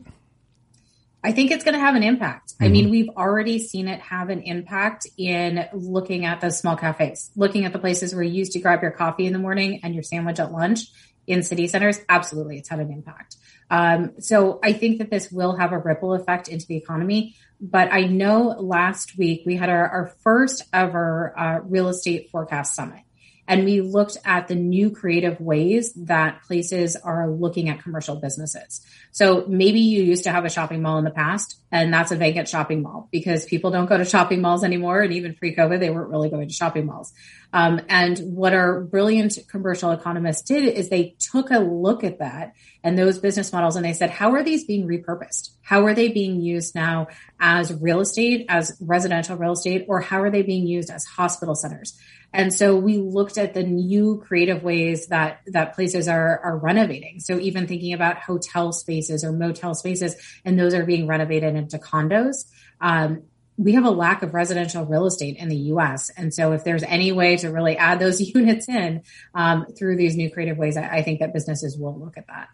I 1.24 1.32
think 1.32 1.52
it's 1.52 1.64
going 1.64 1.76
to 1.76 1.80
have 1.80 1.96
an 1.96 2.04
impact. 2.04 2.54
Mm-hmm. 2.54 2.64
I 2.64 2.68
mean, 2.68 2.90
we've 2.90 3.10
already 3.10 3.60
seen 3.60 3.88
it 3.88 4.02
have 4.02 4.30
an 4.30 4.42
impact 4.42 5.08
in 5.18 5.66
looking 5.74 6.26
at 6.26 6.42
the 6.42 6.52
small 6.52 6.76
cafes, 6.76 7.32
looking 7.36 7.66
at 7.66 7.72
the 7.72 7.80
places 7.80 8.14
where 8.14 8.24
you 8.24 8.34
used 8.34 8.52
to 8.54 8.60
grab 8.60 8.82
your 8.82 8.92
coffee 8.92 9.26
in 9.26 9.34
the 9.34 9.40
morning 9.40 9.80
and 9.84 9.94
your 9.94 10.04
sandwich 10.04 10.40
at 10.40 10.52
lunch 10.52 10.82
in 11.26 11.42
city 11.42 11.68
centers. 11.68 12.00
Absolutely, 12.10 12.58
it's 12.58 12.70
had 12.70 12.80
an 12.80 12.92
impact. 12.92 13.38
Um, 13.70 14.12
so 14.20 14.60
I 14.62 14.74
think 14.74 14.98
that 15.00 15.10
this 15.10 15.32
will 15.32 15.56
have 15.56 15.72
a 15.72 15.78
ripple 15.78 16.14
effect 16.14 16.50
into 16.50 16.66
the 16.68 16.76
economy. 16.76 17.36
But 17.62 17.94
I 17.94 18.02
know 18.02 18.50
last 18.60 19.18
week 19.18 19.44
we 19.46 19.56
had 19.56 19.70
our, 19.70 19.88
our 19.88 20.08
first 20.22 20.64
ever 20.74 21.34
uh, 21.40 21.60
real 21.64 21.88
estate 21.88 22.30
forecast 22.30 22.76
summit. 22.76 23.00
And 23.48 23.66
we 23.66 23.82
looked 23.82 24.18
at 24.24 24.48
the 24.48 24.56
new 24.56 24.90
creative 24.90 25.40
ways 25.42 25.94
that 25.94 26.44
places 26.44 26.96
are 26.96 27.30
looking 27.30 27.70
at 27.70 27.84
commercial 27.84 28.16
businesses. 28.16 28.82
So 29.12 29.46
maybe 29.48 29.80
you 29.80 30.02
used 30.02 30.24
to 30.24 30.32
have 30.32 30.46
a 30.46 30.50
shopping 30.50 30.82
mall 30.82 30.98
in 30.98 31.04
the 31.04 31.12
past, 31.12 31.60
and 31.72 31.94
that's 31.94 32.12
a 32.12 32.16
vacant 32.16 32.48
shopping 32.48 32.82
mall 32.82 33.10
because 33.12 33.46
people 33.46 33.70
don't 33.70 33.86
go 33.88 33.98
to 33.98 34.06
shopping 34.06 34.42
malls 34.42 34.64
anymore. 34.64 35.02
And 35.02 35.14
even 35.14 35.36
pre 35.36 35.56
COVID, 35.56 35.80
they 35.80 35.90
weren't 35.90 36.10
really 36.10 36.30
going 36.30 36.48
to 36.48 36.54
shopping 36.54 36.86
malls. 36.86 37.14
Um, 37.52 37.82
and 37.90 38.18
what 38.20 38.54
our 38.54 38.82
brilliant 38.82 39.38
commercial 39.48 39.92
economists 39.92 40.42
did 40.42 40.64
is 40.64 40.90
they 40.90 41.16
took 41.20 41.52
a 41.52 41.60
look 41.60 42.04
at 42.04 42.20
that 42.20 42.54
and 42.84 42.98
those 42.98 43.20
business 43.20 43.54
models 43.54 43.76
and 43.76 43.86
they 43.86 43.94
said, 43.94 44.10
how 44.10 44.34
are 44.34 44.44
these 44.44 44.66
being 44.66 44.88
repurposed? 44.88 45.52
How 45.62 45.86
are 45.86 45.94
they 45.94 46.10
being 46.10 46.42
used 46.42 46.76
now 46.76 47.08
as 47.40 47.74
real 47.74 48.02
estate, 48.02 48.46
as 48.50 48.76
residential 48.82 49.38
real 49.38 49.54
estate, 49.54 49.86
or 49.88 50.02
how 50.02 50.22
are 50.22 50.32
they 50.32 50.42
being 50.42 50.66
used 50.66 50.90
as 50.90 51.06
hospital 51.06 51.56
centers? 51.56 51.98
And 52.34 52.54
so 52.54 52.76
we 52.76 52.98
looked 52.98 53.38
at 53.38 53.54
the 53.54 53.64
new 53.64 54.22
creative 54.26 54.64
ways 54.64 55.08
that, 55.08 55.42
that 55.48 55.76
places 55.76 56.08
are, 56.08 56.40
are 56.40 56.58
renovating. 56.58 57.20
So 57.20 57.40
even 57.40 57.68
thinking 57.68 57.94
about 57.94 58.18
hotel 58.18 58.74
spaces 58.74 59.24
or 59.24 59.32
motel 59.32 59.76
spaces, 59.76 60.16
and 60.44 60.60
those 60.60 60.74
are 60.74 60.86
being 60.86 61.08
renovated 61.08 61.56
into 61.56 61.78
condos. 61.78 62.46
Um, 62.82 63.24
we 63.58 63.74
have 63.74 63.86
a 63.86 63.92
lack 63.92 64.24
of 64.24 64.34
residential 64.34 64.84
real 64.86 65.06
estate 65.06 65.38
in 65.38 65.48
the 65.48 65.56
US. 65.56 66.10
And 66.10 66.34
so 66.34 66.54
if 66.54 66.64
there's 66.64 66.84
any 66.84 67.12
way 67.12 67.38
to 67.38 67.50
really 67.50 67.78
add 67.78 68.00
those 68.00 68.20
units 68.36 68.68
in 68.68 69.04
um, 69.36 69.68
through 69.78 69.98
these 69.98 70.16
new 70.16 70.32
creative 70.32 70.58
ways, 70.58 70.76
I, 70.78 70.88
I, 70.88 71.04
think 71.04 71.20
that 71.20 71.34
businesses 71.34 71.78
will 71.78 71.98
look 71.98 72.18
at 72.18 72.28
that. 72.28 72.50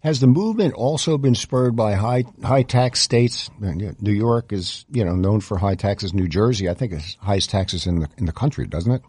Has 0.00 0.20
the 0.20 0.26
movement 0.26 0.74
also 0.74 1.18
been 1.18 1.34
spurred 1.34 1.76
by 1.76 1.92
high 1.94 2.24
high 2.42 2.62
tax 2.62 3.00
states? 3.00 3.50
New 3.60 4.12
York 4.12 4.52
is, 4.52 4.86
you 4.90 5.04
know, 5.04 5.14
known 5.14 5.40
for 5.40 5.58
high 5.58 5.76
taxes. 5.76 6.12
New 6.12 6.26
Jersey, 6.26 6.68
I 6.68 6.74
think, 6.74 6.92
is 6.92 7.16
highest 7.20 7.50
taxes 7.50 7.86
in 7.86 8.00
the 8.00 8.08
in 8.18 8.26
the 8.26 8.32
country, 8.32 8.66
doesn't 8.66 8.92
it? 8.92 9.02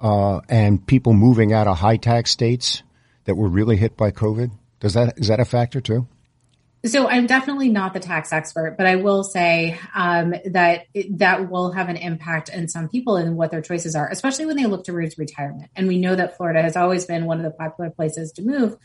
Uh, 0.00 0.40
and 0.48 0.84
people 0.86 1.12
moving 1.12 1.52
out 1.52 1.66
of 1.66 1.78
high 1.78 1.96
tax 1.96 2.30
states 2.30 2.82
that 3.24 3.36
were 3.36 3.48
really 3.48 3.76
hit 3.76 3.96
by 3.96 4.10
COVID? 4.10 4.50
Does 4.80 4.94
that 4.94 5.18
is 5.18 5.28
that 5.28 5.40
a 5.40 5.44
factor 5.44 5.80
too? 5.80 6.06
So 6.86 7.08
I'm 7.08 7.26
definitely 7.26 7.70
not 7.70 7.92
the 7.92 7.98
tax 7.98 8.32
expert, 8.32 8.76
but 8.78 8.86
I 8.86 8.96
will 8.96 9.24
say 9.24 9.76
um, 9.96 10.32
that 10.46 10.86
it, 10.94 11.18
that 11.18 11.50
will 11.50 11.72
have 11.72 11.88
an 11.88 11.96
impact 11.96 12.50
in 12.50 12.68
some 12.68 12.88
people 12.88 13.16
and 13.16 13.36
what 13.36 13.50
their 13.50 13.60
choices 13.60 13.96
are, 13.96 14.08
especially 14.08 14.46
when 14.46 14.56
they 14.56 14.66
look 14.66 14.84
towards 14.84 15.18
retirement. 15.18 15.72
And 15.74 15.88
we 15.88 15.98
know 15.98 16.14
that 16.14 16.36
Florida 16.36 16.62
has 16.62 16.76
always 16.76 17.04
been 17.04 17.26
one 17.26 17.38
of 17.38 17.42
the 17.42 17.50
popular 17.50 17.90
places 17.90 18.30
to 18.32 18.42
move 18.42 18.76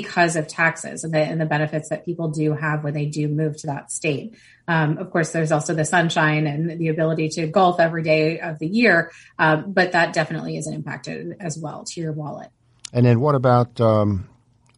because 0.00 0.36
of 0.36 0.46
taxes 0.46 1.04
and 1.04 1.14
the, 1.14 1.18
and 1.18 1.40
the 1.40 1.46
benefits 1.46 1.88
that 1.88 2.04
people 2.04 2.28
do 2.28 2.52
have 2.52 2.84
when 2.84 2.92
they 2.92 3.06
do 3.06 3.28
move 3.28 3.56
to 3.56 3.68
that 3.68 3.90
state. 3.90 4.36
Um, 4.68 4.98
of 4.98 5.10
course, 5.10 5.30
there's 5.30 5.52
also 5.52 5.72
the 5.72 5.86
sunshine 5.86 6.46
and 6.46 6.78
the 6.78 6.88
ability 6.88 7.30
to 7.30 7.46
golf 7.46 7.80
every 7.80 8.02
day 8.02 8.38
of 8.38 8.58
the 8.58 8.66
year, 8.66 9.10
um, 9.38 9.72
but 9.72 9.92
that 9.92 10.12
definitely 10.12 10.58
is 10.58 10.66
an 10.66 10.74
impact 10.74 11.08
as 11.08 11.56
well 11.56 11.84
to 11.84 12.00
your 12.02 12.12
wallet. 12.12 12.50
And 12.92 13.06
then 13.06 13.20
what 13.20 13.34
about 13.34 13.80
um, 13.80 14.28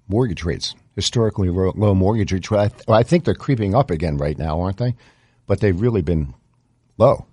mortgage 0.07 0.45
rates? 0.45 0.77
Historically 0.95 1.49
low 1.49 1.95
mortgage 1.97 2.33
rates. 2.33 2.49
Well, 2.87 2.97
I 2.97 3.03
think 3.03 3.25
they're 3.25 3.35
creeping 3.35 3.75
up 3.75 3.91
again 3.91 4.19
right 4.19 4.39
now, 4.39 4.61
aren't 4.61 4.77
they? 4.77 4.95
But 5.49 5.59
they've 5.59 5.81
really 5.81 6.03
been 6.03 6.33
low. 6.97 7.27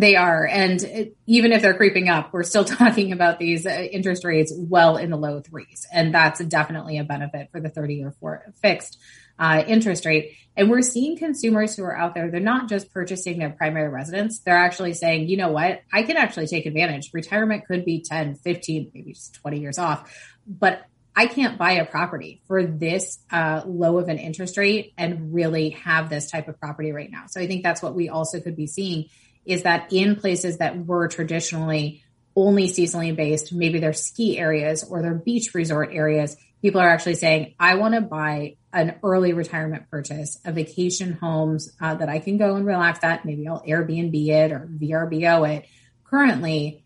They 0.00 0.16
are. 0.16 0.46
And 0.46 1.12
even 1.26 1.52
if 1.52 1.60
they're 1.60 1.74
creeping 1.74 2.08
up, 2.08 2.32
we're 2.32 2.42
still 2.42 2.64
talking 2.80 3.12
about 3.12 3.38
these 3.38 3.66
uh, 3.66 3.68
interest 3.68 4.24
rates 4.24 4.50
well 4.56 4.96
in 4.96 5.10
the 5.10 5.18
low 5.18 5.40
threes. 5.40 5.86
And 5.92 6.14
that's 6.14 6.42
definitely 6.42 6.96
a 6.96 7.04
benefit 7.04 7.50
for 7.52 7.60
the 7.60 7.68
30 7.68 7.94
year 7.96 8.14
fixed 8.62 8.98
uh, 9.38 9.62
interest 9.66 10.06
rate. 10.06 10.36
And 10.56 10.70
we're 10.70 10.80
seeing 10.80 11.18
consumers 11.18 11.76
who 11.76 11.84
are 11.84 11.94
out 11.94 12.14
there, 12.14 12.30
they're 12.30 12.40
not 12.40 12.66
just 12.66 12.90
purchasing 12.94 13.38
their 13.38 13.50
primary 13.50 13.90
residence. 13.90 14.40
They're 14.40 14.56
actually 14.56 14.94
saying, 14.94 15.28
you 15.28 15.36
know 15.36 15.50
what? 15.52 15.82
I 15.92 16.02
can 16.02 16.16
actually 16.16 16.46
take 16.46 16.64
advantage. 16.64 17.10
Retirement 17.12 17.66
could 17.66 17.84
be 17.84 18.02
10, 18.02 18.36
15, 18.36 18.92
maybe 18.94 19.12
just 19.12 19.34
20 19.34 19.60
years 19.60 19.78
off, 19.78 20.10
but 20.46 20.82
I 21.14 21.26
can't 21.26 21.58
buy 21.58 21.72
a 21.72 21.84
property 21.84 22.40
for 22.46 22.64
this 22.64 23.18
uh, 23.30 23.62
low 23.66 23.98
of 23.98 24.08
an 24.08 24.18
interest 24.18 24.56
rate 24.56 24.94
and 24.96 25.34
really 25.34 25.70
have 25.70 26.08
this 26.08 26.30
type 26.30 26.48
of 26.48 26.58
property 26.58 26.92
right 26.92 27.10
now. 27.10 27.24
So 27.28 27.40
I 27.40 27.46
think 27.46 27.62
that's 27.62 27.82
what 27.82 27.94
we 27.94 28.08
also 28.08 28.40
could 28.40 28.56
be 28.56 28.66
seeing 28.66 29.06
is 29.44 29.62
that 29.62 29.92
in 29.92 30.16
places 30.16 30.58
that 30.58 30.86
were 30.86 31.08
traditionally 31.08 32.02
only 32.36 32.68
seasonally 32.68 33.14
based, 33.14 33.52
maybe 33.52 33.80
they're 33.80 33.92
ski 33.92 34.38
areas 34.38 34.84
or 34.84 35.02
their 35.02 35.14
beach 35.14 35.54
resort 35.54 35.90
areas, 35.92 36.36
people 36.62 36.80
are 36.80 36.88
actually 36.88 37.14
saying, 37.14 37.54
I 37.58 37.74
want 37.74 37.94
to 37.94 38.00
buy 38.00 38.56
an 38.72 38.96
early 39.02 39.32
retirement 39.32 39.90
purchase, 39.90 40.38
a 40.44 40.52
vacation 40.52 41.12
homes 41.12 41.72
uh, 41.80 41.94
that 41.94 42.08
I 42.08 42.18
can 42.20 42.38
go 42.38 42.56
and 42.56 42.64
relax 42.66 43.02
at. 43.02 43.24
Maybe 43.24 43.48
I'll 43.48 43.62
Airbnb 43.62 44.28
it 44.28 44.52
or 44.52 44.68
VRBO 44.80 45.56
it. 45.56 45.66
Currently, 46.04 46.84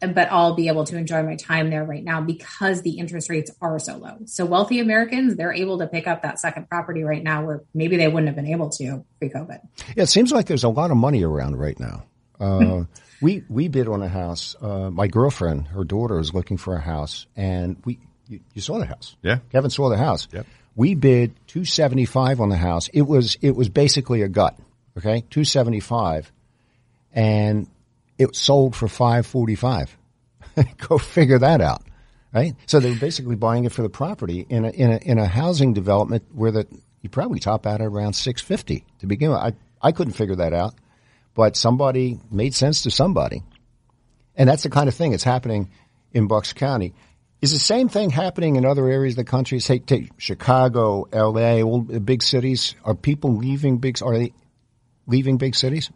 but 0.00 0.28
I'll 0.30 0.54
be 0.54 0.68
able 0.68 0.84
to 0.84 0.96
enjoy 0.96 1.22
my 1.22 1.36
time 1.36 1.70
there 1.70 1.84
right 1.84 2.04
now 2.04 2.20
because 2.20 2.82
the 2.82 2.98
interest 2.98 3.28
rates 3.28 3.50
are 3.60 3.78
so 3.78 3.96
low. 3.96 4.18
So 4.26 4.44
wealthy 4.44 4.78
Americans, 4.78 5.36
they're 5.36 5.52
able 5.52 5.78
to 5.78 5.86
pick 5.86 6.06
up 6.06 6.22
that 6.22 6.38
second 6.38 6.68
property 6.68 7.02
right 7.02 7.22
now 7.22 7.44
where 7.44 7.62
maybe 7.74 7.96
they 7.96 8.06
wouldn't 8.06 8.28
have 8.28 8.36
been 8.36 8.46
able 8.46 8.70
to 8.70 9.04
pre-COVID. 9.18 9.60
Yeah, 9.96 10.04
it 10.04 10.08
seems 10.08 10.32
like 10.32 10.46
there's 10.46 10.64
a 10.64 10.68
lot 10.68 10.90
of 10.90 10.96
money 10.96 11.24
around 11.24 11.56
right 11.56 11.78
now. 11.78 12.04
Uh, 12.38 12.84
we 13.20 13.42
we 13.48 13.68
bid 13.68 13.88
on 13.88 14.02
a 14.02 14.08
house. 14.08 14.54
Uh, 14.60 14.90
my 14.90 15.08
girlfriend, 15.08 15.68
her 15.68 15.84
daughter, 15.84 16.18
is 16.18 16.32
looking 16.32 16.56
for 16.56 16.74
a 16.74 16.80
house, 16.80 17.26
and 17.36 17.76
we 17.84 17.98
you, 18.28 18.40
you 18.54 18.62
saw 18.62 18.78
the 18.78 18.86
house. 18.86 19.16
Yeah, 19.22 19.38
Kevin 19.50 19.70
saw 19.70 19.88
the 19.88 19.98
house. 19.98 20.28
Yep. 20.32 20.46
We 20.76 20.94
bid 20.94 21.34
two 21.46 21.64
seventy 21.64 22.04
five 22.04 22.40
on 22.40 22.48
the 22.50 22.56
house. 22.56 22.88
It 22.92 23.02
was 23.02 23.36
it 23.40 23.56
was 23.56 23.68
basically 23.68 24.22
a 24.22 24.28
gut. 24.28 24.56
Okay, 24.96 25.24
two 25.30 25.44
seventy 25.44 25.80
five, 25.80 26.30
and 27.12 27.66
it 28.18 28.34
sold 28.36 28.76
for 28.76 28.88
five 28.88 29.26
forty 29.26 29.54
five. 29.54 29.96
Go 30.88 30.98
figure 30.98 31.38
that 31.38 31.60
out, 31.60 31.82
right? 32.32 32.54
So 32.66 32.80
they 32.80 32.90
were 32.90 32.98
basically 32.98 33.36
buying 33.36 33.64
it 33.64 33.72
for 33.72 33.82
the 33.82 33.88
property 33.88 34.44
in 34.48 34.64
a 34.64 34.70
in 34.70 34.92
a 34.92 34.96
in 34.96 35.18
a 35.18 35.26
housing 35.26 35.72
development 35.72 36.24
where 36.32 36.50
the 36.50 36.66
you 37.00 37.08
probably 37.08 37.38
top 37.38 37.66
out 37.66 37.80
at 37.80 37.86
around 37.86 38.14
six 38.14 38.42
fifty 38.42 38.84
to 38.98 39.06
begin 39.06 39.30
with. 39.30 39.38
I 39.38 39.52
I 39.80 39.92
couldn't 39.92 40.14
figure 40.14 40.36
that 40.36 40.52
out, 40.52 40.74
but 41.34 41.56
somebody 41.56 42.18
made 42.30 42.54
sense 42.54 42.82
to 42.82 42.90
somebody, 42.90 43.42
and 44.36 44.48
that's 44.48 44.64
the 44.64 44.70
kind 44.70 44.88
of 44.88 44.94
thing 44.94 45.12
that's 45.12 45.24
happening 45.24 45.70
in 46.12 46.26
Bucks 46.26 46.52
County. 46.52 46.94
Is 47.40 47.52
the 47.52 47.60
same 47.60 47.88
thing 47.88 48.10
happening 48.10 48.56
in 48.56 48.64
other 48.64 48.88
areas 48.88 49.12
of 49.12 49.18
the 49.18 49.24
country? 49.24 49.60
Say, 49.60 49.78
take 49.78 50.10
Chicago, 50.18 51.06
L.A., 51.12 51.62
all 51.62 51.82
the 51.82 52.00
big 52.00 52.24
cities. 52.24 52.74
Are 52.84 52.96
people 52.96 53.36
leaving 53.36 53.78
big? 53.78 54.02
Are 54.02 54.18
they 54.18 54.32
leaving 55.06 55.36
big 55.36 55.54
cities? 55.54 55.88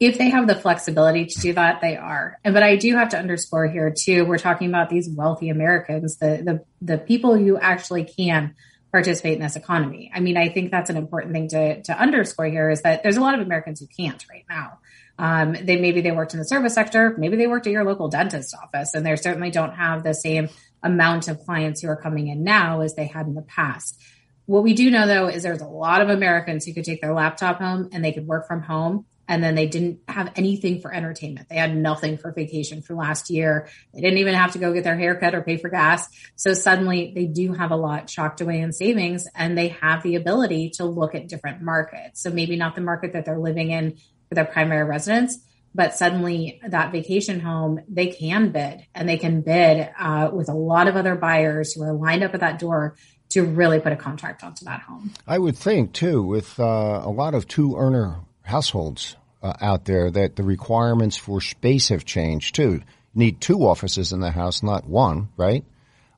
If 0.00 0.16
they 0.16 0.30
have 0.30 0.46
the 0.46 0.54
flexibility 0.54 1.26
to 1.26 1.40
do 1.40 1.52
that, 1.52 1.82
they 1.82 1.94
are. 1.94 2.38
But 2.42 2.62
I 2.62 2.76
do 2.76 2.96
have 2.96 3.10
to 3.10 3.18
underscore 3.18 3.68
here 3.68 3.94
too. 3.96 4.24
We're 4.24 4.38
talking 4.38 4.68
about 4.68 4.88
these 4.88 5.08
wealthy 5.10 5.50
Americans, 5.50 6.16
the 6.16 6.42
the 6.42 6.64
the 6.94 6.98
people 6.98 7.36
who 7.36 7.58
actually 7.58 8.04
can 8.04 8.54
participate 8.90 9.34
in 9.34 9.42
this 9.42 9.56
economy. 9.56 10.10
I 10.12 10.20
mean, 10.20 10.38
I 10.38 10.48
think 10.48 10.70
that's 10.70 10.88
an 10.90 10.96
important 10.96 11.34
thing 11.34 11.48
to 11.48 11.82
to 11.82 11.92
underscore 11.92 12.46
here 12.46 12.70
is 12.70 12.80
that 12.82 13.02
there's 13.02 13.18
a 13.18 13.20
lot 13.20 13.34
of 13.34 13.40
Americans 13.40 13.80
who 13.80 13.86
can't 13.86 14.24
right 14.30 14.46
now. 14.48 14.78
Um, 15.18 15.52
they 15.52 15.76
maybe 15.76 16.00
they 16.00 16.12
worked 16.12 16.32
in 16.32 16.38
the 16.38 16.46
service 16.46 16.72
sector, 16.72 17.14
maybe 17.18 17.36
they 17.36 17.46
worked 17.46 17.66
at 17.66 17.72
your 17.74 17.84
local 17.84 18.08
dentist 18.08 18.56
office, 18.60 18.94
and 18.94 19.04
they 19.04 19.14
certainly 19.16 19.50
don't 19.50 19.74
have 19.74 20.02
the 20.02 20.14
same 20.14 20.48
amount 20.82 21.28
of 21.28 21.40
clients 21.40 21.82
who 21.82 21.88
are 21.88 22.00
coming 22.00 22.28
in 22.28 22.42
now 22.42 22.80
as 22.80 22.94
they 22.94 23.06
had 23.06 23.26
in 23.26 23.34
the 23.34 23.42
past. 23.42 24.00
What 24.46 24.62
we 24.62 24.72
do 24.72 24.90
know 24.90 25.06
though 25.06 25.28
is 25.28 25.42
there's 25.42 25.60
a 25.60 25.66
lot 25.66 26.00
of 26.00 26.08
Americans 26.08 26.64
who 26.64 26.72
could 26.72 26.84
take 26.84 27.02
their 27.02 27.12
laptop 27.12 27.58
home 27.58 27.90
and 27.92 28.02
they 28.02 28.12
could 28.12 28.26
work 28.26 28.48
from 28.48 28.62
home 28.62 29.04
and 29.30 29.44
then 29.44 29.54
they 29.54 29.68
didn't 29.68 30.00
have 30.08 30.32
anything 30.34 30.80
for 30.80 30.92
entertainment. 30.92 31.48
They 31.48 31.54
had 31.54 31.76
nothing 31.76 32.18
for 32.18 32.32
vacation 32.32 32.82
for 32.82 32.96
last 32.96 33.30
year. 33.30 33.68
They 33.94 34.00
didn't 34.00 34.18
even 34.18 34.34
have 34.34 34.52
to 34.54 34.58
go 34.58 34.72
get 34.72 34.82
their 34.82 34.98
haircut 34.98 35.36
or 35.36 35.42
pay 35.42 35.56
for 35.56 35.68
gas. 35.68 36.08
So 36.34 36.52
suddenly 36.52 37.12
they 37.14 37.26
do 37.26 37.52
have 37.52 37.70
a 37.70 37.76
lot 37.76 38.08
chalked 38.08 38.40
away 38.40 38.58
in 38.58 38.72
savings 38.72 39.28
and 39.36 39.56
they 39.56 39.68
have 39.68 40.02
the 40.02 40.16
ability 40.16 40.70
to 40.70 40.84
look 40.84 41.14
at 41.14 41.28
different 41.28 41.62
markets. 41.62 42.20
So 42.20 42.30
maybe 42.30 42.56
not 42.56 42.74
the 42.74 42.80
market 42.80 43.12
that 43.12 43.24
they're 43.24 43.38
living 43.38 43.70
in 43.70 43.98
for 44.28 44.34
their 44.34 44.44
primary 44.44 44.82
residence, 44.82 45.38
but 45.76 45.94
suddenly 45.94 46.60
that 46.66 46.90
vacation 46.90 47.38
home, 47.38 47.78
they 47.88 48.08
can 48.08 48.50
bid 48.50 48.84
and 48.96 49.08
they 49.08 49.16
can 49.16 49.42
bid 49.42 49.90
uh, 49.96 50.30
with 50.32 50.48
a 50.48 50.54
lot 50.54 50.88
of 50.88 50.96
other 50.96 51.14
buyers 51.14 51.72
who 51.72 51.84
are 51.84 51.92
lined 51.92 52.24
up 52.24 52.34
at 52.34 52.40
that 52.40 52.58
door 52.58 52.96
to 53.28 53.44
really 53.44 53.78
put 53.78 53.92
a 53.92 53.96
contract 53.96 54.42
onto 54.42 54.64
that 54.64 54.80
home. 54.80 55.12
I 55.24 55.38
would 55.38 55.56
think 55.56 55.92
too, 55.92 56.20
with 56.20 56.58
uh, 56.58 57.00
a 57.04 57.10
lot 57.10 57.34
of 57.36 57.46
two 57.46 57.76
earner 57.76 58.16
households 58.42 59.14
uh, 59.42 59.54
out 59.60 59.84
there, 59.84 60.10
that 60.10 60.36
the 60.36 60.42
requirements 60.42 61.16
for 61.16 61.40
space 61.40 61.88
have 61.88 62.04
changed 62.04 62.54
too. 62.54 62.72
You 62.72 62.82
need 63.14 63.40
two 63.40 63.66
offices 63.66 64.12
in 64.12 64.20
the 64.20 64.30
house, 64.30 64.62
not 64.62 64.86
one, 64.86 65.28
right? 65.36 65.64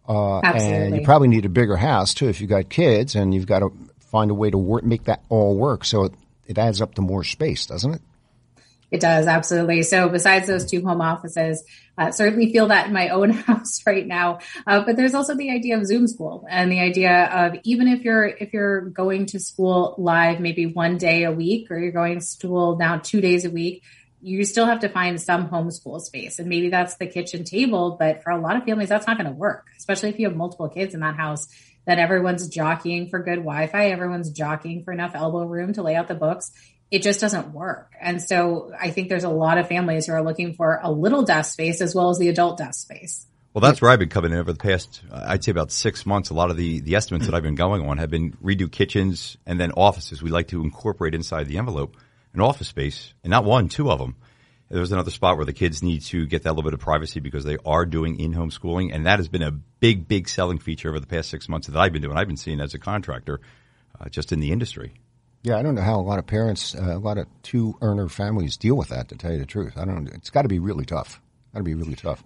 Uh, 0.08 0.40
Absolutely. 0.40 0.86
and 0.86 0.96
you 0.96 1.02
probably 1.02 1.28
need 1.28 1.44
a 1.44 1.48
bigger 1.48 1.76
house 1.76 2.14
too 2.14 2.28
if 2.28 2.40
you've 2.40 2.50
got 2.50 2.68
kids, 2.68 3.14
and 3.14 3.32
you've 3.34 3.46
got 3.46 3.60
to 3.60 3.72
find 4.10 4.30
a 4.30 4.34
way 4.34 4.50
to 4.50 4.58
work, 4.58 4.84
make 4.84 5.04
that 5.04 5.22
all 5.28 5.56
work. 5.56 5.84
So 5.84 6.04
it, 6.04 6.14
it 6.46 6.58
adds 6.58 6.82
up 6.82 6.94
to 6.94 7.02
more 7.02 7.24
space, 7.24 7.66
doesn't 7.66 7.94
it? 7.94 8.02
It 8.93 9.01
does 9.01 9.26
absolutely. 9.26 9.82
So 9.84 10.11
besides 10.11 10.47
those 10.47 10.70
two 10.70 10.84
home 10.84 11.01
offices, 11.01 11.64
uh, 11.97 12.12
certainly 12.12 12.53
feel 12.53 12.68
that 12.68 12.88
in 12.88 12.93
my 12.93 13.09
own 13.09 13.30
house 13.49 13.80
right 13.86 14.07
now. 14.07 14.40
Uh, 14.66 14.84
but 14.84 14.97
there's 14.97 15.14
also 15.14 15.34
the 15.34 15.51
idea 15.51 15.78
of 15.78 15.86
Zoom 15.86 16.07
school 16.07 16.47
and 16.49 16.70
the 16.70 16.80
idea 16.80 17.24
of 17.24 17.57
even 17.64 17.88
if 17.88 18.03
you're 18.03 18.26
if 18.26 18.53
you're 18.53 18.82
going 18.82 19.26
to 19.26 19.40
school 19.40 19.95
live 19.97 20.40
maybe 20.40 20.66
one 20.66 20.99
day 20.99 21.24
a 21.24 21.32
week 21.32 21.70
or 21.70 21.78
you're 21.78 21.90
going 21.90 22.20
to 22.20 22.24
school 22.24 22.76
now 22.76 22.99
two 22.99 23.22
days 23.22 23.47
a 23.47 23.51
week, 23.51 23.82
you 24.20 24.45
still 24.45 24.66
have 24.66 24.80
to 24.80 24.90
find 24.90 25.18
some 25.18 25.49
homeschool 25.49 25.99
space. 26.03 26.38
And 26.38 26.49
maybe 26.49 26.68
that's 26.68 26.97
the 26.97 27.07
kitchen 27.07 27.45
table, 27.45 27.97
but 27.99 28.22
for 28.22 28.30
a 28.30 28.38
lot 28.38 28.57
of 28.57 28.64
families, 28.64 28.90
that's 28.90 29.07
not 29.07 29.16
going 29.16 29.28
to 29.28 29.36
work, 29.36 29.68
especially 29.78 30.11
if 30.11 30.18
you 30.18 30.28
have 30.28 30.36
multiple 30.36 30.68
kids 30.68 30.93
in 30.93 31.01
that 31.01 31.16
house. 31.16 31.49
Then 31.84 31.99
everyone's 31.99 32.47
jockeying 32.47 33.09
for 33.09 33.18
good 33.18 33.38
Wi-Fi. 33.38 33.86
Everyone's 33.86 34.30
jockeying 34.30 34.84
for 34.84 34.93
enough 34.93 35.16
elbow 35.16 35.45
room 35.45 35.72
to 35.72 35.82
lay 35.82 35.97
out 35.97 36.07
the 36.07 36.14
books 36.14 36.53
it 36.93 37.03
just 37.03 37.20
doesn't 37.20 37.53
work. 37.55 37.95
And 37.99 38.22
so 38.22 38.70
I 38.78 38.90
think 38.90 39.09
there's 39.09 39.24
a 39.24 39.30
lot 39.30 39.57
of 39.57 39.66
families 39.66 40.07
who 40.07 40.12
are 40.12 40.22
looking 40.22 40.53
for 40.53 40.78
a 40.82 40.93
little 40.93 41.22
desk 41.22 41.55
space 41.55 41.80
as 41.80 41.95
well 41.95 42.11
as 42.11 42.18
the 42.18 42.28
adult 42.28 42.59
desk 42.59 42.82
space. 42.82 43.26
Well, 43.55 43.62
that's 43.62 43.80
where 43.80 43.90
I've 43.90 43.99
been 43.99 44.11
coming 44.11 44.32
in 44.32 44.38
over 44.38 44.53
the 44.53 44.59
past, 44.59 45.03
I'd 45.11 45.43
say 45.43 45.51
about 45.51 45.72
six 45.72 46.05
months. 46.07 46.28
A 46.28 46.34
lot 46.34 46.51
of 46.51 46.59
the, 46.59 46.80
the 46.80 46.95
estimates 46.95 47.26
that 47.26 47.34
I've 47.34 47.43
been 47.43 47.55
going 47.55 47.88
on 47.88 47.97
have 47.97 48.11
been 48.11 48.32
redo 48.43 48.70
kitchens 48.70 49.38
and 49.47 49.59
then 49.59 49.72
offices. 49.72 50.22
We 50.22 50.30
like 50.30 50.49
to 50.49 50.62
incorporate 50.62 51.14
inside 51.14 51.49
the 51.49 51.59
envelope 51.59 51.97
an 52.34 52.40
office 52.40 52.68
space 52.68 53.14
and 53.24 53.30
not 53.30 53.45
one, 53.45 53.68
two 53.68 53.90
of 53.90 53.99
them. 53.99 54.16
There 54.68 54.80
was 54.80 54.93
another 54.93 55.11
spot 55.11 55.36
where 55.36 55.47
the 55.47 55.53
kids 55.53 55.82
need 55.82 56.03
to 56.03 56.26
get 56.26 56.45
that 56.45 56.51
little 56.51 56.62
bit 56.62 56.74
of 56.74 56.80
privacy 56.80 57.20
because 57.20 57.45
they 57.45 57.59
are 57.64 57.84
doing 57.86 58.20
in-home 58.20 58.51
schooling. 58.51 58.93
And 58.93 59.07
that 59.07 59.18
has 59.18 59.28
been 59.28 59.43
a 59.43 59.51
big, 59.51 60.09
big 60.09 60.28
selling 60.28 60.59
feature 60.59 60.88
over 60.88 61.01
the 61.01 61.07
past 61.07 61.30
six 61.30 61.49
months 61.49 61.66
that 61.68 61.76
I've 61.76 61.93
been 61.93 62.03
doing. 62.03 62.16
I've 62.16 62.26
been 62.26 62.38
seeing 62.38 62.61
as 62.61 62.72
a 62.74 62.78
contractor, 62.78 63.40
uh, 63.99 64.09
just 64.09 64.32
in 64.32 64.40
the 64.40 64.53
industry. 64.53 64.95
Yeah, 65.43 65.57
I 65.59 65.62
don't 65.62 65.74
know 65.74 65.82
how 65.82 65.99
a 65.99 66.03
lot 66.03 66.20
of 66.20 66.26
parents, 66.26 66.74
uh, 66.74 66.97
a 66.97 66.99
lot 66.99 67.18
of 67.18 67.26
two 67.43 67.76
earner 67.82 68.09
families 68.09 68.57
deal 68.57 68.76
with 68.76 68.88
that. 68.88 69.09
To 69.09 69.16
tell 69.16 69.32
you 69.32 69.38
the 69.38 69.47
truth, 69.47 69.76
I 69.76 69.84
don't. 69.84 70.07
It's 70.09 70.30
got 70.30 70.43
to 70.43 70.49
be 70.49 70.61
really 70.61 70.84
tough. 70.84 71.20
Got 71.53 71.61
to 71.61 71.64
be 71.64 71.74
really 71.74 71.97
tough. 71.97 72.22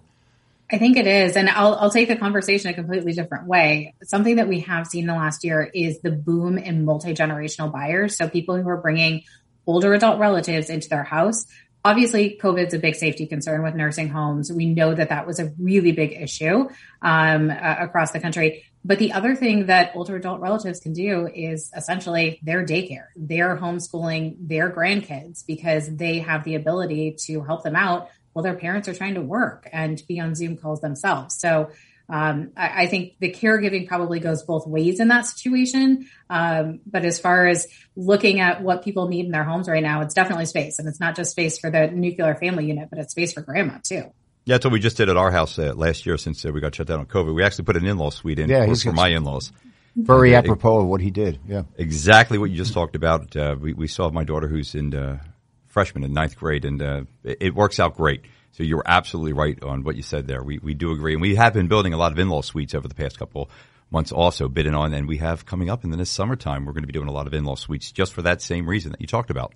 I 0.71 0.77
think 0.77 0.97
it 0.97 1.07
is, 1.07 1.35
and 1.35 1.49
I'll 1.49 1.75
I'll 1.75 1.89
take 1.89 2.09
the 2.09 2.15
conversation 2.15 2.69
a 2.69 2.73
completely 2.73 3.13
different 3.13 3.47
way. 3.47 3.95
Something 4.03 4.35
that 4.35 4.47
we 4.47 4.59
have 4.61 4.85
seen 4.85 5.01
in 5.01 5.07
the 5.07 5.15
last 5.15 5.43
year 5.43 5.69
is 5.73 5.99
the 6.01 6.11
boom 6.11 6.57
in 6.57 6.85
multi 6.85 7.13
generational 7.13 7.71
buyers. 7.71 8.17
So 8.17 8.29
people 8.29 8.61
who 8.61 8.67
are 8.69 8.77
bringing 8.77 9.23
older 9.65 9.93
adult 9.93 10.19
relatives 10.19 10.69
into 10.69 10.87
their 10.89 11.03
house. 11.03 11.45
Obviously, 11.85 12.37
COVID's 12.41 12.73
a 12.73 12.79
big 12.79 12.95
safety 12.95 13.27
concern 13.27 13.63
with 13.63 13.75
nursing 13.75 14.09
homes. 14.09 14.51
We 14.51 14.65
know 14.65 14.93
that 14.93 15.09
that 15.09 15.25
was 15.25 15.39
a 15.39 15.53
really 15.57 15.93
big 15.93 16.11
issue 16.11 16.67
um, 17.01 17.49
uh, 17.49 17.75
across 17.79 18.11
the 18.11 18.19
country. 18.19 18.65
But 18.87 18.99
the 18.99 19.11
other 19.11 19.35
thing 19.35 19.65
that 19.65 19.91
older 19.95 20.15
adult 20.15 20.39
relatives 20.39 20.79
can 20.79 20.93
do 20.93 21.27
is 21.27 21.69
essentially 21.75 22.39
their 22.41 22.65
daycare, 22.65 23.07
their 23.17 23.57
homeschooling 23.57 24.37
their 24.39 24.71
grandkids 24.71 25.45
because 25.45 25.93
they 25.93 26.19
have 26.19 26.45
the 26.45 26.55
ability 26.55 27.17
to 27.25 27.41
help 27.41 27.63
them 27.63 27.75
out 27.75 28.09
while 28.31 28.43
their 28.43 28.55
parents 28.55 28.87
are 28.87 28.93
trying 28.93 29.15
to 29.15 29.21
work 29.21 29.67
and 29.73 30.01
be 30.07 30.21
on 30.21 30.35
Zoom 30.35 30.55
calls 30.55 30.79
themselves. 30.79 31.37
So 31.37 31.69
um, 32.07 32.51
I, 32.55 32.83
I, 32.83 32.87
think 32.87 33.15
the 33.19 33.29
caregiving 33.29 33.89
probably 33.89 34.21
goes 34.21 34.43
both 34.43 34.65
ways 34.65 35.01
in 35.01 35.09
that 35.09 35.25
situation. 35.25 36.07
Um, 36.29 36.79
but 36.85 37.03
as 37.03 37.19
far 37.19 37.47
as 37.47 37.67
looking 37.97 38.39
at 38.39 38.63
what 38.63 38.85
people 38.85 39.09
need 39.09 39.25
in 39.25 39.31
their 39.31 39.43
homes 39.43 39.67
right 39.67 39.83
now, 39.83 39.99
it's 39.99 40.13
definitely 40.13 40.45
space. 40.45 40.79
And 40.79 40.87
it's 40.87 41.01
not 41.01 41.17
just 41.17 41.31
space 41.31 41.59
for 41.59 41.69
the 41.69 41.87
nuclear 41.87 42.35
family 42.35 42.67
unit, 42.67 42.87
but 42.89 42.99
it's 42.99 43.11
space 43.11 43.33
for 43.33 43.41
grandma 43.41 43.79
too. 43.83 44.13
Yeah, 44.47 44.53
that's 44.53 44.65
what 44.65 44.71
we 44.71 44.79
just 44.79 44.95
did 44.95 45.09
at 45.09 45.17
our 45.17 45.29
house 45.29 45.59
uh, 45.59 45.73
last 45.75 46.05
year 46.05 46.17
since 46.17 46.45
uh, 46.45 46.53
we 46.53 46.61
got 46.61 46.73
shut 46.73 46.87
down 46.87 46.99
on 46.99 47.05
COVID. 47.05 47.35
We 47.35 47.43
actually 47.43 47.65
put 47.65 47.75
an 47.75 47.85
in-law 47.85 48.11
suite 48.11 48.39
in 48.39 48.49
yeah, 48.49 48.65
for, 48.65 48.75
for 48.77 48.93
my 48.93 49.09
in-laws. 49.09 49.51
Very 49.93 50.33
uh, 50.33 50.39
apropos 50.39 50.79
of 50.79 50.87
what 50.87 51.01
he 51.01 51.11
did. 51.11 51.41
Yeah, 51.45 51.63
exactly 51.75 52.37
what 52.37 52.49
you 52.49 52.55
just 52.55 52.73
talked 52.73 52.95
about. 52.95 53.35
Uh, 53.35 53.57
we, 53.59 53.73
we 53.73 53.87
saw 53.87 54.09
my 54.09 54.23
daughter 54.23 54.47
who's 54.47 54.73
in 54.73 54.95
uh, 54.95 55.19
freshman 55.65 56.05
in 56.05 56.13
ninth 56.13 56.37
grade, 56.37 56.63
and 56.63 56.81
uh, 56.81 57.01
it, 57.25 57.37
it, 57.41 57.55
works 57.55 57.77
out 57.77 57.97
great. 57.97 58.21
So 58.53 58.63
you're 58.63 58.83
absolutely 58.85 59.33
right 59.33 59.61
on 59.61 59.83
what 59.83 59.97
you 59.97 60.01
said 60.01 60.27
there. 60.27 60.41
We 60.41 60.59
we 60.59 60.73
do 60.73 60.93
agree, 60.93 61.11
and 61.11 61.21
we 61.21 61.35
have 61.35 61.53
been 61.53 61.67
building 61.67 61.91
a 61.91 61.97
lot 61.97 62.13
of 62.13 62.19
in-law 62.19 62.41
suites 62.41 62.73
over 62.73 62.87
the 62.87 62.95
past 62.95 63.19
couple 63.19 63.49
months. 63.91 64.13
Also 64.13 64.47
bidding 64.47 64.75
on, 64.75 64.93
and 64.93 65.09
we 65.09 65.17
have 65.17 65.45
coming 65.45 65.69
up 65.69 65.83
in 65.83 65.89
the 65.89 65.97
next 65.97 66.11
summertime. 66.11 66.63
We're 66.63 66.71
going 66.71 66.83
to 66.83 66.87
be 66.87 66.93
doing 66.93 67.09
a 67.09 67.11
lot 67.11 67.27
of 67.27 67.33
in-law 67.33 67.55
suites 67.55 67.91
just 67.91 68.13
for 68.13 68.21
that 68.21 68.41
same 68.41 68.65
reason 68.65 68.91
that 68.91 69.01
you 69.01 69.07
talked 69.07 69.29
about. 69.29 69.53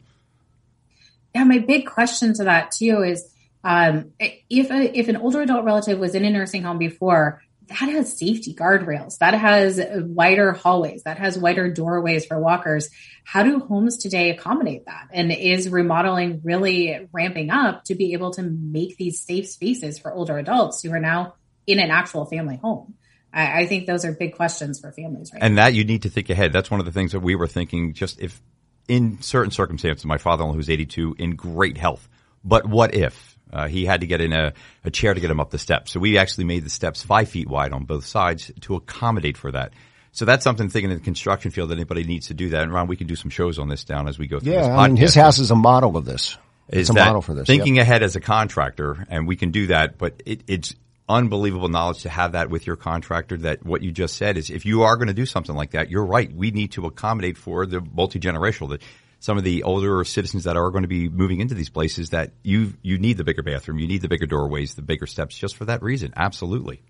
Yeah, 1.33 1.45
my 1.45 1.59
big 1.59 1.85
question 1.85 2.33
to 2.33 2.43
that 2.43 2.71
too 2.71 3.03
is 3.03 3.30
um, 3.63 4.11
if 4.19 4.71
a, 4.71 4.97
if 4.97 5.07
an 5.07 5.17
older 5.17 5.41
adult 5.41 5.65
relative 5.65 5.99
was 5.99 6.15
in 6.15 6.25
a 6.25 6.29
nursing 6.29 6.63
home 6.63 6.77
before, 6.77 7.41
that 7.67 7.89
has 7.89 8.17
safety 8.17 8.53
guardrails, 8.53 9.17
that 9.19 9.33
has 9.33 9.79
wider 9.95 10.51
hallways, 10.51 11.03
that 11.03 11.17
has 11.17 11.37
wider 11.37 11.71
doorways 11.71 12.25
for 12.25 12.39
walkers. 12.39 12.89
How 13.23 13.43
do 13.43 13.59
homes 13.59 13.97
today 13.97 14.29
accommodate 14.29 14.85
that? 14.85 15.07
And 15.13 15.31
is 15.31 15.69
remodeling 15.69 16.41
really 16.43 17.07
ramping 17.13 17.49
up 17.49 17.85
to 17.85 17.95
be 17.95 18.13
able 18.13 18.31
to 18.31 18.43
make 18.43 18.97
these 18.97 19.21
safe 19.21 19.47
spaces 19.47 19.99
for 19.99 20.11
older 20.13 20.37
adults 20.37 20.81
who 20.81 20.91
are 20.91 20.99
now 20.99 21.35
in 21.65 21.79
an 21.79 21.91
actual 21.91 22.25
family 22.25 22.57
home? 22.57 22.95
I, 23.33 23.61
I 23.61 23.65
think 23.67 23.87
those 23.87 24.03
are 24.03 24.11
big 24.11 24.35
questions 24.35 24.79
for 24.79 24.91
families 24.91 25.31
right 25.33 25.41
And 25.41 25.55
now. 25.55 25.63
that 25.63 25.73
you 25.73 25.85
need 25.85 26.01
to 26.01 26.09
think 26.09 26.29
ahead. 26.29 26.51
That's 26.51 26.69
one 26.69 26.81
of 26.81 26.85
the 26.85 26.91
things 26.91 27.13
that 27.13 27.21
we 27.21 27.35
were 27.35 27.47
thinking 27.47 27.93
just 27.93 28.19
if 28.19 28.41
in 28.87 29.21
certain 29.21 29.51
circumstances, 29.51 30.03
my 30.05 30.17
father-in-law 30.17 30.55
who's 30.55 30.69
82 30.69 31.15
in 31.17 31.35
great 31.35 31.77
health, 31.77 32.09
but 32.43 32.65
what 32.65 32.93
if? 32.93 33.30
Uh, 33.51 33.67
he 33.67 33.85
had 33.85 34.01
to 34.01 34.07
get 34.07 34.21
in 34.21 34.33
a, 34.33 34.53
a 34.85 34.91
chair 34.91 35.13
to 35.13 35.19
get 35.19 35.29
him 35.29 35.39
up 35.39 35.49
the 35.49 35.57
steps. 35.57 35.91
So 35.91 35.99
we 35.99 36.17
actually 36.17 36.45
made 36.45 36.63
the 36.63 36.69
steps 36.69 37.03
five 37.03 37.29
feet 37.29 37.49
wide 37.49 37.73
on 37.73 37.85
both 37.85 38.05
sides 38.05 38.51
to 38.61 38.75
accommodate 38.75 39.37
for 39.37 39.51
that. 39.51 39.73
So 40.13 40.25
that's 40.25 40.43
something 40.43 40.69
thinking 40.69 40.91
in 40.91 40.97
the 40.97 41.03
construction 41.03 41.51
field 41.51 41.69
that 41.69 41.75
anybody 41.75 42.03
needs 42.03 42.27
to 42.27 42.33
do 42.33 42.49
that. 42.49 42.63
And 42.63 42.73
Ron, 42.73 42.87
we 42.87 42.97
can 42.97 43.07
do 43.07 43.15
some 43.15 43.29
shows 43.29 43.59
on 43.59 43.69
this 43.69 43.83
down 43.83 44.07
as 44.07 44.19
we 44.19 44.27
go 44.27 44.39
through 44.39 44.53
yeah, 44.53 44.75
I 44.77 44.87
mean, 44.87 44.97
his 44.97 45.15
house 45.15 45.39
is 45.39 45.51
a 45.51 45.55
model 45.55 45.95
of 45.95 46.05
this. 46.05 46.37
Is 46.67 46.89
a 46.89 46.93
model 46.93 47.21
for 47.21 47.33
this. 47.33 47.47
Thinking 47.47 47.75
yep. 47.75 47.83
ahead 47.83 48.03
as 48.03 48.15
a 48.15 48.21
contractor, 48.21 49.05
and 49.09 49.27
we 49.27 49.35
can 49.35 49.51
do 49.51 49.67
that, 49.67 49.97
but 49.97 50.23
it, 50.25 50.41
it's 50.47 50.73
unbelievable 51.09 51.67
knowledge 51.67 52.03
to 52.03 52.09
have 52.09 52.33
that 52.33 52.49
with 52.49 52.65
your 52.65 52.77
contractor 52.77 53.37
that 53.37 53.65
what 53.65 53.81
you 53.81 53.91
just 53.91 54.15
said 54.15 54.37
is 54.37 54.49
if 54.49 54.65
you 54.65 54.83
are 54.83 54.95
going 54.95 55.09
to 55.09 55.13
do 55.13 55.25
something 55.25 55.55
like 55.55 55.71
that, 55.71 55.89
you're 55.89 56.05
right. 56.05 56.33
We 56.33 56.51
need 56.51 56.71
to 56.73 56.85
accommodate 56.85 57.37
for 57.37 57.65
the 57.65 57.81
multi-generational, 57.81 58.69
that 58.69 58.81
some 59.21 59.37
of 59.37 59.43
the 59.43 59.61
older 59.63 60.03
citizens 60.03 60.45
that 60.45 60.57
are 60.57 60.71
going 60.71 60.81
to 60.81 60.87
be 60.87 61.07
moving 61.07 61.39
into 61.39 61.53
these 61.53 61.69
places 61.69 62.09
that 62.09 62.31
you, 62.41 62.73
you 62.81 62.97
need 62.97 63.17
the 63.17 63.23
bigger 63.23 63.43
bathroom, 63.43 63.77
you 63.77 63.87
need 63.87 64.01
the 64.01 64.07
bigger 64.07 64.25
doorways, 64.25 64.73
the 64.73 64.81
bigger 64.81 65.05
steps 65.05 65.37
just 65.37 65.55
for 65.55 65.65
that 65.65 65.83
reason. 65.83 66.11
Absolutely. 66.17 66.81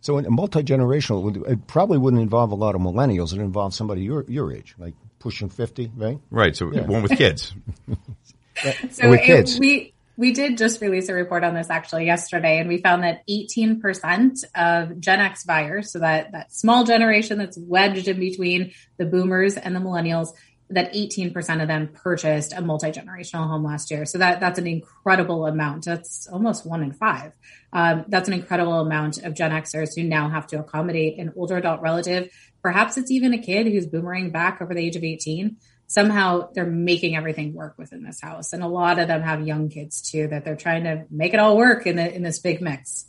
So 0.00 0.18
in 0.18 0.24
a 0.24 0.30
multi-generational, 0.30 1.48
it 1.48 1.66
probably 1.66 1.98
wouldn't 1.98 2.22
involve 2.22 2.52
a 2.52 2.54
lot 2.54 2.76
of 2.76 2.80
millennials. 2.80 3.32
It 3.32 3.40
involves 3.40 3.76
somebody 3.76 4.02
your, 4.02 4.24
your 4.28 4.52
age, 4.52 4.76
like 4.78 4.94
pushing 5.18 5.48
50, 5.48 5.90
right? 5.96 6.20
Right. 6.30 6.54
So 6.54 6.72
yeah. 6.72 6.82
one 6.82 7.02
with 7.02 7.18
kids. 7.18 7.52
so 8.90 9.10
with 9.10 9.22
kids. 9.22 9.58
we, 9.58 9.94
we 10.16 10.30
did 10.30 10.56
just 10.56 10.80
release 10.80 11.08
a 11.08 11.14
report 11.14 11.42
on 11.42 11.54
this 11.54 11.70
actually 11.70 12.06
yesterday, 12.06 12.60
and 12.60 12.68
we 12.68 12.78
found 12.78 13.02
that 13.02 13.22
18% 13.28 14.44
of 14.54 15.00
Gen 15.00 15.20
X 15.20 15.42
buyers, 15.42 15.90
so 15.90 15.98
that, 15.98 16.30
that 16.30 16.52
small 16.52 16.84
generation 16.84 17.36
that's 17.36 17.58
wedged 17.58 18.06
in 18.06 18.20
between 18.20 18.70
the 18.96 19.06
boomers 19.06 19.56
and 19.56 19.74
the 19.74 19.80
millennials, 19.80 20.28
that 20.70 20.92
18% 20.92 21.62
of 21.62 21.68
them 21.68 21.88
purchased 21.88 22.52
a 22.52 22.60
multi-generational 22.60 23.46
home 23.46 23.64
last 23.64 23.90
year. 23.90 24.04
So 24.04 24.18
that, 24.18 24.40
that's 24.40 24.58
an 24.58 24.66
incredible 24.66 25.46
amount. 25.46 25.84
That's 25.84 26.26
almost 26.26 26.66
one 26.66 26.82
in 26.82 26.92
five. 26.92 27.32
Um, 27.72 28.04
that's 28.08 28.28
an 28.28 28.34
incredible 28.34 28.80
amount 28.80 29.18
of 29.18 29.34
Gen 29.34 29.52
Xers 29.52 29.94
who 29.94 30.02
now 30.02 30.28
have 30.28 30.46
to 30.48 30.58
accommodate 30.58 31.18
an 31.18 31.32
older 31.36 31.56
adult 31.56 31.82
relative. 31.82 32.30
Perhaps 32.62 32.96
it's 32.96 33.10
even 33.10 33.32
a 33.32 33.38
kid 33.38 33.66
who's 33.66 33.86
boomerang 33.86 34.30
back 34.30 34.60
over 34.60 34.74
the 34.74 34.80
age 34.80 34.96
of 34.96 35.04
18 35.04 35.56
somehow 35.86 36.48
they're 36.52 36.66
making 36.66 37.16
everything 37.16 37.54
work 37.54 37.74
within 37.78 38.02
this 38.02 38.20
house. 38.20 38.52
And 38.52 38.62
a 38.62 38.68
lot 38.68 38.98
of 38.98 39.08
them 39.08 39.22
have 39.22 39.46
young 39.46 39.68
kids 39.68 40.02
too 40.02 40.28
that 40.28 40.44
they're 40.44 40.56
trying 40.56 40.84
to 40.84 41.04
make 41.10 41.32
it 41.34 41.40
all 41.40 41.56
work 41.56 41.86
in 41.86 41.96
the, 41.96 42.12
in 42.12 42.22
this 42.22 42.40
big 42.40 42.60
mix. 42.60 43.06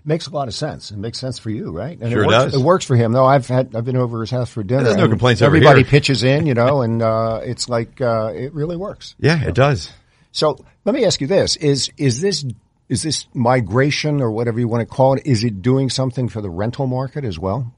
It 0.00 0.06
makes 0.06 0.26
a 0.26 0.30
lot 0.30 0.48
of 0.48 0.54
sense. 0.54 0.90
It 0.90 0.96
makes 0.96 1.18
sense 1.18 1.38
for 1.38 1.50
you, 1.50 1.70
right? 1.70 1.98
And 1.98 2.10
sure 2.10 2.22
it 2.22 2.26
works, 2.26 2.44
does. 2.44 2.54
It 2.54 2.64
works 2.64 2.84
for 2.86 2.96
him. 2.96 3.12
though. 3.12 3.26
I've 3.26 3.46
had 3.46 3.76
I've 3.76 3.84
been 3.84 3.96
over 3.96 4.20
his 4.20 4.30
house 4.30 4.50
for 4.50 4.62
dinner. 4.62 4.84
There's 4.84 4.96
no 4.96 5.08
complaints. 5.08 5.42
Everybody 5.42 5.84
pitches 5.84 6.22
in, 6.22 6.46
you 6.46 6.54
know, 6.54 6.82
and 6.82 7.02
uh, 7.02 7.40
it's 7.44 7.68
like 7.68 8.00
uh, 8.00 8.32
it 8.34 8.54
really 8.54 8.76
works. 8.76 9.14
Yeah, 9.18 9.42
it 9.44 9.54
does. 9.54 9.90
So 10.32 10.64
let 10.84 10.94
me 10.94 11.04
ask 11.04 11.20
you 11.20 11.26
this: 11.26 11.56
is 11.56 11.90
is 11.98 12.20
this 12.20 12.44
is 12.88 13.02
this 13.02 13.26
migration 13.34 14.20
or 14.20 14.30
whatever 14.30 14.58
you 14.58 14.68
want 14.68 14.80
to 14.80 14.94
call 14.94 15.14
it? 15.14 15.26
Is 15.26 15.44
it 15.44 15.62
doing 15.62 15.90
something 15.90 16.28
for 16.28 16.40
the 16.40 16.50
rental 16.50 16.86
market 16.86 17.24
as 17.24 17.38
well? 17.38 17.72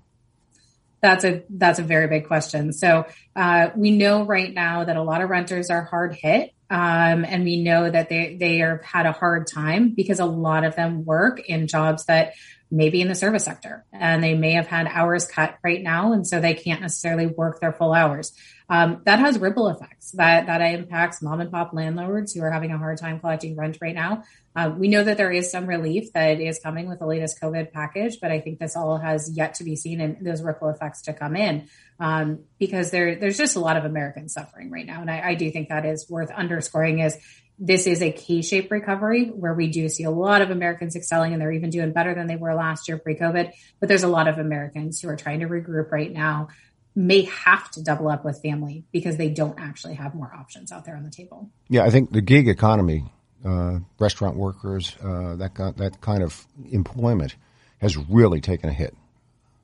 That's 1.03 1.25
a 1.25 1.43
that's 1.51 1.81
a 1.81 1.83
very 1.83 2.07
big 2.07 2.29
question. 2.29 2.73
So 2.73 3.07
uh, 3.35 3.71
we 3.75 3.91
know 3.91 4.25
right 4.25 4.53
now 4.53 4.85
that 4.85 4.97
a 4.97 5.03
lot 5.03 5.21
of 5.21 5.31
renters 5.31 5.69
are 5.69 5.83
hard 5.83 6.15
hit, 6.15 6.55
um, 6.73 7.27
and 7.27 7.45
we 7.45 7.63
know 7.63 7.91
that 7.91 8.09
they 8.09 8.35
they 8.41 8.59
have 8.59 8.83
had 8.83 9.05
a 9.05 9.13
hard 9.13 9.47
time 9.47 9.91
because 9.91 10.21
a 10.21 10.25
lot 10.25 10.65
of 10.65 10.75
them 10.75 11.05
work 11.05 11.39
in 11.39 11.67
jobs 11.67 12.07
that 12.07 12.33
maybe 12.71 13.03
in 13.03 13.09
the 13.09 13.15
service 13.15 13.45
sector 13.45 13.85
and 13.93 14.25
they 14.25 14.33
may 14.33 14.53
have 14.53 14.67
had 14.67 14.87
hours 14.87 15.27
cut 15.27 15.59
right 15.63 15.83
now. 15.83 16.15
And 16.15 16.27
so 16.27 16.41
they 16.41 16.55
can't 16.55 16.81
necessarily 16.81 17.27
work 17.27 17.61
their 17.61 17.75
full 17.75 17.93
hours 17.93 18.33
um, 18.73 19.03
that 19.05 19.19
has 19.19 19.39
ripple 19.39 19.69
effects 19.69 20.13
that 20.13 20.47
that 20.47 20.63
impacts 20.63 21.21
mom 21.21 21.41
and 21.41 21.51
pop 21.51 21.75
landlords 21.75 22.33
who 22.33 22.43
are 22.43 22.51
having 22.51 22.73
a 22.73 22.79
hard 22.79 22.97
time 22.97 23.21
collecting 23.21 23.55
rent 23.55 23.77
right 23.83 23.95
now 23.95 24.25
um, 24.57 24.79
we 24.79 24.89
know 24.89 25.05
that 25.05 25.19
there 25.19 25.31
is 25.31 25.51
some 25.51 25.67
relief 25.67 26.11
that 26.15 26.41
is 26.41 26.59
coming 26.59 26.89
with 26.89 26.99
the 26.99 27.07
latest 27.07 27.39
covid 27.39 27.71
package 27.71 28.19
but 28.19 28.33
i 28.33 28.41
think 28.41 28.59
this 28.59 28.75
all 28.75 28.97
has 28.97 29.31
yet 29.37 29.55
to 29.55 29.65
be 29.65 29.77
seen 29.77 30.01
and 30.01 30.25
those 30.27 30.43
ripple 30.43 30.71
effects 30.71 31.03
to 31.03 31.13
come 31.13 31.37
in 31.37 31.69
um, 32.01 32.41
because 32.59 32.91
there 32.91 33.15
there's 33.17 33.37
just 33.37 33.57
a 33.57 33.61
lot 33.61 33.77
of 33.77 33.85
americans 33.85 34.33
suffering 34.33 34.71
right 34.71 34.87
now 34.87 35.03
and 35.03 35.11
I, 35.11 35.21
I 35.31 35.35
do 35.35 35.51
think 35.51 35.69
that 35.69 35.85
is 35.85 36.09
worth 36.09 36.31
underscoring 36.31 37.01
is 37.01 37.19
this 37.59 37.87
is 37.87 38.03
a 38.03 38.11
K-shaped 38.11 38.73
recovery 38.73 39.27
where 39.27 39.55
we 39.55 39.69
do 39.69 39.89
see 39.89 40.03
a 40.03 40.11
lot 40.11 40.43
of 40.43 40.51
Americans 40.51 40.97
excelling 40.97 41.33
and 41.33 41.41
they're 41.41 41.53
even 41.53 41.71
doing 41.71 41.93
better 41.93 42.13
than 42.13 42.27
they 42.27 42.35
were 42.35 42.55
last 42.55 42.89
year 42.89 42.99
pre-COVID. 42.99 43.53
But 43.79 43.89
there's 43.89 44.03
a 44.03 44.09
lot 44.09 44.27
of 44.27 44.39
Americans 44.39 45.01
who 45.01 45.09
are 45.09 45.17
trying 45.17 45.41
to 45.41 45.47
regroup 45.47 45.93
right 45.93 46.11
now, 46.11 46.49
may 46.95 47.23
have 47.23 47.71
to 47.73 47.83
double 47.83 48.09
up 48.09 48.25
with 48.25 48.41
family 48.43 48.85
because 48.93 49.17
they 49.17 49.31
don't 49.31 49.59
actually 49.59 49.95
have 49.95 50.15
more 50.15 50.33
options 50.35 50.71
out 50.71 50.85
there 50.85 50.97
on 50.97 51.05
the 51.05 51.11
table. 51.11 51.51
Yeah, 51.69 51.85
I 51.85 51.91
think 51.91 52.13
the 52.13 52.21
gig 52.21 52.49
economy, 52.49 53.05
uh, 53.45 53.79
restaurant 53.99 54.37
workers, 54.37 54.97
uh, 55.03 55.37
that 55.37 55.55
that 55.77 56.01
kind 56.01 56.23
of 56.23 56.47
employment 56.71 57.37
has 57.79 57.97
really 57.97 58.41
taken 58.41 58.69
a 58.69 58.73
hit 58.73 58.95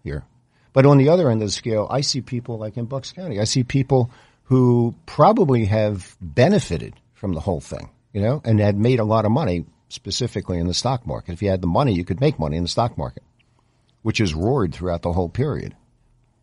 here. 0.02 0.24
But 0.72 0.86
on 0.86 0.98
the 0.98 1.08
other 1.08 1.30
end 1.30 1.42
of 1.42 1.48
the 1.48 1.52
scale, 1.52 1.86
I 1.90 2.02
see 2.02 2.20
people 2.20 2.58
like 2.58 2.76
in 2.76 2.86
Bucks 2.86 3.12
County. 3.12 3.40
I 3.40 3.44
see 3.44 3.64
people 3.64 4.10
who 4.44 4.94
probably 5.06 5.66
have 5.66 6.16
benefited 6.20 6.94
from 7.14 7.34
the 7.34 7.40
whole 7.40 7.60
thing, 7.60 7.90
you 8.12 8.20
know, 8.20 8.40
and 8.44 8.60
had 8.60 8.76
made 8.76 9.00
a 9.00 9.04
lot 9.04 9.24
of 9.24 9.30
money 9.30 9.66
specifically 9.88 10.58
in 10.58 10.66
the 10.66 10.74
stock 10.74 11.06
market. 11.06 11.32
If 11.32 11.42
you 11.42 11.50
had 11.50 11.60
the 11.60 11.66
money, 11.66 11.92
you 11.92 12.04
could 12.04 12.20
make 12.20 12.38
money 12.38 12.56
in 12.56 12.62
the 12.62 12.68
stock 12.68 12.96
market, 12.96 13.22
which 14.02 14.18
has 14.18 14.34
roared 14.34 14.74
throughout 14.74 15.02
the 15.02 15.12
whole 15.12 15.28
period. 15.28 15.74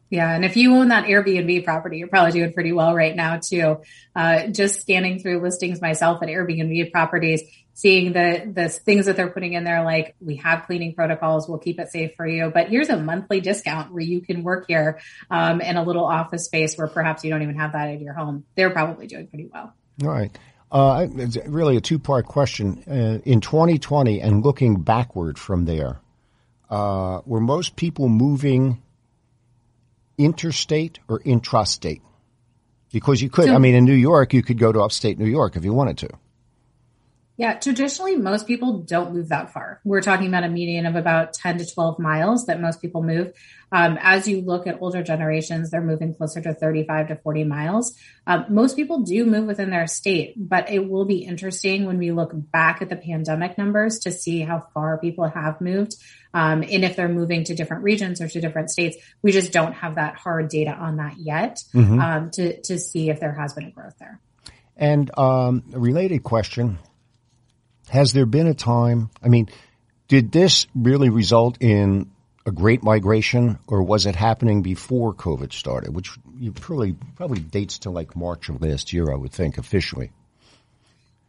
Yeah, 0.09 0.33
and 0.33 0.45
if 0.45 0.55
you 0.55 0.75
own 0.75 0.89
that 0.89 1.05
Airbnb 1.05 1.65
property, 1.65 1.97
you're 1.97 2.07
probably 2.07 2.31
doing 2.31 2.53
pretty 2.53 2.71
well 2.71 2.93
right 2.93 3.15
now 3.15 3.39
too. 3.39 3.81
Uh, 4.15 4.47
just 4.47 4.81
scanning 4.81 5.19
through 5.19 5.41
listings 5.41 5.81
myself 5.81 6.21
at 6.21 6.29
Airbnb 6.29 6.91
properties, 6.91 7.41
seeing 7.73 8.13
the 8.13 8.49
the 8.53 8.69
things 8.69 9.07
that 9.07 9.15
they're 9.15 9.31
putting 9.31 9.53
in 9.53 9.63
there, 9.63 9.83
like 9.83 10.15
we 10.21 10.35
have 10.37 10.65
cleaning 10.67 10.93
protocols, 10.93 11.49
we'll 11.49 11.57
keep 11.57 11.79
it 11.79 11.89
safe 11.89 12.11
for 12.15 12.27
you, 12.27 12.51
but 12.53 12.69
here's 12.69 12.89
a 12.89 12.97
monthly 12.97 13.41
discount 13.41 13.91
where 13.91 14.03
you 14.03 14.21
can 14.21 14.43
work 14.43 14.65
here 14.67 14.99
um, 15.31 15.59
in 15.59 15.75
a 15.75 15.83
little 15.83 16.05
office 16.05 16.45
space 16.45 16.77
where 16.77 16.87
perhaps 16.87 17.23
you 17.23 17.31
don't 17.31 17.41
even 17.41 17.55
have 17.55 17.73
that 17.73 17.89
in 17.89 17.99
your 18.01 18.13
home. 18.13 18.45
They're 18.55 18.69
probably 18.69 19.07
doing 19.07 19.27
pretty 19.27 19.49
well. 19.51 19.73
All 20.03 20.09
right. 20.09 20.37
Uh, 20.71 21.07
it's 21.15 21.37
really 21.47 21.77
a 21.77 21.81
two 21.81 21.99
part 21.99 22.25
question. 22.25 22.83
Uh, 22.87 23.19
in 23.25 23.41
2020 23.41 24.21
and 24.21 24.43
looking 24.43 24.81
backward 24.81 25.39
from 25.39 25.65
there, 25.65 25.99
uh, 26.69 27.21
were 27.25 27.39
most 27.39 27.75
people 27.75 28.09
moving 28.09 28.81
interstate 30.17 30.99
or 31.07 31.19
intrastate? 31.21 32.01
Because 32.91 33.21
you 33.21 33.29
could, 33.29 33.45
so, 33.45 33.55
I 33.55 33.57
mean, 33.57 33.75
in 33.75 33.83
New 33.83 33.93
York, 33.93 34.33
you 34.33 34.41
could 34.41 34.57
go 34.57 34.71
to 34.71 34.81
upstate 34.81 35.19
New 35.19 35.25
York 35.25 35.55
if 35.55 35.65
you 35.65 35.73
wanted 35.73 35.97
to. 35.99 36.09
Yeah, 37.37 37.55
traditionally, 37.55 38.15
most 38.15 38.47
people 38.47 38.79
don't 38.79 39.13
move 39.13 39.29
that 39.29 39.51
far. 39.51 39.81
We're 39.83 40.01
talking 40.01 40.27
about 40.27 40.45
a 40.45 40.49
median 40.49 40.85
of 40.85 40.95
about 40.95 41.33
10 41.33 41.57
to 41.57 41.65
12 41.65 41.99
miles 41.99 42.45
that 42.45 42.61
most 42.61 42.81
people 42.81 43.03
move. 43.03 43.33
Um, 43.73 43.97
as 43.99 44.25
you 44.25 44.39
look 44.39 44.67
at 44.67 44.77
older 44.81 45.03
generations, 45.03 45.69
they're 45.69 45.81
moving 45.81 46.15
closer 46.15 46.39
to 46.39 46.53
35 46.53 47.09
to 47.09 47.15
40 47.17 47.43
miles. 47.43 47.97
Um, 48.25 48.45
most 48.47 48.77
people 48.77 49.01
do 49.01 49.25
move 49.25 49.47
within 49.47 49.69
their 49.69 49.85
state, 49.85 50.33
but 50.37 50.71
it 50.71 50.87
will 50.87 51.03
be 51.03 51.25
interesting 51.25 51.85
when 51.85 51.97
we 51.97 52.11
look 52.11 52.31
back 52.33 52.81
at 52.81 52.87
the 52.87 52.95
pandemic 52.95 53.57
numbers 53.57 53.99
to 53.99 54.13
see 54.13 54.39
how 54.39 54.67
far 54.73 54.97
people 54.97 55.27
have 55.27 55.59
moved. 55.59 55.95
Um, 56.33 56.63
and 56.63 56.85
if 56.85 56.95
they're 56.95 57.09
moving 57.09 57.43
to 57.45 57.55
different 57.55 57.83
regions 57.83 58.21
or 58.21 58.29
to 58.29 58.39
different 58.39 58.69
states, 58.69 58.95
we 59.21 59.33
just 59.33 59.51
don't 59.51 59.73
have 59.73 59.95
that 59.95 60.15
hard 60.15 60.47
data 60.47 60.71
on 60.71 60.97
that 60.97 61.15
yet 61.17 61.61
mm-hmm. 61.73 61.99
Um, 61.99 62.31
to, 62.31 62.61
to 62.61 62.79
see 62.79 63.09
if 63.09 63.19
there 63.19 63.33
has 63.33 63.53
been 63.53 63.65
a 63.65 63.71
growth 63.71 63.95
there. 63.99 64.21
And 64.77 65.17
um, 65.17 65.63
a 65.73 65.79
related 65.79 66.23
question 66.23 66.79
has 67.89 68.13
there 68.13 68.25
been 68.25 68.47
a 68.47 68.53
time? 68.53 69.09
I 69.23 69.29
mean, 69.29 69.49
did 70.07 70.31
this 70.31 70.67
really 70.75 71.09
result 71.09 71.57
in 71.61 72.11
a 72.45 72.51
great 72.51 72.83
migration, 72.83 73.57
or 73.67 73.81
was 73.81 74.05
it 74.05 74.15
happening 74.15 74.61
before 74.61 75.13
COVID 75.13 75.51
started? 75.51 75.95
Which 75.95 76.11
probably 76.61 76.95
probably 77.15 77.39
dates 77.39 77.79
to 77.79 77.89
like 77.89 78.15
March 78.15 78.49
of 78.49 78.61
last 78.61 78.93
year, 78.93 79.11
I 79.11 79.15
would 79.15 79.31
think, 79.31 79.57
officially. 79.57 80.11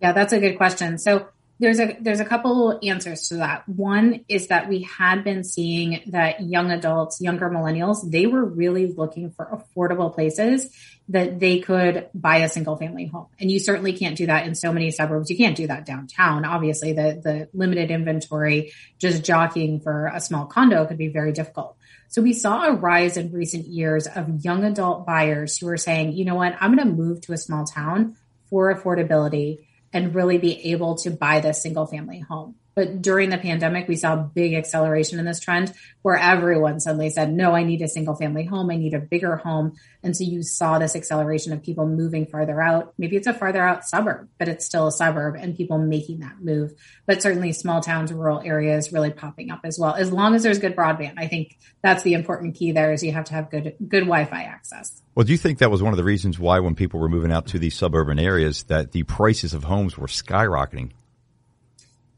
Yeah, 0.03 0.13
that's 0.13 0.35
a 0.35 0.41
good 0.41 0.59
question. 0.59 0.99
So 0.99 1.29
there's 1.59 1.81
a 1.81 1.97
there's 2.01 2.21
a 2.21 2.25
couple 2.25 2.79
answers 2.83 3.29
to 3.29 3.37
that. 3.37 3.67
One 3.67 4.25
is 4.29 4.49
that 4.49 4.69
we 4.69 4.83
had 4.83 5.25
been 5.25 5.43
seeing 5.43 6.03
that 6.09 6.43
young 6.43 6.71
adults, 6.71 7.21
younger 7.21 7.49
millennials, 7.49 8.11
they 8.11 8.27
were 8.27 8.45
really 8.45 8.87
looking 8.87 9.31
for 9.31 9.47
affordable 9.47 10.15
places 10.15 10.71
that 11.09 11.39
they 11.39 11.61
could 11.61 12.09
buy 12.15 12.39
a 12.39 12.49
single 12.49 12.77
family 12.77 13.07
home. 13.07 13.27
And 13.39 13.51
you 13.51 13.61
certainly 13.61 13.93
can't 13.93 14.17
do 14.17 14.27
that 14.27 14.47
in 14.47 14.55
so 14.55 14.73
many 14.73 14.91
suburbs. 14.91 15.31
You 15.31 15.37
can't 15.37 15.57
do 15.57 15.69
that 15.69 15.87
downtown. 15.87 16.45
Obviously, 16.45 16.93
the 16.93 17.21
the 17.23 17.49
limited 17.53 17.91
inventory, 17.91 18.73
just 18.99 19.25
jockeying 19.25 19.81
for 19.81 20.07
a 20.07 20.21
small 20.21 20.47
condo 20.47 20.85
could 20.87 20.99
be 20.99 21.09
very 21.09 21.33
difficult. 21.33 21.77
So 22.09 22.23
we 22.23 22.33
saw 22.33 22.65
a 22.65 22.73
rise 22.73 23.17
in 23.17 23.33
recent 23.33 23.67
years 23.67 24.07
of 24.07 24.45
young 24.45 24.65
adult 24.65 25.07
buyers 25.07 25.59
who 25.59 25.69
are 25.69 25.77
saying, 25.77 26.13
you 26.13 26.25
know 26.25 26.37
what, 26.37 26.57
I'm 26.61 26.75
going 26.75 26.89
to 26.89 26.95
move 26.95 27.21
to 27.23 27.33
a 27.33 27.39
small 27.39 27.65
town 27.65 28.17
for 28.49 28.73
affordability 28.75 29.67
and 29.93 30.15
really 30.15 30.39
be 30.39 30.71
able 30.73 30.97
to 30.97 31.11
buy 31.11 31.41
this 31.41 31.63
single 31.63 31.87
family 31.87 32.21
home. 32.21 32.55
But 32.77 33.01
during 33.01 33.31
the 33.31 33.39
pandemic, 33.39 33.89
we 33.89 33.97
saw 33.97 34.13
a 34.13 34.31
big 34.35 34.53
acceleration 34.53 35.19
in 35.19 35.25
this 35.25 35.41
trend 35.41 35.73
where 36.03 36.19
everyone 36.19 36.79
suddenly 36.79 37.09
said, 37.09 37.33
no, 37.33 37.53
I 37.53 37.65
need 37.65 37.81
a 37.81 37.89
single 37.89 38.15
family 38.15 38.45
home. 38.45 38.71
I 38.71 38.77
need 38.77 38.93
a 38.93 39.01
bigger 39.01 39.37
home. 39.37 39.73
And 40.03 40.15
so 40.15 40.25
you 40.25 40.43
saw 40.43 40.79
this 40.79 40.95
acceleration 40.95 41.55
of 41.55 41.63
people 41.63 41.89
moving 41.89 42.27
farther 42.27 42.61
out. 42.61 42.93
Maybe 42.99 43.17
it's 43.17 43.27
a 43.27 43.33
farther 43.33 43.63
out 43.63 43.87
suburb, 43.87 44.29
but 44.39 44.49
it's 44.49 44.67
still 44.67 44.87
a 44.87 44.93
suburb 44.93 45.37
and 45.37 45.57
people 45.57 45.79
making 45.79 46.21
that 46.21 46.43
move. 46.43 46.75
But 47.07 47.23
certainly 47.23 47.53
small 47.53 47.81
towns, 47.81 48.13
rural 48.13 48.43
areas 48.45 48.93
really 48.93 49.11
popping 49.11 49.51
up 49.51 49.61
as 49.65 49.79
well. 49.79 49.95
As 49.95 50.13
long 50.13 50.35
as 50.35 50.43
there's 50.43 50.59
good 50.59 50.77
broadband, 50.77 51.15
I 51.17 51.29
think 51.29 51.59
that's 51.83 52.03
the 52.03 52.13
important 52.13 52.57
key 52.57 52.73
there 52.73 52.93
is 52.93 53.03
you 53.03 53.13
have 53.13 53.25
to 53.25 53.35
have 53.35 53.51
good, 53.51 53.75
good 53.89 54.05
Wi-Fi 54.05 54.43
access. 54.43 55.01
Well, 55.15 55.25
do 55.25 55.33
you 55.33 55.39
think 55.39 55.61
that 55.61 55.71
was 55.71 55.83
one 55.83 55.95
of 55.95 55.97
the 55.97 56.05
reasons 56.05 56.39
why 56.39 56.61
when 56.61 56.75
people 56.75 57.01
were 57.01 57.09
moving 57.09 57.33
out 57.33 57.47
to 57.47 57.59
these 57.59 57.75
suburban 57.75 58.19
areas 58.19 58.65
that 58.65 58.93
the 58.93 59.05
prices 59.05 59.55
of 59.55 59.65
homes 59.65 59.97
were 59.97 60.09
skyrocketing? 60.09 60.91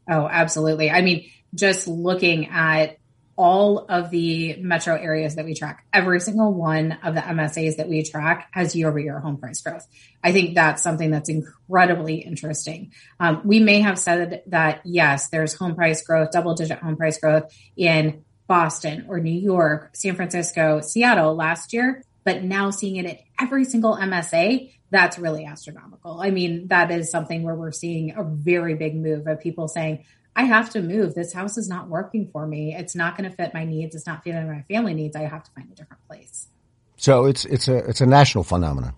Oh, 0.09 0.27
absolutely. 0.27 0.89
I 0.89 1.01
mean, 1.01 1.29
just 1.53 1.87
looking 1.87 2.47
at 2.47 2.97
all 3.39 3.85
of 3.87 4.09
the 4.09 4.57
metro 4.57 4.95
areas 4.95 5.35
that 5.35 5.45
we 5.45 5.53
track, 5.53 5.85
every 5.93 6.19
single 6.19 6.53
one 6.53 6.91
of 7.03 7.15
the 7.15 7.21
MSAs 7.21 7.77
that 7.77 7.87
we 7.87 8.03
track 8.03 8.49
has 8.51 8.75
year 8.75 8.89
over 8.89 8.99
year 8.99 9.17
home 9.17 9.37
price 9.37 9.61
growth. 9.61 9.87
I 10.21 10.33
think 10.33 10.55
that's 10.55 10.83
something 10.83 11.09
that's 11.09 11.29
incredibly 11.29 12.15
interesting. 12.15 12.91
Um, 13.17 13.41
we 13.45 13.61
may 13.61 13.79
have 13.79 13.97
said 13.97 14.43
that, 14.47 14.81
yes, 14.83 15.29
there's 15.29 15.53
home 15.53 15.75
price 15.75 16.05
growth, 16.05 16.31
double 16.31 16.53
digit 16.53 16.79
home 16.79 16.97
price 16.97 17.17
growth 17.17 17.53
in 17.77 18.25
Boston 18.45 19.05
or 19.07 19.21
New 19.21 19.39
York, 19.39 19.91
San 19.93 20.17
Francisco, 20.17 20.81
Seattle 20.81 21.33
last 21.33 21.71
year, 21.71 22.03
but 22.25 22.43
now 22.43 22.71
seeing 22.71 22.97
it 22.97 23.05
at 23.05 23.19
every 23.39 23.63
single 23.63 23.95
MSA, 23.95 24.73
that's 24.91 25.19
really 25.19 25.45
astronomical. 25.45 26.19
I 26.21 26.31
mean, 26.31 26.67
that 26.67 26.91
is 26.91 27.11
something 27.11 27.43
where 27.43 27.55
we're 27.55 27.71
seeing 27.71 28.11
a 28.17 28.23
very 28.23 28.75
big 28.75 28.95
move 28.95 29.27
of 29.27 29.39
people 29.39 29.67
saying, 29.67 30.05
I 30.35 30.43
have 30.43 30.69
to 30.71 30.81
move. 30.81 31.15
This 31.15 31.33
house 31.33 31.57
is 31.57 31.67
not 31.67 31.89
working 31.89 32.29
for 32.31 32.45
me. 32.47 32.73
It's 32.75 32.95
not 32.95 33.17
going 33.17 33.29
to 33.29 33.35
fit 33.35 33.53
my 33.53 33.65
needs. 33.65 33.95
It's 33.95 34.07
not 34.07 34.23
fitting 34.23 34.47
my 34.47 34.63
family 34.73 34.93
needs. 34.93 35.15
I 35.15 35.23
have 35.23 35.43
to 35.43 35.51
find 35.51 35.69
a 35.71 35.75
different 35.75 36.05
place. 36.07 36.47
So 36.97 37.25
it's 37.25 37.45
it's 37.45 37.67
a 37.67 37.77
it's 37.77 38.01
a 38.01 38.05
national 38.05 38.43
phenomenon. 38.43 38.93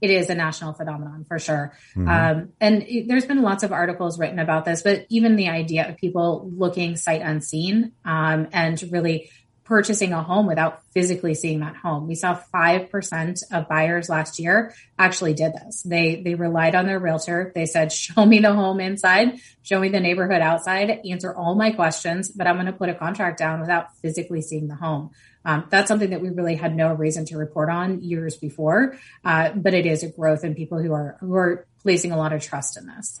It 0.00 0.10
is 0.10 0.28
a 0.28 0.34
national 0.34 0.74
phenomenon 0.74 1.24
for 1.26 1.38
sure. 1.38 1.72
Mm-hmm. 1.94 2.08
Um, 2.08 2.52
and 2.60 2.82
it, 2.82 3.08
there's 3.08 3.24
been 3.24 3.42
lots 3.42 3.62
of 3.62 3.72
articles 3.72 4.18
written 4.18 4.38
about 4.38 4.64
this, 4.64 4.82
but 4.82 5.06
even 5.08 5.36
the 5.36 5.48
idea 5.48 5.88
of 5.88 5.96
people 5.96 6.50
looking 6.54 6.96
sight 6.96 7.22
unseen 7.22 7.92
um, 8.04 8.48
and 8.52 8.82
really 8.92 9.30
purchasing 9.66 10.12
a 10.12 10.22
home 10.22 10.46
without 10.46 10.82
physically 10.92 11.34
seeing 11.34 11.60
that 11.60 11.76
home. 11.76 12.06
We 12.06 12.14
saw 12.14 12.40
5% 12.54 13.42
of 13.52 13.68
buyers 13.68 14.08
last 14.08 14.38
year 14.38 14.72
actually 14.98 15.34
did 15.34 15.52
this. 15.52 15.82
They, 15.82 16.22
they 16.22 16.36
relied 16.36 16.74
on 16.74 16.86
their 16.86 17.00
realtor. 17.00 17.52
They 17.54 17.66
said, 17.66 17.92
show 17.92 18.24
me 18.24 18.38
the 18.38 18.54
home 18.54 18.80
inside, 18.80 19.40
show 19.62 19.80
me 19.80 19.88
the 19.88 20.00
neighborhood 20.00 20.40
outside, 20.40 21.00
answer 21.04 21.34
all 21.34 21.56
my 21.56 21.72
questions, 21.72 22.28
but 22.28 22.46
I'm 22.46 22.54
going 22.54 22.66
to 22.66 22.72
put 22.72 22.88
a 22.88 22.94
contract 22.94 23.38
down 23.38 23.60
without 23.60 23.94
physically 23.96 24.40
seeing 24.40 24.68
the 24.68 24.76
home. 24.76 25.10
Um, 25.44 25.66
that's 25.70 25.86
something 25.86 26.10
that 26.10 26.20
we 26.20 26.30
really 26.30 26.56
had 26.56 26.74
no 26.74 26.92
reason 26.92 27.24
to 27.26 27.36
report 27.36 27.70
on 27.70 28.02
years 28.02 28.36
before, 28.36 28.96
uh, 29.24 29.50
but 29.54 29.74
it 29.74 29.86
is 29.86 30.02
a 30.02 30.08
growth 30.08 30.42
in 30.42 30.56
people 30.56 30.82
who 30.82 30.92
are 30.92 31.16
who 31.20 31.36
are 31.36 31.66
placing 31.82 32.10
a 32.10 32.16
lot 32.16 32.32
of 32.32 32.42
trust 32.42 32.76
in 32.76 32.86
this. 32.88 33.20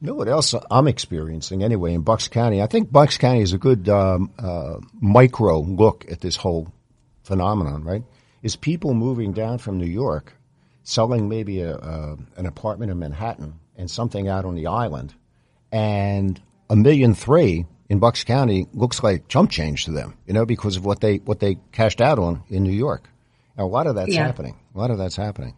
You 0.00 0.06
know 0.06 0.14
what 0.14 0.28
else 0.28 0.54
I'm 0.70 0.88
experiencing 0.88 1.62
anyway 1.62 1.92
in 1.92 2.00
Bucks 2.00 2.28
County? 2.28 2.62
I 2.62 2.66
think 2.66 2.90
Bucks 2.90 3.18
County 3.18 3.42
is 3.42 3.52
a 3.52 3.58
good 3.58 3.86
um, 3.90 4.32
uh, 4.38 4.76
micro 4.98 5.60
look 5.60 6.10
at 6.10 6.20
this 6.22 6.36
whole 6.36 6.72
phenomenon, 7.22 7.84
right? 7.84 8.02
Is 8.42 8.56
people 8.56 8.94
moving 8.94 9.32
down 9.34 9.58
from 9.58 9.76
New 9.76 9.84
York, 9.84 10.32
selling 10.84 11.28
maybe 11.28 11.60
a, 11.60 11.74
a, 11.76 12.16
an 12.36 12.46
apartment 12.46 12.90
in 12.90 12.98
Manhattan 12.98 13.60
and 13.76 13.90
something 13.90 14.26
out 14.26 14.46
on 14.46 14.54
the 14.54 14.68
island, 14.68 15.14
and 15.70 16.40
a 16.70 16.76
million 16.76 17.12
three 17.14 17.66
in 17.90 17.98
Bucks 17.98 18.24
County 18.24 18.68
looks 18.72 19.02
like 19.02 19.28
chump 19.28 19.50
change 19.50 19.84
to 19.84 19.90
them, 19.90 20.16
you 20.26 20.32
know, 20.32 20.46
because 20.46 20.76
of 20.76 20.84
what 20.86 21.00
they 21.00 21.16
what 21.16 21.40
they 21.40 21.58
cashed 21.72 22.00
out 22.00 22.18
on 22.18 22.42
in 22.48 22.62
New 22.62 22.72
York. 22.72 23.06
Now, 23.58 23.66
a 23.66 23.66
lot 23.66 23.86
of 23.86 23.96
that's 23.96 24.14
yeah. 24.14 24.24
happening. 24.24 24.56
A 24.74 24.78
lot 24.78 24.90
of 24.90 24.96
that's 24.96 25.16
happening. 25.16 25.56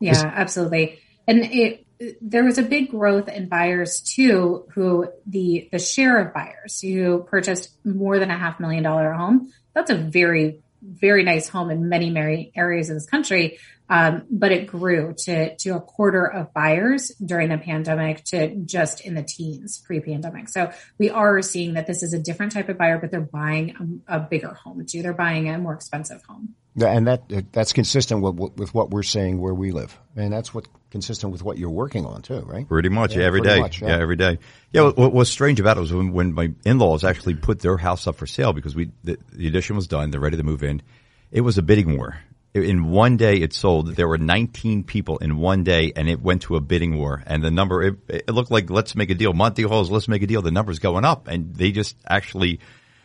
Yeah, 0.00 0.30
absolutely. 0.34 0.98
And 1.26 1.46
it 1.46 1.86
there 2.20 2.44
was 2.44 2.58
a 2.58 2.62
big 2.62 2.90
growth 2.90 3.28
in 3.28 3.48
buyers 3.48 4.00
too, 4.00 4.66
who 4.74 5.08
the 5.26 5.68
the 5.70 5.78
share 5.78 6.18
of 6.18 6.32
buyers 6.32 6.80
who 6.80 7.24
purchased 7.24 7.70
more 7.84 8.18
than 8.18 8.30
a 8.30 8.38
half 8.38 8.58
million 8.58 8.82
dollar 8.82 9.12
home. 9.12 9.52
That's 9.74 9.90
a 9.90 9.96
very 9.96 10.60
very 10.82 11.24
nice 11.24 11.46
home 11.46 11.70
in 11.70 11.88
many 11.88 12.10
many 12.10 12.52
areas 12.56 12.88
of 12.88 12.96
this 12.96 13.04
country, 13.04 13.58
um, 13.90 14.24
but 14.30 14.50
it 14.50 14.66
grew 14.66 15.14
to 15.24 15.54
to 15.56 15.70
a 15.70 15.80
quarter 15.80 16.24
of 16.24 16.54
buyers 16.54 17.12
during 17.22 17.50
the 17.50 17.58
pandemic 17.58 18.24
to 18.24 18.56
just 18.64 19.02
in 19.02 19.14
the 19.14 19.22
teens 19.22 19.82
pre-pandemic. 19.84 20.48
So 20.48 20.72
we 20.98 21.10
are 21.10 21.42
seeing 21.42 21.74
that 21.74 21.86
this 21.86 22.02
is 22.02 22.14
a 22.14 22.18
different 22.18 22.52
type 22.52 22.70
of 22.70 22.78
buyer, 22.78 22.98
but 22.98 23.10
they're 23.10 23.20
buying 23.20 24.02
a, 24.08 24.16
a 24.16 24.20
bigger 24.20 24.54
home 24.54 24.86
too. 24.86 25.02
They're 25.02 25.12
buying 25.12 25.50
a 25.50 25.58
more 25.58 25.74
expensive 25.74 26.22
home. 26.22 26.54
Yeah, 26.76 26.92
and 26.92 27.06
that 27.08 27.52
that's 27.52 27.74
consistent 27.74 28.22
with, 28.22 28.56
with 28.56 28.72
what 28.72 28.90
we're 28.90 29.02
seeing 29.02 29.38
where 29.38 29.54
we 29.54 29.70
live, 29.70 29.98
and 30.16 30.32
that's 30.32 30.54
what 30.54 30.66
consistent 30.90 31.32
with 31.32 31.42
what 31.42 31.58
you're 31.58 31.70
working 31.70 32.04
on 32.04 32.22
too, 32.22 32.40
right? 32.40 32.68
Pretty 32.68 32.88
much, 32.88 33.14
yeah, 33.14 33.24
every 33.24 33.40
day, 33.40 33.60
much, 33.60 33.80
yeah. 33.80 33.88
yeah. 33.88 33.98
every 33.98 34.16
day. 34.16 34.38
Yeah, 34.72 34.82
what, 34.82 34.96
what, 34.96 35.12
was 35.12 35.30
strange 35.30 35.60
about 35.60 35.76
it 35.76 35.80
was 35.80 35.92
when, 35.92 36.12
when 36.12 36.32
my 36.32 36.52
in-laws 36.64 37.04
actually 37.04 37.34
put 37.34 37.60
their 37.60 37.76
house 37.76 38.06
up 38.06 38.16
for 38.16 38.26
sale 38.26 38.52
because 38.52 38.74
we 38.74 38.90
the, 39.04 39.18
the 39.32 39.46
addition 39.48 39.76
was 39.76 39.86
done, 39.86 40.10
they're 40.10 40.20
ready 40.20 40.36
to 40.36 40.42
move 40.42 40.62
in. 40.62 40.82
It 41.30 41.42
was 41.42 41.58
a 41.58 41.62
bidding 41.62 41.96
war. 41.96 42.18
In 42.52 42.90
one 42.90 43.16
day, 43.16 43.36
it 43.36 43.52
sold. 43.52 43.94
There 43.94 44.08
were 44.08 44.18
19 44.18 44.82
people 44.82 45.18
in 45.18 45.36
one 45.36 45.62
day, 45.62 45.92
and 45.94 46.08
it 46.08 46.20
went 46.20 46.42
to 46.42 46.56
a 46.56 46.60
bidding 46.60 46.98
war. 46.98 47.22
And 47.24 47.44
the 47.44 47.50
number, 47.52 47.80
it, 47.80 47.94
it 48.08 48.30
looked 48.30 48.50
like 48.50 48.68
let's 48.70 48.96
make 48.96 49.10
a 49.10 49.14
deal. 49.14 49.32
Monty 49.32 49.62
Hall's, 49.62 49.88
let's 49.88 50.08
make 50.08 50.22
a 50.22 50.26
deal. 50.26 50.42
The 50.42 50.50
number's 50.50 50.80
going 50.80 51.04
up, 51.04 51.28
and 51.28 51.54
they 51.54 51.70
just 51.70 51.94
actually 52.08 52.58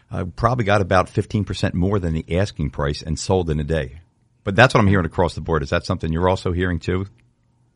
uh, 0.09 0.25
probably 0.35 0.65
got 0.65 0.81
about 0.81 1.07
15% 1.07 1.75
more 1.75 1.99
than 1.99 2.13
the 2.13 2.37
asking 2.37 2.71
price 2.71 3.03
and 3.03 3.19
sold 3.19 3.51
in 3.51 3.59
a 3.59 3.63
day. 3.63 4.01
But 4.43 4.55
that's 4.55 4.73
what 4.73 4.79
I'm 4.79 4.87
hearing 4.87 5.05
across 5.05 5.35
the 5.35 5.41
board. 5.41 5.61
Is 5.61 5.69
that 5.69 5.85
something 5.85 6.11
you're 6.11 6.29
also 6.29 6.51
hearing 6.51 6.79
too? 6.79 7.05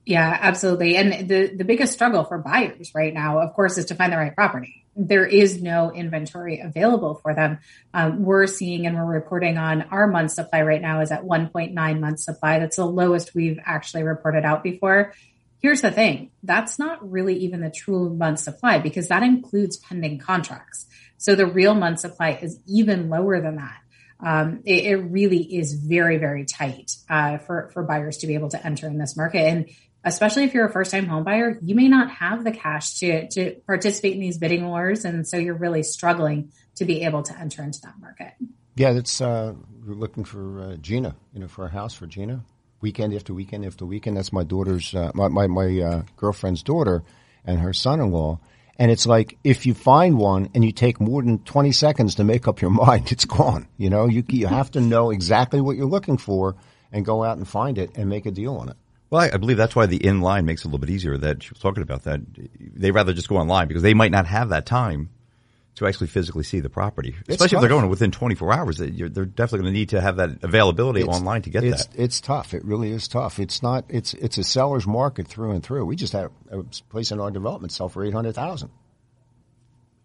Yeah, 0.10 0.36
absolutely. 0.42 0.98
And 0.98 1.30
the, 1.30 1.56
the 1.56 1.64
biggest 1.64 1.94
struggle 1.94 2.24
for 2.24 2.40
buyers 2.40 2.94
right 2.96 3.14
now, 3.14 3.42
of 3.42 3.54
course, 3.54 3.78
is 3.78 3.86
to 3.86 3.96
find 3.96 4.12
the 4.12 4.18
right 4.18 4.34
property. 4.34 4.84
There 4.96 5.24
is 5.24 5.62
no 5.62 5.92
inventory 5.92 6.62
available 6.62 7.20
for 7.22 7.36
them. 7.36 7.60
Um, 7.94 8.24
we're 8.24 8.48
seeing 8.48 8.88
and 8.88 8.96
we're 8.96 9.06
reporting 9.06 9.60
on 9.60 9.84
our 9.84 10.08
month 10.08 10.32
supply 10.32 10.64
right 10.64 10.82
now 10.82 11.02
is 11.02 11.12
at 11.12 11.26
1.9 11.26 12.00
months 12.00 12.26
supply. 12.26 12.58
That's 12.58 12.78
the 12.78 12.88
lowest 12.88 13.36
we've 13.36 13.60
actually 13.64 14.02
reported 14.02 14.46
out 14.46 14.64
before. 14.64 15.14
Here's 15.60 15.82
the 15.82 15.92
thing. 15.92 16.32
That's 16.42 16.80
not 16.80 17.08
really 17.08 17.36
even 17.42 17.62
the 17.62 17.70
true 17.70 18.10
month 18.10 18.40
supply 18.40 18.80
because 18.80 19.10
that 19.10 19.22
includes 19.22 19.78
pending 19.78 20.18
contracts. 20.18 20.88
So 21.18 21.36
the 21.36 21.46
real 21.46 21.76
month 21.76 22.00
supply 22.00 22.40
is 22.42 22.60
even 22.66 23.10
lower 23.10 23.40
than 23.42 23.58
that. 23.58 23.78
Um, 24.22 24.64
it, 24.66 24.86
it, 24.86 24.96
really 24.96 25.44
is 25.44 25.74
very, 25.76 26.18
very 26.18 26.44
tight 26.44 26.92
uh, 27.10 27.38
for 27.38 27.70
for 27.74 27.84
buyers 27.84 28.18
to 28.18 28.28
be 28.28 28.34
able 28.34 28.50
to 28.50 28.66
enter 28.66 28.86
in 28.86 28.98
this 28.98 29.16
market, 29.16 29.48
and 29.48 29.70
especially 30.04 30.44
if 30.44 30.54
you're 30.54 30.66
a 30.66 30.72
first 30.72 30.92
time 30.92 31.08
home 31.08 31.24
buyer, 31.24 31.58
you 31.62 31.76
may 31.76 31.88
not 31.88 32.12
have 32.12 32.44
the 32.44 32.52
cash 32.52 33.00
to 33.00 33.28
to 33.30 33.56
participate 33.66 34.14
in 34.14 34.20
these 34.20 34.38
bidding 34.38 34.68
wars, 34.68 35.06
and 35.06 35.28
so 35.28 35.38
you're 35.38 35.58
really 35.58 35.84
struggling 35.84 36.52
to 36.76 36.86
be 36.86 37.04
able 37.04 37.24
to 37.24 37.38
enter 37.38 37.64
into 37.64 37.82
that 37.82 37.96
market. 38.00 38.34
Yeah, 38.76 38.94
that's 38.94 39.22
uh, 39.22 39.54
we're 39.86 39.96
looking 39.96 40.24
for 40.24 40.62
uh, 40.62 40.76
Gina, 40.78 41.16
you 41.34 41.40
know, 41.40 41.48
for 41.48 41.66
a 41.66 41.70
house 41.70 41.94
for 41.94 42.08
Gina, 42.08 42.44
weekend 42.82 43.14
after 43.14 43.34
weekend 43.34 43.66
after 43.66 43.86
weekend. 43.86 44.18
That's 44.18 44.32
my 44.32 44.44
daughter's, 44.44 44.94
uh, 44.96 45.12
my 45.14 45.28
my, 45.28 45.48
my 45.48 45.80
uh, 45.80 46.02
girlfriend's 46.16 46.64
daughter, 46.64 47.04
and 47.46 47.60
her 47.60 47.74
son-in-law 47.74 48.40
and 48.80 48.90
it's 48.90 49.06
like 49.06 49.38
if 49.44 49.66
you 49.66 49.74
find 49.74 50.18
one 50.18 50.50
and 50.56 50.64
you 50.64 50.72
take 50.72 51.02
more 51.02 51.22
than 51.22 51.40
20 51.40 51.74
seconds 51.74 52.16
to 52.16 52.24
make 52.24 52.48
up 52.48 52.62
your 52.62 52.72
mind, 52.86 53.12
it's 53.12 53.26
gone. 53.26 53.68
You 53.78 53.90
know, 53.90 54.08
you, 54.08 54.24
you 54.30 54.48
have 54.48 54.72
to 54.72 54.82
know 54.82 55.12
exactly 55.12 55.60
what 55.60 55.76
you're 55.76 55.86
looking 55.86 56.18
for 56.18 56.56
and 56.92 57.06
go 57.06 57.24
out 57.24 57.38
and 57.38 57.48
find 57.48 57.78
it 57.78 57.92
and 57.96 58.10
make 58.10 58.26
a 58.26 58.32
deal 58.32 58.56
on 58.56 58.70
it. 58.70 58.78
Well, 59.10 59.22
I, 59.22 59.32
I 59.34 59.38
believe 59.38 59.58
that's 59.58 59.76
why 59.76 59.86
the 59.86 59.98
in 59.98 60.22
line 60.22 60.46
makes 60.46 60.62
it 60.62 60.66
a 60.66 60.68
little 60.68 60.80
bit 60.80 60.90
easier. 60.90 61.18
That 61.18 61.44
she 61.44 61.50
was 61.50 61.60
talking 61.60 61.84
about 61.84 62.04
that 62.04 62.22
they 62.60 62.92
rather 62.92 63.14
just 63.14 63.28
go 63.28 63.38
online 63.38 63.68
because 63.68 63.84
they 63.84 63.94
might 63.94 64.12
not 64.12 64.28
have 64.28 64.50
that 64.50 64.66
time 64.66 65.10
to 65.80 65.88
actually 65.88 66.08
physically 66.08 66.44
see 66.44 66.60
the 66.60 66.70
property, 66.70 67.16
it's 67.22 67.30
especially 67.30 67.48
tough. 67.48 67.54
if 67.54 67.62
they're 67.62 67.70
going 67.70 67.90
within 67.90 68.12
24 68.12 68.54
hours. 68.54 68.78
They're 68.78 68.90
definitely 68.90 69.60
going 69.60 69.74
to 69.74 69.80
need 69.80 69.90
to 69.90 70.02
have 70.02 70.18
that 70.18 70.44
availability 70.44 71.02
it's, 71.02 71.10
online 71.10 71.42
to 71.44 71.50
get 71.50 71.64
it's, 71.64 71.86
that. 71.86 72.00
It's 72.00 72.20
tough. 72.20 72.54
It 72.54 72.66
really 72.66 72.92
is 72.92 73.08
tough. 73.08 73.40
It's 73.40 73.64
not. 73.64 73.86
It's 73.88 74.14
it's 74.14 74.38
a 74.38 74.44
seller's 74.44 74.86
market 74.86 75.28
through 75.28 75.52
and 75.52 75.64
through. 75.64 75.86
We 75.86 75.96
just 75.96 76.12
had 76.12 76.30
a 76.52 76.64
place 76.90 77.12
in 77.12 77.22
our 77.22 77.32
development 77.32 77.72
sell 77.72 77.88
for 77.88 78.04
800,000. 78.04 78.70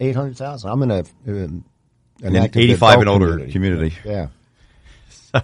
800,000. 0.01 0.71
I'm 0.71 0.83
in 0.83 0.91
a, 0.91 0.99
um, 1.27 1.65
an, 2.23 2.37
an 2.37 2.51
85 2.55 3.01
and 3.01 3.09
older 3.09 3.27
community. 3.27 3.53
community. 3.53 3.97
Yeah. 4.05 4.29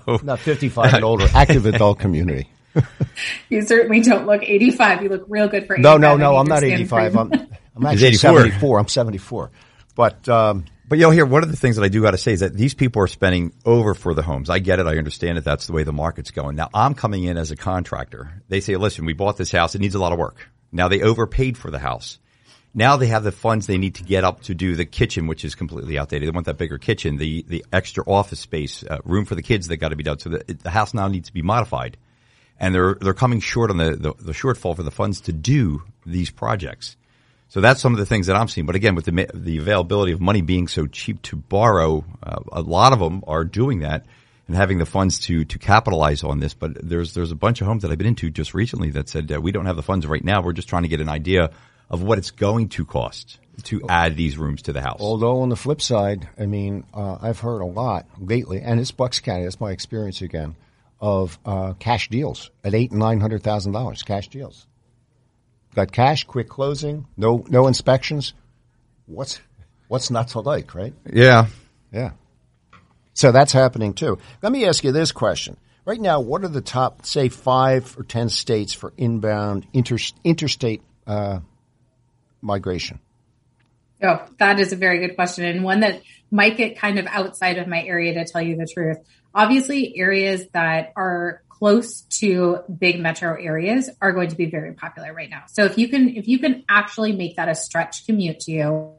So, 0.06 0.20
Not 0.22 0.38
55 0.38 0.94
and 0.94 1.04
older, 1.04 1.26
active 1.34 1.66
adult 1.66 1.98
community. 1.98 2.48
you 3.48 3.62
certainly 3.62 4.00
don't 4.00 4.26
look 4.26 4.42
85. 4.42 5.02
You 5.02 5.08
look 5.08 5.24
real 5.28 5.48
good 5.48 5.66
for 5.66 5.74
85. 5.74 5.82
No, 5.82 5.96
no, 5.98 6.16
no. 6.16 6.36
I'm 6.36 6.46
not 6.46 6.62
85. 6.62 7.16
I'm, 7.16 7.32
I'm 7.76 7.86
actually 7.86 8.14
74. 8.14 8.78
I'm 8.80 8.88
74. 8.88 9.50
But, 9.96 10.28
um, 10.28 10.64
but 10.88 10.98
you 10.98 11.04
know, 11.04 11.10
here, 11.10 11.26
one 11.26 11.42
of 11.42 11.50
the 11.50 11.56
things 11.56 11.76
that 11.76 11.82
I 11.82 11.88
do 11.88 12.02
got 12.02 12.12
to 12.12 12.18
say 12.18 12.32
is 12.32 12.40
that 12.40 12.54
these 12.54 12.74
people 12.74 13.02
are 13.02 13.08
spending 13.08 13.52
over 13.64 13.94
for 13.94 14.14
the 14.14 14.22
homes. 14.22 14.50
I 14.50 14.58
get 14.60 14.78
it. 14.78 14.86
I 14.86 14.98
understand 14.98 15.38
it. 15.38 15.44
That's 15.44 15.66
the 15.66 15.72
way 15.72 15.84
the 15.84 15.92
market's 15.92 16.30
going. 16.30 16.56
Now, 16.56 16.68
I'm 16.74 16.94
coming 16.94 17.24
in 17.24 17.36
as 17.36 17.50
a 17.50 17.56
contractor. 17.56 18.42
They 18.48 18.60
say, 18.60 18.76
listen, 18.76 19.04
we 19.04 19.12
bought 19.12 19.36
this 19.36 19.52
house. 19.52 19.74
It 19.74 19.80
needs 19.80 19.94
a 19.94 20.00
lot 20.00 20.12
of 20.12 20.18
work. 20.18 20.48
Now, 20.72 20.88
they 20.88 21.02
overpaid 21.02 21.58
for 21.58 21.70
the 21.70 21.78
house 21.80 22.18
Now 22.74 22.96
they 22.96 23.08
have 23.08 23.24
the 23.24 23.32
funds 23.32 23.66
they 23.66 23.78
need 23.78 23.96
to 23.96 24.04
get 24.04 24.22
up 24.24 24.42
to 24.42 24.54
do 24.54 24.76
the 24.76 24.84
kitchen, 24.84 25.26
which 25.26 25.44
is 25.44 25.54
completely 25.56 25.98
outdated. 25.98 26.28
They 26.28 26.32
want 26.32 26.46
that 26.46 26.58
bigger 26.58 26.78
kitchen, 26.78 27.16
the 27.16 27.44
the 27.48 27.64
extra 27.72 28.04
office 28.06 28.40
space, 28.40 28.84
uh, 28.84 28.98
room 29.04 29.24
for 29.24 29.34
the 29.34 29.42
kids 29.42 29.68
that 29.68 29.78
got 29.78 29.88
to 29.88 29.96
be 29.96 30.04
done. 30.04 30.18
So 30.20 30.30
the, 30.30 30.54
the 30.54 30.70
house 30.70 30.94
now 30.94 31.08
needs 31.08 31.28
to 31.28 31.34
be 31.34 31.42
modified, 31.42 31.96
and 32.60 32.74
they're 32.74 32.94
they're 33.00 33.14
coming 33.14 33.40
short 33.40 33.70
on 33.70 33.78
the, 33.78 33.96
the 33.96 34.12
the 34.18 34.32
shortfall 34.32 34.76
for 34.76 34.82
the 34.82 34.90
funds 34.90 35.22
to 35.22 35.32
do 35.32 35.82
these 36.06 36.30
projects. 36.30 36.96
So 37.48 37.60
that's 37.60 37.80
some 37.80 37.92
of 37.92 37.98
the 37.98 38.06
things 38.06 38.28
that 38.28 38.36
I'm 38.36 38.46
seeing. 38.46 38.66
But 38.66 38.76
again, 38.76 38.94
with 38.94 39.06
the 39.06 39.28
the 39.34 39.58
availability 39.58 40.12
of 40.12 40.20
money 40.20 40.42
being 40.42 40.68
so 40.68 40.86
cheap 40.86 41.22
to 41.22 41.36
borrow, 41.36 42.04
uh, 42.22 42.40
a 42.52 42.60
lot 42.60 42.92
of 42.92 43.00
them 43.00 43.24
are 43.26 43.44
doing 43.44 43.80
that 43.80 44.04
and 44.46 44.54
having 44.54 44.78
the 44.78 44.86
funds 44.86 45.18
to 45.20 45.44
to 45.46 45.58
capitalize 45.58 46.22
on 46.22 46.38
this. 46.38 46.54
But 46.54 46.86
there's 46.86 47.14
there's 47.14 47.32
a 47.32 47.36
bunch 47.36 47.60
of 47.60 47.66
homes 47.66 47.82
that 47.82 47.90
I've 47.90 47.98
been 47.98 48.06
into 48.06 48.30
just 48.30 48.54
recently 48.54 48.90
that 48.90 49.08
said 49.08 49.32
uh, 49.32 49.40
we 49.40 49.50
don't 49.50 49.66
have 49.66 49.76
the 49.76 49.82
funds 49.82 50.06
right 50.06 50.22
now. 50.22 50.42
We're 50.42 50.52
just 50.52 50.68
trying 50.68 50.82
to 50.82 50.88
get 50.88 51.00
an 51.00 51.08
idea 51.08 51.50
of 51.88 52.02
what 52.02 52.18
it's 52.18 52.30
going 52.30 52.68
to 52.68 52.84
cost 52.84 53.38
to 53.64 53.82
add 53.88 54.16
these 54.16 54.38
rooms 54.38 54.62
to 54.62 54.72
the 54.72 54.80
house. 54.80 54.98
Although 55.00 55.40
on 55.40 55.48
the 55.48 55.56
flip 55.56 55.82
side, 55.82 56.28
I 56.38 56.46
mean, 56.46 56.84
uh, 56.94 57.18
I've 57.20 57.40
heard 57.40 57.60
a 57.60 57.66
lot 57.66 58.06
lately, 58.18 58.60
and 58.60 58.78
it's 58.78 58.92
Bucks 58.92 59.18
County. 59.18 59.42
That's 59.42 59.60
my 59.60 59.72
experience 59.72 60.22
again 60.22 60.54
of 61.00 61.38
uh, 61.44 61.72
cash 61.74 62.08
deals 62.08 62.50
at 62.62 62.74
eight 62.74 62.90
and 62.90 63.00
nine 63.00 63.20
hundred 63.20 63.42
thousand 63.42 63.72
dollars. 63.72 64.02
Cash 64.02 64.28
deals. 64.28 64.66
Got 65.74 65.92
cash, 65.92 66.24
quick 66.24 66.48
closing, 66.48 67.06
no 67.16 67.44
no 67.48 67.66
inspections. 67.66 68.34
What's 69.06 69.40
what's 69.88 70.10
not 70.10 70.28
to 70.28 70.40
like, 70.40 70.74
right? 70.74 70.94
Yeah, 71.10 71.46
yeah. 71.92 72.12
So 73.14 73.32
that's 73.32 73.52
happening 73.52 73.94
too. 73.94 74.18
Let 74.42 74.52
me 74.52 74.66
ask 74.66 74.84
you 74.84 74.92
this 74.92 75.12
question. 75.12 75.56
Right 75.84 76.00
now, 76.00 76.20
what 76.20 76.44
are 76.44 76.48
the 76.48 76.60
top, 76.60 77.06
say, 77.06 77.28
five 77.28 77.96
or 77.98 78.04
ten 78.04 78.28
states 78.28 78.72
for 78.72 78.92
inbound 78.96 79.66
inter- 79.72 79.96
interstate 80.22 80.82
uh, 81.06 81.40
migration? 82.42 83.00
Oh, 84.02 84.24
that 84.38 84.60
is 84.60 84.72
a 84.72 84.76
very 84.76 84.98
good 84.98 85.14
question 85.14 85.44
and 85.44 85.64
one 85.64 85.80
that 85.80 86.02
might 86.30 86.56
get 86.56 86.78
kind 86.78 86.98
of 86.98 87.06
outside 87.06 87.58
of 87.58 87.66
my 87.66 87.82
area 87.82 88.14
to 88.14 88.24
tell 88.24 88.42
you 88.42 88.56
the 88.56 88.66
truth. 88.66 88.98
Obviously, 89.34 89.96
areas 89.96 90.46
that 90.52 90.92
are 90.96 91.42
close 91.48 92.02
to 92.02 92.58
big 92.78 92.98
metro 92.98 93.36
areas 93.38 93.90
are 94.00 94.12
going 94.12 94.28
to 94.30 94.36
be 94.36 94.46
very 94.46 94.72
popular 94.72 95.12
right 95.12 95.28
now. 95.28 95.42
So 95.48 95.64
if 95.64 95.76
you 95.76 95.88
can, 95.88 96.16
if 96.16 96.26
you 96.26 96.38
can 96.38 96.64
actually 96.68 97.12
make 97.12 97.36
that 97.36 97.48
a 97.48 97.54
stretch 97.54 98.06
commute 98.06 98.40
to 98.40 98.52
you 98.52 98.94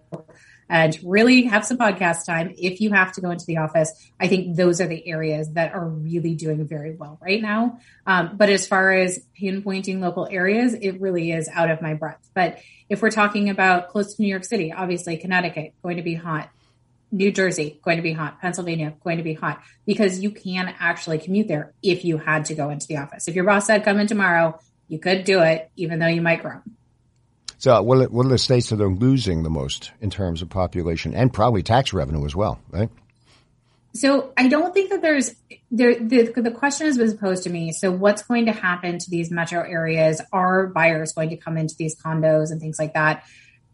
and 0.69 0.97
really 1.03 1.43
have 1.43 1.65
some 1.65 1.77
podcast 1.77 2.25
time, 2.25 2.53
if 2.57 2.79
you 2.79 2.91
have 2.91 3.13
to 3.13 3.21
go 3.21 3.31
into 3.31 3.45
the 3.45 3.57
office, 3.57 3.91
I 4.19 4.27
think 4.27 4.55
those 4.55 4.79
are 4.79 4.87
the 4.87 5.05
areas 5.07 5.51
that 5.53 5.73
are 5.73 5.85
really 5.85 6.35
doing 6.35 6.67
very 6.67 6.95
well 6.95 7.17
right 7.19 7.41
now. 7.41 7.79
Um, 8.05 8.37
but 8.37 8.49
as 8.49 8.67
far 8.67 8.93
as 8.93 9.19
pinpointing 9.41 9.99
local 9.99 10.27
areas, 10.29 10.75
it 10.75 11.01
really 11.01 11.31
is 11.31 11.49
out 11.51 11.71
of 11.71 11.81
my 11.81 11.95
breath. 11.95 12.29
But 12.35 12.59
if 12.89 13.01
we're 13.01 13.09
talking 13.09 13.49
about 13.49 13.89
close 13.89 14.13
to 14.15 14.21
New 14.21 14.29
York 14.29 14.45
City, 14.45 14.71
obviously 14.71 15.17
Connecticut 15.17 15.73
going 15.81 15.97
to 15.97 16.03
be 16.03 16.13
hot. 16.13 16.51
New 17.11 17.31
Jersey 17.31 17.79
going 17.83 17.97
to 17.97 18.03
be 18.03 18.13
hot, 18.13 18.39
Pennsylvania 18.39 18.93
going 19.03 19.17
to 19.17 19.23
be 19.23 19.33
hot 19.33 19.61
because 19.85 20.19
you 20.19 20.31
can 20.31 20.73
actually 20.79 21.19
commute 21.19 21.47
there 21.47 21.73
if 21.83 22.05
you 22.05 22.17
had 22.17 22.45
to 22.45 22.55
go 22.55 22.69
into 22.69 22.87
the 22.87 22.97
office. 22.97 23.27
If 23.27 23.35
your 23.35 23.43
boss 23.43 23.67
said 23.67 23.83
come 23.83 23.99
in 23.99 24.07
tomorrow, 24.07 24.59
you 24.87 24.99
could 24.99 25.23
do 25.23 25.41
it, 25.41 25.69
even 25.75 25.99
though 25.99 26.07
you 26.07 26.21
might 26.21 26.41
grow. 26.41 26.61
So, 27.57 27.75
uh, 27.75 27.81
what 27.81 27.99
are, 27.99 28.09
what 28.09 28.25
are 28.25 28.29
the 28.29 28.37
states 28.37 28.69
that 28.69 28.81
are 28.81 28.89
losing 28.89 29.43
the 29.43 29.49
most 29.49 29.91
in 30.01 30.09
terms 30.09 30.41
of 30.41 30.49
population 30.49 31.13
and 31.13 31.31
probably 31.31 31.61
tax 31.61 31.93
revenue 31.93 32.25
as 32.25 32.35
well, 32.35 32.59
right? 32.71 32.89
So, 33.93 34.33
I 34.35 34.47
don't 34.47 34.73
think 34.73 34.89
that 34.89 35.03
there's 35.03 35.35
there. 35.69 35.93
The, 35.93 36.33
the 36.35 36.49
question 36.49 36.87
has 36.87 36.97
been 36.97 37.15
posed 37.19 37.43
to 37.43 37.51
me. 37.51 37.71
So, 37.71 37.91
what's 37.91 38.23
going 38.23 38.47
to 38.47 38.51
happen 38.51 38.97
to 38.97 39.09
these 39.11 39.29
metro 39.29 39.61
areas? 39.61 40.21
Are 40.33 40.67
buyers 40.67 41.13
going 41.13 41.29
to 41.29 41.37
come 41.37 41.55
into 41.55 41.75
these 41.77 41.95
condos 41.95 42.51
and 42.51 42.59
things 42.59 42.79
like 42.79 42.95
that? 42.95 43.25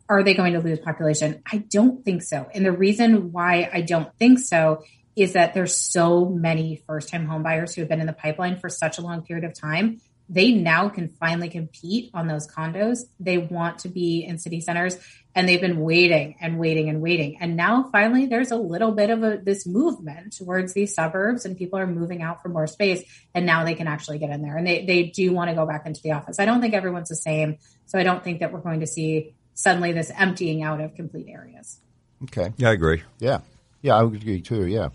Are 0.10 0.24
they 0.24 0.34
going 0.34 0.54
to 0.54 0.60
lose 0.60 0.80
population? 0.80 1.42
I 1.52 1.58
don't 1.58 2.04
think 2.04 2.24
so. 2.24 2.48
And 2.54 2.66
the 2.66 2.72
reason 2.72 3.32
why 3.32 3.70
I 3.72 3.82
don't 3.82 4.10
think 4.18 4.40
so 4.40 4.84
is 5.16 5.34
that 5.34 5.54
there's 5.54 5.76
so 5.76 6.26
many 6.26 6.84
first 6.88 7.10
time 7.10 7.26
home 7.26 7.44
buyers 7.44 7.74
who 7.74 7.82
have 7.82 7.90
been 7.90 8.00
in 8.00 8.08
the 8.08 8.14
pipeline 8.14 8.60
for 8.60 8.70
such 8.70 9.00
a 9.00 9.02
long 9.02 9.24
period 9.24 9.44
of 9.44 9.60
time. 9.60 10.00
They 10.30 10.52
now 10.52 10.90
can 10.90 11.08
finally 11.08 11.50
compete 11.50 12.12
on 12.14 12.28
those 12.28 12.48
condos. 12.48 13.00
They 13.20 13.38
want 13.38 13.80
to 13.80 13.90
be 13.90 14.24
in 14.24 14.38
city 14.38 14.60
centers 14.62 14.98
and 15.34 15.48
they've 15.48 15.62
been 15.62 15.80
waiting 15.80 16.36
and 16.42 16.60
waiting 16.60 16.90
and 16.90 17.02
waiting. 17.02 17.38
And 17.40 17.56
now 17.56 17.90
finally 17.92 18.26
there's 18.26 18.52
a 18.52 18.58
little 18.58 18.92
bit 18.92 19.10
of 19.10 19.24
a, 19.24 19.38
this 19.38 19.66
movement 19.66 20.36
towards 20.36 20.74
these 20.74 20.94
suburbs 20.94 21.46
and 21.46 21.58
people 21.58 21.80
are 21.80 21.88
moving 21.88 22.22
out 22.22 22.42
for 22.42 22.50
more 22.50 22.68
space 22.68 23.04
and 23.34 23.46
now 23.46 23.64
they 23.64 23.74
can 23.74 23.88
actually 23.88 24.20
get 24.20 24.30
in 24.30 24.42
there 24.42 24.58
and 24.58 24.68
they, 24.68 24.86
they 24.86 25.04
do 25.04 25.32
want 25.32 25.50
to 25.50 25.56
go 25.56 25.66
back 25.66 25.86
into 25.86 26.02
the 26.02 26.12
office. 26.12 26.40
I 26.40 26.46
don't 26.46 26.62
think 26.62 26.74
everyone's 26.74 27.10
the 27.10 27.16
same. 27.16 27.58
So 27.86 27.98
I 27.98 28.04
don't 28.04 28.24
think 28.24 28.42
that 28.42 28.52
we're 28.52 28.60
going 28.60 28.82
to 28.82 28.88
see 28.88 29.34
suddenly 29.58 29.92
this 29.92 30.12
emptying 30.16 30.62
out 30.62 30.80
of 30.80 30.94
complete 30.94 31.28
areas. 31.28 31.80
Okay. 32.26 32.54
Yeah, 32.58 32.70
I 32.70 32.74
agree. 32.74 33.02
Yeah. 33.20 33.40
Yeah, 33.82 33.96
I 33.96 34.04
would 34.04 34.22
agree 34.22 34.42
too. 34.42 34.68
Yeah. 34.68 34.90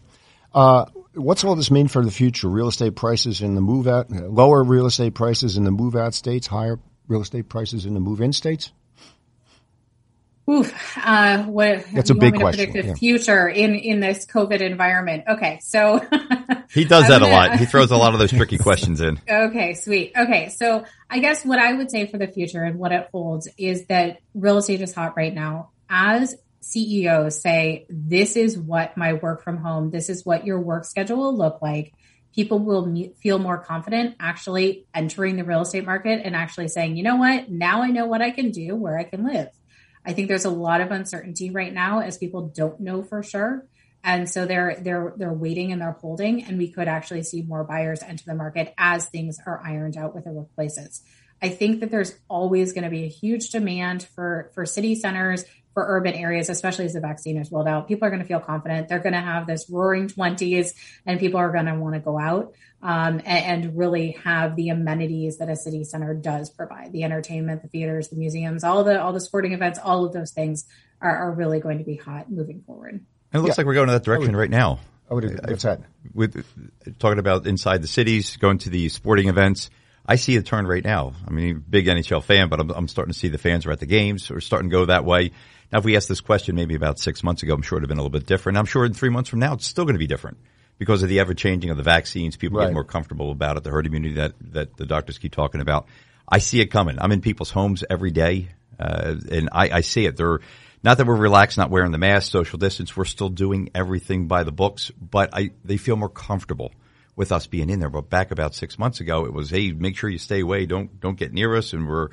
Uh, 0.54 0.86
what's 1.14 1.42
all 1.42 1.56
this 1.56 1.70
mean 1.70 1.88
for 1.88 2.04
the 2.04 2.10
future? 2.10 2.48
Real 2.48 2.68
estate 2.68 2.94
prices 2.94 3.40
in 3.40 3.56
the 3.56 3.60
move 3.60 3.88
out, 3.88 4.10
lower 4.10 4.62
real 4.62 4.86
estate 4.86 5.14
prices 5.14 5.56
in 5.56 5.64
the 5.64 5.72
move 5.72 5.96
out 5.96 6.14
states, 6.14 6.46
higher 6.46 6.78
real 7.08 7.22
estate 7.22 7.48
prices 7.48 7.86
in 7.86 7.94
the 7.94 8.00
move 8.00 8.20
in 8.20 8.32
states? 8.32 8.72
Oof. 10.53 10.98
Uh, 10.98 11.44
what 11.44 11.84
That's 11.92 12.11
a 12.11 12.14
big 12.14 12.34
question. 12.34 12.66
Predict 12.66 12.86
the 12.86 12.88
yeah. 12.90 12.94
future 12.94 13.48
in, 13.48 13.74
in 13.74 14.00
this 14.00 14.26
COVID 14.26 14.61
environment. 14.61 15.24
Okay. 15.26 15.61
So 15.62 15.98
he 16.70 16.84
does 16.84 17.09
that 17.09 17.20
gonna, 17.20 17.26
a 17.26 17.32
lot. 17.32 17.59
He 17.59 17.64
throws 17.64 17.90
a 17.90 17.96
lot 17.96 18.12
of 18.12 18.20
those 18.20 18.30
tricky 18.30 18.59
questions 18.59 19.00
in. 19.00 19.20
Okay. 19.32 19.74
Sweet. 19.74 20.12
Okay. 20.16 20.50
So 20.50 20.84
I 21.09 21.18
guess 21.20 21.44
what 21.44 21.59
I 21.59 21.72
would 21.72 21.90
say 21.90 22.07
for 22.07 22.18
the 22.18 22.26
future 22.26 22.62
and 22.62 22.78
what 22.78 22.92
it 22.92 23.09
holds 23.12 23.48
is 23.57 23.86
that 23.86 24.20
real 24.34 24.59
estate 24.59 24.82
is 24.82 24.94
hot 24.94 25.16
right 25.16 25.34
now. 25.34 25.70
As 25.88 26.36
CEOs 26.61 27.40
say, 27.40 27.86
this 27.88 28.36
is 28.36 28.59
what 28.59 28.96
my 28.96 29.14
work 29.14 29.42
from 29.42 29.57
home, 29.57 29.90
this 29.90 30.11
is 30.11 30.24
what 30.24 30.46
your 30.46 30.61
work 30.61 30.84
schedule 30.84 31.16
will 31.18 31.36
look 31.36 31.62
like. 31.62 31.92
People 32.34 32.61
will 32.61 33.11
feel 33.20 33.38
more 33.38 33.59
confident 33.59 34.16
actually 34.20 34.86
entering 34.94 35.36
the 35.36 35.44
real 35.44 35.62
estate 35.62 35.84
market 35.84 36.22
and 36.24 36.34
actually 36.36 36.68
saying, 36.68 36.96
you 36.96 37.03
know 37.03 37.16
what? 37.16 37.50
Now 37.50 37.82
I 37.82 37.88
know 37.88 38.07
what 38.07 38.22
I 38.22 38.30
can 38.30 38.50
do 38.50 38.74
where 38.74 38.98
I 38.98 39.05
can 39.05 39.24
live. 39.24 39.48
I 40.05 40.12
think 40.12 40.28
there's 40.28 40.44
a 40.44 40.50
lot 40.50 40.80
of 40.80 40.90
uncertainty 40.90 41.50
right 41.50 41.72
now 41.72 42.00
as 42.00 42.18
people 42.18 42.48
don't 42.48 42.80
know 42.80 43.03
for 43.03 43.22
sure. 43.22 43.66
And 44.05 44.28
so 44.28 44.46
they're 44.46 44.76
they're 44.80 45.14
they're 45.16 45.32
waiting 45.32 45.70
and 45.70 45.80
they're 45.80 45.92
holding, 45.92 46.42
and 46.42 46.59
we 46.59 46.72
could 46.72 46.88
actually 46.88 47.22
see 47.22 47.42
more 47.42 47.62
buyers 47.62 48.03
enter 48.03 48.24
the 48.26 48.34
market 48.34 48.74
as 48.76 49.07
things 49.07 49.38
are 49.46 49.62
ironed 49.64 49.96
out 49.96 50.14
with 50.14 50.24
the 50.24 50.30
workplaces. 50.30 51.03
I 51.40 51.50
think 51.50 51.80
that 51.80 51.90
there's 51.90 52.14
always 52.28 52.72
going 52.72 52.84
to 52.84 52.90
be 52.90 53.05
a 53.05 53.09
huge 53.09 53.50
demand 53.50 54.03
for 54.03 54.50
for 54.55 54.66
city 54.66 54.96
centers, 54.96 55.44
for 55.74 55.84
urban 55.86 56.14
areas, 56.14 56.48
especially 56.48 56.84
as 56.84 56.92
the 56.92 57.00
vaccine 57.00 57.36
is 57.36 57.50
rolled 57.50 57.68
out. 57.68 57.88
People 57.88 58.06
are 58.06 58.10
going 58.10 58.22
to 58.22 58.28
feel 58.28 58.40
confident. 58.40 58.88
They're 58.88 58.98
going 58.98 59.14
to 59.14 59.20
have 59.20 59.46
this 59.46 59.68
roaring 59.70 60.08
twenties, 60.08 60.74
and 61.06 61.18
people 61.18 61.38
are 61.38 61.50
going 61.50 61.66
to 61.66 61.74
want 61.74 61.94
to 61.94 62.00
go 62.00 62.18
out 62.18 62.54
um, 62.82 63.20
and, 63.24 63.64
and, 63.64 63.78
really 63.78 64.18
have 64.24 64.56
the 64.56 64.70
amenities 64.70 65.38
that 65.38 65.48
a 65.48 65.56
city 65.56 65.84
center 65.84 66.14
does 66.14 66.50
provide: 66.50 66.92
the 66.92 67.04
entertainment, 67.04 67.62
the 67.62 67.68
theaters, 67.68 68.08
the 68.08 68.16
museums, 68.16 68.64
all 68.64 68.84
the 68.84 69.00
all 69.00 69.12
the 69.12 69.20
sporting 69.20 69.52
events, 69.52 69.78
all 69.82 70.04
of 70.04 70.12
those 70.12 70.32
things 70.32 70.66
are, 71.00 71.16
are 71.16 71.32
really 71.32 71.60
going 71.60 71.78
to 71.78 71.84
be 71.84 71.96
hot 71.96 72.30
moving 72.30 72.62
forward. 72.62 72.94
And 72.94 73.04
it 73.32 73.38
looks 73.38 73.56
yeah. 73.56 73.60
like 73.60 73.66
we're 73.66 73.74
going 73.74 73.88
in 73.88 73.94
that 73.94 74.04
direction 74.04 74.32
would, 74.32 74.38
right 74.38 74.50
now. 74.50 74.80
I 75.10 75.14
would, 75.14 75.48
what's 75.48 75.62
that? 75.62 75.80
With 76.14 76.44
talking 76.98 77.18
about 77.18 77.46
inside 77.46 77.82
the 77.82 77.88
cities, 77.88 78.36
going 78.36 78.58
to 78.58 78.70
the 78.70 78.88
sporting 78.88 79.28
events. 79.28 79.70
I 80.05 80.16
see 80.16 80.36
the 80.36 80.42
turn 80.42 80.66
right 80.66 80.84
now. 80.84 81.12
I 81.26 81.30
mean, 81.30 81.64
big 81.68 81.86
NHL 81.86 82.22
fan, 82.22 82.48
but 82.48 82.61
I'm, 82.61 82.70
I'm 82.70 82.88
starting 82.88 83.12
to 83.12 83.18
see 83.18 83.28
the 83.28 83.38
fans 83.38 83.66
are 83.66 83.70
at 83.70 83.80
the 83.80 83.86
games 83.86 84.30
or 84.30 84.40
starting 84.40 84.70
to 84.70 84.76
go 84.76 84.86
that 84.86 85.05
way. 85.05 85.30
Now, 85.70 85.78
if 85.78 85.84
we 85.84 85.96
asked 85.96 86.09
this 86.09 86.20
question 86.20 86.57
maybe 86.57 86.74
about 86.74 86.98
six 86.98 87.22
months 87.22 87.42
ago, 87.42 87.55
I'm 87.55 87.62
sure 87.62 87.76
it 87.76 87.80
would 87.80 87.84
have 87.84 87.88
been 87.88 87.98
a 87.98 88.03
little 88.03 88.18
bit 88.18 88.26
different. 88.26 88.59
I'm 88.59 88.66
sure 88.66 88.84
in 88.84 88.94
three 88.94 89.11
months 89.11 89.30
from 89.30 89.38
now, 89.38 89.55
it's 89.55 89.66
still 89.66 89.84
going 89.84 89.94
to 89.94 90.00
be 90.00 90.09
different 90.09 90.38
because 90.78 91.03
of 91.03 91.09
the 91.09 91.20
ever 91.20 91.34
changing 91.34 91.70
of 91.70 91.76
the 91.76 91.82
vaccines. 91.82 92.36
People 92.36 92.59
right. 92.59 92.66
get 92.66 92.74
more 92.74 92.84
comfortable 92.84 93.30
about 93.30 93.57
it. 93.57 93.62
The 93.62 93.70
herd 93.70 93.86
immunity 93.86 94.14
that, 94.14 94.34
that 94.53 94.76
the 94.76 94.86
doctors 94.86 95.18
keep 95.18 95.32
talking 95.32 95.61
about. 95.61 95.86
I 96.28 96.38
see 96.38 96.61
it 96.61 96.66
coming. 96.66 96.98
I'm 96.98 97.12
in 97.12 97.20
people's 97.20 97.50
homes 97.50 97.84
every 97.88 98.11
day, 98.11 98.48
uh, 98.78 99.14
and 99.30 99.48
I, 99.53 99.70
I 99.70 99.80
see 99.82 100.07
it. 100.07 100.16
They're 100.16 100.40
not 100.82 100.98
that 100.98 101.07
we're 101.07 101.14
relaxed, 101.14 101.59
not 101.59 101.70
wearing 101.70 101.92
the 101.92 101.98
mask, 101.98 102.30
social 102.30 102.59
distance. 102.59 102.96
We're 102.96 103.05
still 103.05 103.28
doing 103.28 103.70
everything 103.74 104.26
by 104.26 104.42
the 104.42 104.53
books, 104.53 104.90
but 105.00 105.30
I 105.32 105.53
they 105.64 105.76
feel 105.76 105.96
more 105.96 106.09
comfortable 106.09 106.72
with 107.16 107.32
us 107.32 107.46
being 107.46 107.70
in 107.70 107.80
there. 107.80 107.90
But 107.90 108.08
back 108.08 108.30
about 108.30 108.54
six 108.54 108.78
months 108.78 109.00
ago, 109.00 109.26
it 109.26 109.32
was, 109.32 109.50
hey, 109.50 109.72
make 109.72 109.96
sure 109.96 110.08
you 110.10 110.18
stay 110.18 110.40
away. 110.40 110.66
Don't 110.66 111.00
don't 111.00 111.18
get 111.18 111.32
near 111.32 111.54
us, 111.56 111.72
and 111.72 111.88
we're 111.88 112.08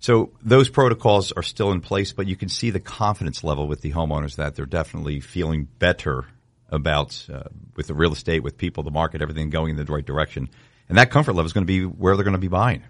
so 0.00 0.32
those 0.42 0.68
protocols 0.68 1.32
are 1.32 1.42
still 1.42 1.72
in 1.72 1.80
place, 1.80 2.12
but 2.12 2.26
you 2.26 2.36
can 2.36 2.48
see 2.48 2.70
the 2.70 2.80
confidence 2.80 3.42
level 3.42 3.66
with 3.66 3.80
the 3.80 3.92
homeowners 3.92 4.36
that 4.36 4.54
they're 4.54 4.66
definitely 4.66 5.20
feeling 5.20 5.66
better 5.78 6.26
about 6.68 7.26
uh, 7.32 7.44
with 7.76 7.86
the 7.86 7.94
real 7.94 8.12
estate, 8.12 8.42
with 8.42 8.58
people, 8.58 8.82
the 8.82 8.90
market, 8.90 9.22
everything 9.22 9.50
going 9.50 9.70
in 9.70 9.76
the 9.76 9.84
right 9.84 10.04
direction. 10.04 10.50
And 10.88 10.98
that 10.98 11.10
comfort 11.10 11.32
level 11.32 11.46
is 11.46 11.52
going 11.52 11.66
to 11.66 11.66
be 11.66 11.84
where 11.86 12.16
they're 12.16 12.24
going 12.24 12.32
to 12.32 12.38
be 12.38 12.48
buying. 12.48 12.82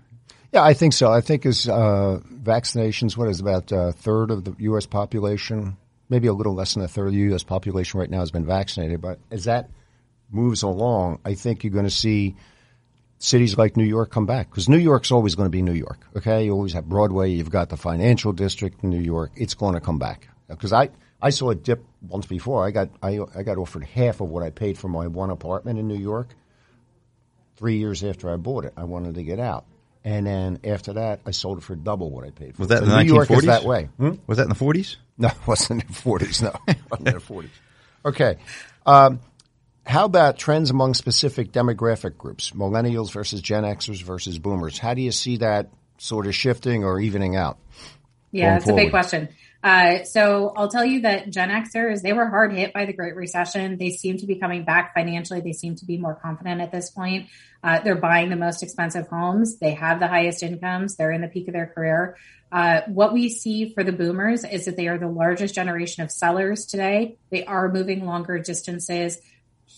Yeah, 0.53 0.62
I 0.62 0.74
think 0.74 0.92
so. 0.92 1.12
I 1.12 1.20
think 1.20 1.47
as 1.47 1.68
uh, 1.68 2.20
vaccinations, 2.32 3.16
what 3.16 3.28
is 3.28 3.40
about 3.40 3.70
a 3.72 3.92
third 3.92 4.30
of 4.30 4.45
the 4.45 4.55
U.S. 4.59 4.86
population, 4.86 5.76
maybe 6.09 6.28
a 6.28 6.32
little 6.32 6.55
less 6.55 6.74
than 6.74 6.82
a 6.82 6.88
third 6.88 7.07
of 7.07 7.12
the 7.12 7.18
U.S. 7.18 7.42
population 7.42 8.01
right 8.01 8.11
now 8.11 8.20
has 8.20 8.30
been 8.30 8.47
vaccinated. 8.47 9.01
But 9.01 9.18
is 9.30 9.45
that 9.45 9.70
moves 10.35 10.62
along, 10.62 11.20
I 11.24 11.35
think 11.35 11.64
you're 11.64 11.72
going 11.72 11.85
to 11.85 11.91
see 11.91 12.37
cities 13.18 13.57
like 13.57 13.76
New 13.76 13.85
York 13.85 14.11
come 14.11 14.26
back 14.26 14.51
because 14.51 14.68
New 14.68 14.78
York's 14.78 15.11
always 15.11 15.35
going 15.35 15.47
to 15.47 15.51
be 15.51 15.62
New 15.62 15.72
York. 15.72 16.07
Okay, 16.16 16.45
you 16.45 16.53
always 16.53 16.72
have 16.74 16.89
Broadway. 16.89 17.30
You've 17.30 17.51
got 17.51 17.68
the 17.70 17.76
financial 17.76 18.32
district 18.32 18.85
in 18.85 18.91
New 18.91 19.01
York. 19.01 19.32
It's 19.37 19.55
going 19.55 19.74
to 19.74 19.80
come 19.80 19.99
back 19.99 20.28
because 20.49 20.72
I 20.72 20.91
I 21.22 21.30
saw 21.30 21.51
a 21.51 21.55
dip 21.55 21.85
once 22.03 22.26
before. 22.26 22.66
I 22.66 22.70
got 22.70 22.91
I 23.03 23.20
I 23.35 23.43
got 23.43 23.57
offered 23.57 23.85
half 23.85 24.20
of 24.20 24.28
what 24.28 24.43
I 24.43 24.51
paid 24.51 24.76
for 24.76 24.89
my 24.89 25.07
one 25.07 25.30
apartment 25.30 25.78
in 25.78 25.89
New 25.89 25.99
York. 25.99 26.28
Three 27.57 27.78
years 27.78 28.03
after 28.03 28.30
I 28.30 28.37
bought 28.37 28.64
it, 28.64 28.72
I 28.76 28.85
wanted 28.85 29.14
to 29.14 29.22
get 29.22 29.39
out. 29.39 29.64
And 30.05 30.26
then 30.26 30.59
after 30.64 30.95
that, 30.95 31.20
I 31.24 31.30
sold 31.30 31.59
it 31.59 31.61
for 31.62 31.74
double 31.74 32.11
what 32.11 32.24
I 32.24 32.30
paid 32.30 32.57
for. 32.57 32.62
Was 32.62 32.68
that 32.68 32.80
so 32.80 32.85
in 32.85 32.91
the 32.91 33.03
New 33.05 33.14
York 33.14 33.30
is 33.30 33.45
that 33.45 33.64
way. 33.64 33.89
Hmm? 33.97 34.16
Was 34.26 34.37
that 34.37 34.43
in 34.43 34.49
the 34.51 34.55
40s? 34.55 34.97
No, 35.16 35.28
it 35.28 35.47
wasn't 35.47 35.82
in 35.82 35.87
the 35.87 35.95
forties. 35.95 36.43
No, 36.43 36.55
it 36.68 36.76
wasn't 36.91 37.09
in 37.09 37.14
the 37.14 37.20
forties. 37.32 37.51
Okay. 38.05 38.37
Um, 38.85 39.20
how 39.87 40.05
about 40.05 40.39
trends 40.39 40.70
among 40.70 40.95
specific 40.95 41.53
demographic 41.53 42.16
groups? 42.16 42.51
Millennials 42.51 43.12
versus 43.12 43.41
Gen 43.41 43.64
Xers 43.64 44.03
versus 44.03 44.39
Boomers. 44.39 44.78
How 44.78 44.95
do 44.95 45.03
you 45.03 45.12
see 45.12 45.39
that 45.39 45.68
sort 45.99 46.26
of 46.26 46.35
shifting 46.35 46.85
or 46.85 47.01
evening 47.01 47.37
out? 47.37 47.59
Yeah, 48.32 48.49
going 48.49 48.57
it's 48.57 48.68
a 48.68 48.74
big 48.74 48.91
question. 48.91 49.28
Uh, 49.62 50.05
so 50.05 50.53
I'll 50.55 50.68
tell 50.68 50.85
you 50.85 51.03
that 51.03 51.30
Gen 51.30 51.49
Xers, 51.49 52.03
they 52.03 52.12
were 52.12 52.28
hard 52.28 52.53
hit 52.53 52.74
by 52.74 52.85
the 52.85 52.93
Great 52.93 53.16
Recession. 53.16 53.78
They 53.78 53.91
seem 53.91 54.18
to 54.18 54.26
be 54.26 54.35
coming 54.35 54.64
back 54.64 54.93
financially. 54.93 55.41
They 55.41 55.53
seem 55.53 55.76
to 55.76 55.87
be 55.87 55.97
more 55.97 56.14
confident 56.14 56.61
at 56.61 56.70
this 56.70 56.91
point. 56.91 57.28
Uh, 57.62 57.80
they're 57.80 57.95
buying 57.95 58.28
the 58.28 58.37
most 58.37 58.62
expensive 58.62 59.09
homes. 59.09 59.59
They 59.59 59.72
have 59.72 60.01
the 60.01 60.09
highest 60.09 60.43
incomes. 60.43 60.97
They're 60.97 61.12
in 61.12 61.22
the 61.22 61.28
peak 61.28 61.49
of 61.49 61.55
their 61.55 61.66
career. 61.66 62.16
Uh, 62.53 62.82
what 62.89 63.14
we 63.14 63.30
see 63.30 63.72
for 63.72 63.82
the 63.82 63.93
boomers 63.93 64.45
is 64.45 64.66
that 64.66 64.76
they 64.76 64.87
are 64.87 64.99
the 64.99 65.09
largest 65.09 65.55
generation 65.55 66.05
of 66.05 66.11
sellers 66.11 66.66
today. 66.66 67.16
They 67.30 67.45
are 67.47 67.72
moving 67.72 68.05
longer 68.05 68.39
distances. 68.39 69.18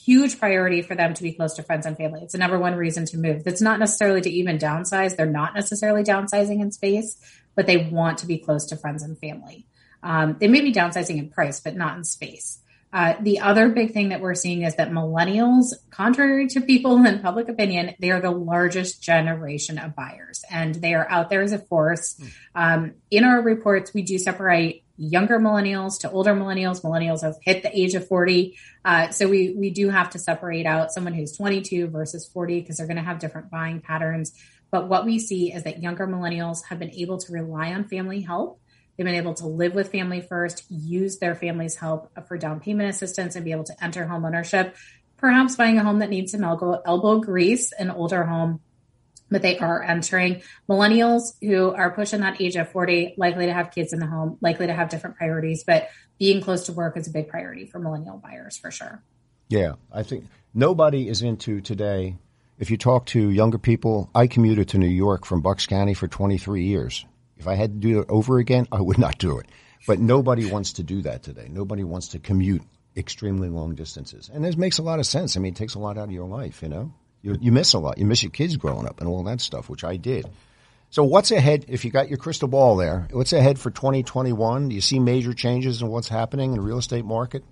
Huge 0.05 0.39
priority 0.39 0.83
for 0.83 0.95
them 0.95 1.15
to 1.15 1.23
be 1.23 1.33
close 1.33 1.55
to 1.55 1.63
friends 1.63 1.87
and 1.87 1.97
family. 1.97 2.21
It's 2.23 2.33
the 2.33 2.39
number 2.39 2.59
one 2.59 2.75
reason 2.75 3.07
to 3.07 3.19
move. 3.19 3.45
That's 3.45 3.61
not 3.61 3.79
necessarily 3.79 4.21
to 4.21 4.31
even 4.31 4.59
downsize. 4.59 5.17
They're 5.17 5.27
not 5.27 5.55
necessarily 5.55 6.03
downsizing 6.03 6.61
in 6.61 6.71
space, 6.71 7.19
but 7.55 7.67
they 7.67 7.77
want 7.77 8.19
to 8.19 8.27
be 8.27 8.39
close 8.39 8.67
to 8.67 8.77
friends 8.77 9.03
and 9.03 9.19
family. 9.19 9.67
Um, 10.03 10.37
they 10.39 10.49
may 10.49 10.61
be 10.61 10.73
downsizing 10.73 11.19
in 11.19 11.31
price, 11.31 11.61
but 11.61 11.77
not 11.77 11.97
in 11.97 12.05
space. 12.05 12.61
Uh, 12.93 13.15
the 13.21 13.41
other 13.41 13.69
big 13.69 13.93
thing 13.93 14.09
that 14.09 14.21
we're 14.21 14.35
seeing 14.35 14.63
is 14.63 14.77
that 14.77 14.91
millennials, 14.91 15.75
contrary 15.91 16.47
to 16.49 16.61
people 16.63 17.05
in 17.07 17.21
public 17.21 17.49
opinion, 17.49 17.95
they 18.01 18.11
are 18.11 18.21
the 18.21 18.31
largest 18.31 19.03
generation 19.03 19.79
of 19.79 19.95
buyers 19.95 20.43
and 20.51 20.75
they 20.77 20.95
are 20.95 21.07
out 21.11 21.29
there 21.29 21.43
as 21.43 21.53
a 21.53 21.59
force. 21.59 22.19
Um, 22.55 22.95
in 23.11 23.25
our 23.25 23.43
reports, 23.43 23.93
we 23.93 24.03
do 24.03 24.19
separate 24.19 24.83
younger 24.97 25.39
millennials 25.39 26.01
to 26.01 26.11
older 26.11 26.35
millennials. 26.35 26.83
Millennials 26.83 27.23
have 27.23 27.37
hit 27.43 27.63
the 27.63 27.79
age 27.79 27.95
of 27.95 28.07
40. 28.07 28.57
Uh, 28.85 29.11
so 29.11 29.29
we, 29.29 29.55
we 29.57 29.71
do 29.71 29.89
have 29.89 30.11
to 30.11 30.19
separate 30.19 30.67
out 30.67 30.93
someone 30.93 31.15
who's 31.15 31.37
22 31.37 31.89
versus 31.89 32.27
40 32.27 32.61
because 32.61 32.77
they're 32.77 32.87
going 32.87 32.97
to 32.97 33.03
have 33.03 33.19
different 33.19 33.51
buying 33.51 33.81
patterns. 33.81 34.33
But 34.71 34.89
what 34.89 35.05
we 35.05 35.19
see 35.19 35.53
is 35.53 35.65
that 35.65 35.83
younger 35.83 36.07
millennials 36.07 36.65
have 36.69 36.79
been 36.79 36.91
able 36.93 37.19
to 37.19 37.33
rely 37.33 37.73
on 37.73 37.85
family 37.85 38.21
help 38.21 38.61
They've 38.97 39.05
been 39.05 39.15
able 39.15 39.35
to 39.35 39.47
live 39.47 39.75
with 39.75 39.93
family 39.93 40.23
first, 40.23 40.65
use 40.71 41.19
their 41.19 41.35
family's 41.35 41.77
help 41.77 42.11
for 42.27 42.39
down 42.39 42.61
payment 42.61 42.89
assistance, 42.89 43.37
and 43.37 43.45
be 43.45 43.53
able 43.53 43.65
to 43.65 43.85
enter 43.85 44.07
home 44.07 44.25
ownership. 44.25 44.75
Perhaps 45.19 45.57
buying 45.57 45.79
a 45.79 45.85
home 45.85 45.99
that 45.99 46.11
needs 46.11 46.33
some 46.33 46.45
elbow, 46.45 46.81
elbow 46.85 47.21
grease, 47.21 47.73
an 47.73 47.91
older 47.91 48.25
home, 48.25 48.61
but 49.31 49.43
they 49.43 49.59
are 49.59 49.83
entering. 49.83 50.43
Millennials 50.69 51.35
who 51.41 51.71
are 51.71 51.91
pushing 51.91 52.21
that 52.21 52.41
age 52.41 52.57
of 52.57 52.71
40, 52.71 53.15
likely 53.17 53.47
to 53.47 53.53
have 53.53 53.73
kids 53.73 53.93
in 53.93 54.01
the 54.01 54.07
home, 54.07 54.39
likely 54.41 54.67
to 54.67 54.73
have 54.73 54.89
different 54.89 55.17
priorities, 55.17 55.65
but 55.65 55.89
being 56.19 56.41
close 56.41 56.65
to 56.67 56.73
work 56.73 56.97
is 56.97 57.09
a 57.09 57.11
big 57.11 57.29
priority 57.29 57.67
for 57.67 57.79
millennial 57.79 58.19
buyers 58.19 58.57
for 58.57 58.71
sure. 58.71 59.03
Yeah, 59.49 59.73
I 59.93 60.03
think 60.03 60.27
nobody 60.55 61.09
is 61.09 61.23
into 61.23 61.61
today. 61.61 62.17
If 62.59 62.71
you 62.71 62.79
talk 62.79 63.07
to 63.07 63.31
younger 63.31 63.59
people, 63.59 64.11
I 64.15 64.27
commuted 64.27 64.69
to 64.71 64.79
New 64.79 64.87
York 64.87 65.27
from 65.27 65.43
Bucks 65.43 65.67
County 65.67 65.95
for 65.95 66.09
23 66.09 66.65
years. 66.65 67.05
If 67.37 67.47
I 67.47 67.55
had 67.55 67.73
to 67.73 67.89
do 67.89 68.01
it 68.01 68.07
over 68.09 68.39
again, 68.39 68.67
I 68.73 68.81
would 68.81 68.99
not 68.99 69.19
do 69.19 69.39
it. 69.39 69.47
But 69.87 70.01
nobody 70.01 70.51
wants 70.51 70.75
to 70.75 70.83
do 70.83 71.03
that 71.03 71.23
today. 71.23 71.49
Nobody 71.51 71.85
wants 71.85 72.09
to 72.09 72.19
commute 72.19 72.63
extremely 72.97 73.49
long 73.51 73.75
distances. 73.75 74.31
And 74.33 74.45
this 74.45 74.57
makes 74.57 74.79
a 74.79 74.83
lot 74.83 74.99
of 74.99 75.07
sense. 75.07 75.37
I 75.37 75.41
mean, 75.41 75.53
it 75.53 75.57
takes 75.57 75.75
a 75.75 75.79
lot 75.79 75.99
out 75.99 76.05
of 76.05 76.13
your 76.13 76.27
life, 76.27 76.63
you 76.63 76.69
know? 76.69 76.93
You, 77.27 77.37
you 77.41 77.51
miss 77.51 77.73
a 77.73 77.81
lot. 77.81 77.99
You 77.99 78.07
miss 78.07 78.23
your 78.23 78.31
kids 78.31 78.57
growing 78.57 78.87
up 78.87 79.01
and 79.01 79.09
all 79.09 79.25
that 79.25 79.41
stuff, 79.41 79.69
which 79.69 79.83
I 79.83 79.97
did. 79.97 80.31
So 80.91 81.03
what's 81.03 81.33
ahead, 81.33 81.65
if 81.67 81.85
you 81.85 81.91
got 81.91 82.09
your 82.09 82.19
crystal 82.19 82.47
ball 82.47 82.77
there, 82.77 83.09
what's 83.11 83.33
ahead 83.33 83.59
for 83.59 83.73
2021? 83.73 84.69
Do 84.69 84.75
you 84.77 84.81
see 84.81 85.01
major 85.01 85.33
changes 85.33 85.83
in 85.83 85.89
what's 85.89 86.09
happening 86.09 86.53
in 86.53 86.59
the 86.59 86.63
real 86.63 86.79
estate 86.79 87.05
market 87.05 87.43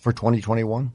for 0.00 0.12
2021? 0.12 0.92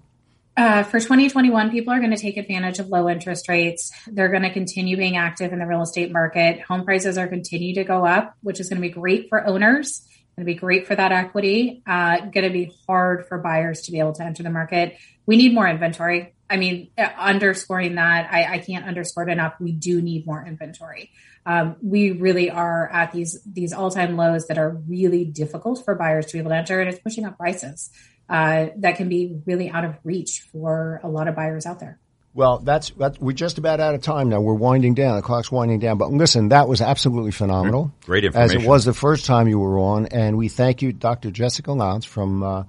Uh, 0.55 0.83
for 0.83 1.01
2021, 1.01 1.71
people 1.71 1.91
are 1.91 1.99
going 1.99 2.11
to 2.11 2.17
take 2.17 2.37
advantage 2.37 2.79
of 2.79 2.87
low 2.87 3.09
interest 3.09 3.49
rates. 3.49 3.91
They're 4.07 4.29
going 4.29 4.43
to 4.43 4.53
continue 4.53 4.95
being 4.95 5.17
active 5.17 5.51
in 5.51 5.59
the 5.59 5.67
real 5.67 5.81
estate 5.81 6.13
market. 6.13 6.61
Home 6.61 6.85
prices 6.85 7.17
are 7.17 7.27
continue 7.27 7.75
to 7.75 7.83
go 7.83 8.05
up, 8.05 8.37
which 8.43 8.61
is 8.61 8.69
going 8.69 8.81
to 8.81 8.87
be 8.87 8.93
great 8.93 9.27
for 9.27 9.45
owners. 9.45 10.07
Going 10.35 10.45
to 10.47 10.53
be 10.53 10.55
great 10.55 10.87
for 10.87 10.95
that 10.95 11.11
equity. 11.11 11.83
Uh, 11.85 12.21
going 12.21 12.45
to 12.45 12.49
be 12.49 12.71
hard 12.87 13.27
for 13.27 13.37
buyers 13.37 13.83
to 13.83 13.91
be 13.91 13.99
able 13.99 14.13
to 14.13 14.23
enter 14.23 14.41
the 14.41 14.49
market. 14.49 14.97
We 15.25 15.37
need 15.37 15.53
more 15.53 15.67
inventory. 15.67 16.33
I 16.49 16.57
mean, 16.57 16.89
uh, 16.97 17.09
underscoring 17.17 17.95
that, 17.95 18.31
I, 18.31 18.55
I 18.55 18.57
can't 18.57 18.85
underscore 18.85 19.27
it 19.27 19.31
enough. 19.31 19.53
We 19.59 19.71
do 19.71 20.01
need 20.01 20.25
more 20.25 20.43
inventory. 20.45 21.11
Um, 21.45 21.75
we 21.81 22.11
really 22.11 22.49
are 22.49 22.89
at 22.89 23.11
these 23.11 23.41
these 23.45 23.73
all 23.73 23.91
time 23.91 24.15
lows 24.15 24.47
that 24.47 24.57
are 24.57 24.69
really 24.87 25.25
difficult 25.25 25.83
for 25.83 25.93
buyers 25.95 26.27
to 26.27 26.33
be 26.33 26.39
able 26.39 26.51
to 26.51 26.57
enter, 26.57 26.79
and 26.79 26.89
it's 26.89 26.99
pushing 26.99 27.25
up 27.25 27.37
prices 27.37 27.91
uh, 28.29 28.67
that 28.77 28.95
can 28.95 29.09
be 29.09 29.41
really 29.45 29.69
out 29.69 29.85
of 29.85 29.95
reach 30.03 30.45
for 30.51 30.99
a 31.03 31.09
lot 31.09 31.27
of 31.27 31.35
buyers 31.35 31.65
out 31.65 31.79
there. 31.79 31.99
Well, 32.35 32.59
that's, 32.59 32.89
that's 32.91 33.19
we're 33.19 33.33
just 33.33 33.59
about 33.59 33.79
out 33.79 33.93
of 33.93 34.01
time 34.01 34.29
now. 34.29 34.41
We're 34.41 34.55
winding 34.55 34.95
down. 34.95 35.17
The 35.17 35.21
clock's 35.21 35.51
winding 35.51 35.79
down. 35.79 35.97
But 35.99 36.11
listen, 36.11 36.49
that 36.49 36.67
was 36.67 36.81
absolutely 36.81 37.31
phenomenal. 37.31 37.93
Great 38.05 38.25
information. 38.25 38.57
As 38.57 38.63
it 38.63 38.67
was 38.67 38.85
the 38.85 38.93
first 38.93 39.25
time 39.25 39.47
you 39.47 39.59
were 39.59 39.77
on, 39.79 40.07
and 40.07 40.37
we 40.37 40.49
thank 40.49 40.81
you, 40.81 40.91
Dr. 40.93 41.29
Jessica 41.29 41.69
Lautz 41.71 42.05
from 42.05 42.41
uh, 42.41 42.63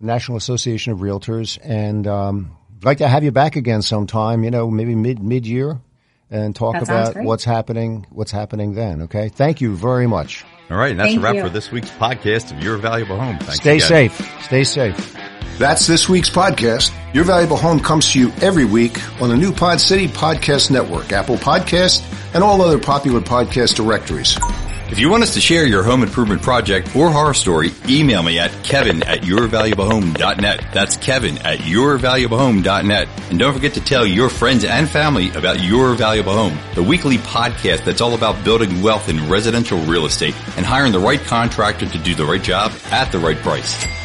the 0.00 0.06
National 0.06 0.38
Association 0.38 0.92
of 0.94 1.00
Realtors, 1.00 1.58
and 1.62 2.06
um, 2.06 2.56
I'd 2.78 2.84
like 2.84 2.98
to 2.98 3.08
have 3.08 3.22
you 3.22 3.30
back 3.30 3.56
again 3.56 3.82
sometime. 3.82 4.42
You 4.42 4.50
know, 4.50 4.70
maybe 4.70 4.94
mid 4.94 5.22
mid 5.22 5.46
year, 5.46 5.78
and 6.30 6.56
talk 6.56 6.74
That 6.74 6.82
about 6.84 7.16
what's 7.22 7.44
happening. 7.44 8.06
What's 8.08 8.32
happening 8.32 8.74
then? 8.74 9.02
Okay. 9.02 9.28
Thank 9.28 9.60
you 9.60 9.76
very 9.76 10.06
much. 10.06 10.46
All 10.70 10.76
right, 10.78 10.92
and 10.92 11.00
that's 11.00 11.10
Thank 11.10 11.20
a 11.20 11.22
wrap 11.22 11.34
you. 11.34 11.42
for 11.42 11.48
this 11.50 11.70
week's 11.70 11.90
podcast 11.90 12.56
of 12.56 12.62
Your 12.62 12.76
Valuable 12.78 13.18
Home. 13.18 13.38
Thanks 13.38 13.56
Stay 13.56 13.76
again. 13.76 13.88
safe. 13.88 14.42
Stay 14.44 14.64
safe. 14.64 15.16
That's 15.60 15.86
this 15.86 16.08
week's 16.08 16.30
podcast. 16.30 16.90
Your 17.12 17.24
Valuable 17.24 17.58
Home 17.58 17.80
comes 17.80 18.10
to 18.12 18.18
you 18.18 18.32
every 18.40 18.64
week 18.64 18.98
on 19.20 19.28
the 19.28 19.36
new 19.36 19.52
Pod 19.52 19.78
City 19.78 20.08
Podcast 20.08 20.70
Network, 20.70 21.12
Apple 21.12 21.36
Podcast, 21.36 22.02
and 22.32 22.42
all 22.42 22.62
other 22.62 22.78
popular 22.78 23.20
podcast 23.20 23.74
directories. 23.74 24.38
If 24.90 24.98
you 24.98 25.10
want 25.10 25.22
us 25.22 25.34
to 25.34 25.40
share 25.42 25.66
your 25.66 25.82
home 25.82 26.02
improvement 26.02 26.40
project 26.40 26.96
or 26.96 27.10
horror 27.10 27.34
story, 27.34 27.72
email 27.86 28.22
me 28.22 28.38
at 28.38 28.50
kevin 28.64 29.02
at 29.02 29.20
yourvaluablehome.net. 29.20 30.64
That's 30.72 30.96
kevin 30.96 31.36
at 31.36 31.58
yourvaluablehome.net. 31.58 33.08
And 33.28 33.38
don't 33.38 33.52
forget 33.52 33.74
to 33.74 33.84
tell 33.84 34.06
your 34.06 34.30
friends 34.30 34.64
and 34.64 34.88
family 34.88 35.28
about 35.32 35.62
Your 35.62 35.92
Valuable 35.94 36.32
Home, 36.32 36.58
the 36.74 36.82
weekly 36.82 37.18
podcast 37.18 37.84
that's 37.84 38.00
all 38.00 38.14
about 38.14 38.42
building 38.46 38.80
wealth 38.80 39.10
in 39.10 39.28
residential 39.28 39.78
real 39.80 40.06
estate 40.06 40.34
and 40.56 40.64
hiring 40.64 40.92
the 40.92 40.98
right 41.00 41.20
contractor 41.20 41.84
to 41.84 41.98
do 41.98 42.14
the 42.14 42.24
right 42.24 42.42
job 42.42 42.72
at 42.90 43.12
the 43.12 43.18
right 43.18 43.36
price. 43.36 43.99